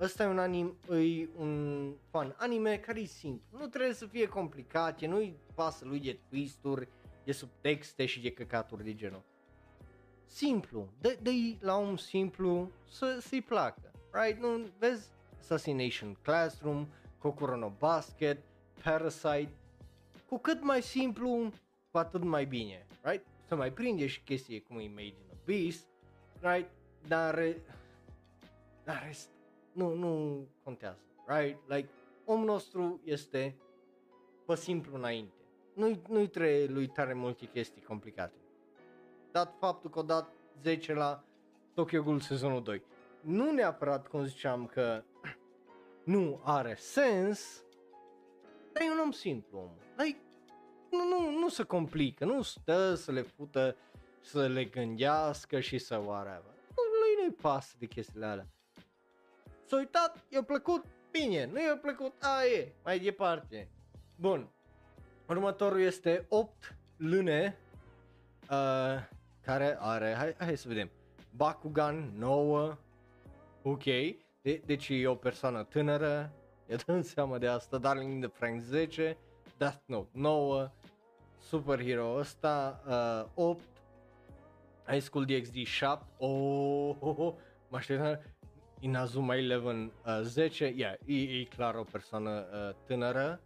[0.00, 3.58] Ăsta e un anime, e un fan anime care e simplu.
[3.58, 6.88] Nu trebuie să fie complicat, nu-i pasă lui de twisturi,
[7.24, 9.24] de subtexte și de căcaturi de genul.
[10.24, 11.16] Simplu, dă
[11.60, 14.40] la un simplu să, să-i placă, right?
[14.40, 15.08] Nu, vezi
[15.38, 16.88] Assassination Classroom,
[17.18, 18.38] Kokoro no Basket,
[18.84, 19.50] Parasite,
[20.28, 21.50] cu cât mai simplu,
[21.90, 23.26] cu atât mai bine, right?
[23.46, 25.86] Să mai prinde și chestii cum e Made in Abyss,
[26.40, 26.70] right?
[27.08, 27.54] Dar,
[28.84, 29.10] dar
[29.72, 31.58] nu, nu contează, right?
[31.68, 31.88] Like,
[32.24, 33.56] omul nostru este
[34.46, 35.32] pe simplu înainte.
[35.74, 38.34] Nu-i, nu-i trebuie lui tare multe chestii complicate.
[39.32, 40.28] Dat faptul că o dat
[40.62, 41.24] 10 la
[41.74, 42.82] Tokyo Ghoul sezonul 2.
[43.20, 45.02] Nu neapărat, cum ziceam, că
[46.08, 47.64] nu are sens,
[48.72, 49.70] dar e un om simplu, om.
[49.96, 50.18] Like,
[50.90, 53.76] nu, nu, nu se complică, nu stă să le fută
[54.20, 56.52] să le gândească și să whatever.
[56.74, 58.46] Lui nu-i pasă de chestiile alea.
[59.64, 63.68] S-a uitat, i-a plăcut, bine, nu i-a plăcut, a e, mai departe.
[64.16, 64.48] Bun,
[65.26, 67.58] următorul este 8 lune,
[68.50, 69.02] uh,
[69.40, 70.90] care are, hai, hai să vedem,
[71.36, 72.76] Bakugan 9,
[73.62, 73.84] ok,
[74.42, 76.32] de, deci e o persoană tânără,
[76.66, 79.16] e dăm seama de asta, Darling in the Frank 10,
[79.56, 80.70] Death Note 9,
[81.38, 82.82] Superhero ăsta
[83.34, 83.60] uh, 8,
[84.86, 87.34] High School DxD 7, oh, oh, oh
[87.68, 88.20] mă așteptam,
[88.80, 93.40] Inazuma Eleven uh, 10, yeah, e, e clar o persoană uh, tânără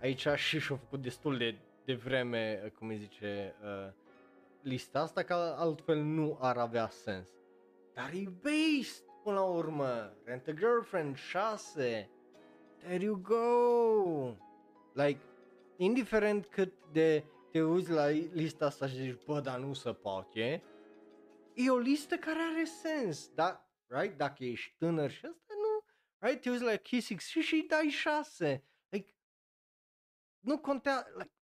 [0.00, 3.92] aici și și-a făcut destul de, de vreme, uh, cum îi zice, uh,
[4.62, 7.28] lista asta, că altfel nu ar avea sens.
[7.94, 12.10] Dar e based până la urmă, Rent a Girlfriend 6,
[12.78, 14.36] there you go,
[14.92, 15.20] like,
[15.76, 20.62] indiferent cât de te uiți la lista asta și zici, bă, dar nu se poate,
[21.54, 25.84] e o listă care are sens, dar, right, dacă ești tânăr și asta nu,
[26.28, 29.14] right, te uiți la Kissix și și dai 6, like,
[30.40, 31.34] nu contează, like,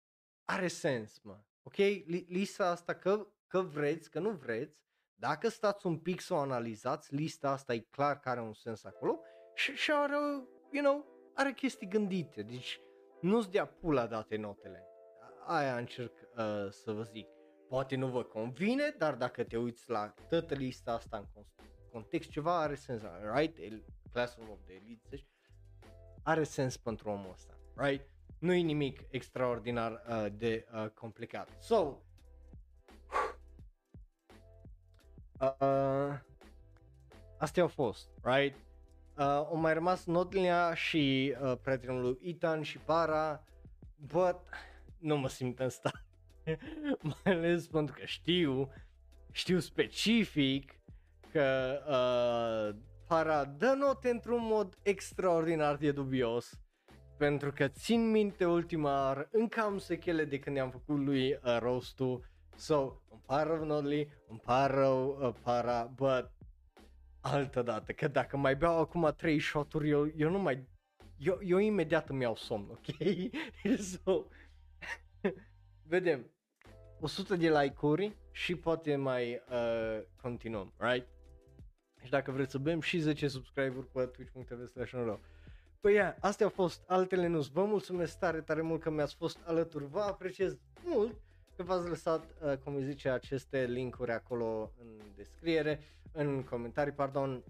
[0.44, 1.76] are sens, mă, ok,
[2.26, 4.80] lista asta că, că vreți, că nu vreți,
[5.28, 8.84] dacă stați un pic să o analizați, lista asta e clar că are un sens
[8.84, 9.20] acolo
[9.54, 10.14] și, și are,
[10.72, 12.80] you know, are chestii gândite, deci
[13.20, 14.86] nu-ți dea pula date notele.
[15.46, 17.28] Aia încerc uh, să vă zic.
[17.68, 21.44] Poate nu vă convine, dar dacă te uiți la toată lista asta în
[21.92, 23.02] context, ceva are sens,
[23.34, 23.58] right?
[23.58, 25.26] El, Classroom of the Elite, deci
[26.22, 28.08] are sens pentru omul ăsta, right?
[28.38, 31.56] Nu e nimic extraordinar uh, de uh, complicat.
[31.60, 32.02] So,
[35.42, 36.18] uh,
[37.38, 38.56] astea au fost, right?
[39.16, 43.44] Uh, au mai rămas Notlia și uh, prietenul lui Ethan și Para,
[43.96, 44.40] but
[44.98, 46.04] nu mă simt în stare.
[47.02, 48.72] mai ales pentru că știu,
[49.30, 50.72] știu specific
[51.32, 56.60] că uh, Para dă note într-un mod extraordinar de dubios
[57.16, 61.56] pentru că țin minte ultima oară, încă am sechele de când i-am făcut lui uh,
[61.58, 66.32] roastul So, îmi pare rău Nodli, îmi pare rău uh, para, but
[67.20, 70.68] altă dată, că dacă mai beau acum 3 shoturi, eu, eu nu mai,
[71.16, 72.86] eu, eu imediat îmi iau somn, ok?
[74.04, 74.24] so,
[75.92, 76.30] vedem,
[77.00, 81.06] 100 de like-uri și poate mai uh, continuăm, right?
[82.02, 84.92] Și dacă vreți să bem și 10 subscribe-uri pe twitch.tv slash
[85.80, 89.38] Păi yeah, astea au fost altele nu Vă mulțumesc tare, tare mult că mi-ați fost
[89.44, 89.86] alături.
[89.86, 91.20] Vă apreciez mult
[91.56, 95.80] că v-ați lăsat, uh, cum îi zice, aceste linkuri acolo în descriere,
[96.12, 97.44] în comentarii, pardon,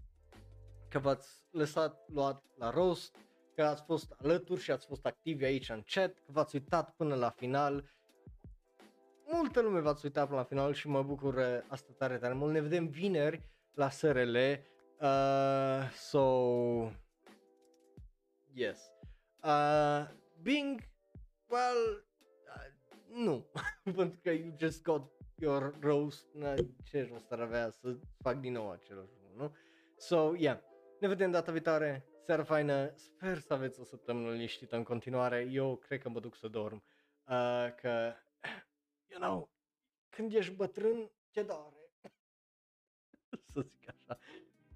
[0.88, 3.16] că v-ați lăsat luat la roast,
[3.54, 7.14] că ați fost alături și ați fost activi aici în chat, că v-ați uitat până
[7.14, 7.84] la final.
[9.26, 12.52] Multă lume v-ați uitat până la final și mă bucur uh, asta tare, tare mult.
[12.52, 13.42] Ne vedem vineri
[13.74, 14.36] la SRL.
[15.00, 16.22] Uh, so,
[18.52, 18.80] yes.
[19.42, 20.06] Uh,
[20.42, 20.80] Bing,
[21.48, 22.04] well,
[23.12, 23.46] nu,
[23.96, 28.52] pentru că you just got your roast, na, ce rost ar avea să fac din
[28.52, 29.54] nou același lucru, nu?
[29.96, 30.58] So, yeah,
[31.00, 35.76] ne vedem data viitoare, seara faină, sper să aveți o săptămână liniștită în continuare, eu
[35.76, 36.82] cred că mă duc să dorm,
[37.28, 38.14] uh, că,
[39.10, 39.50] you know,
[40.08, 41.90] când ești bătrân, ce doare,
[43.52, 44.18] să zic așa,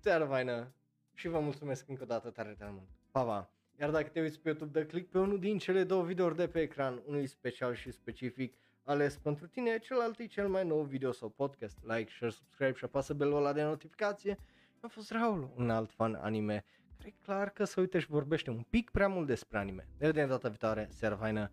[0.01, 0.75] seara faină
[1.15, 3.56] și vă mulțumesc încă o dată tare, tare mult, pa, pa!
[3.81, 6.49] Iar dacă te uiți pe YouTube, dă click pe unul din cele două videouri de
[6.49, 8.55] pe ecran, unul special și specific
[8.85, 11.79] ales pentru tine, celălalt e cel mai nou video sau podcast.
[11.83, 14.39] Like, share, subscribe și apasă belul ăla de notificație.
[14.81, 16.65] A fost Raul, un alt fan anime.
[16.99, 19.89] Cred clar că se uite și vorbește un pic prea mult despre anime.
[19.99, 21.51] Ne vedem data viitoare, seara faină,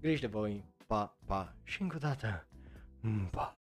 [0.00, 2.48] griji de voi, pa, pa și încă o dată,
[3.30, 3.59] pa.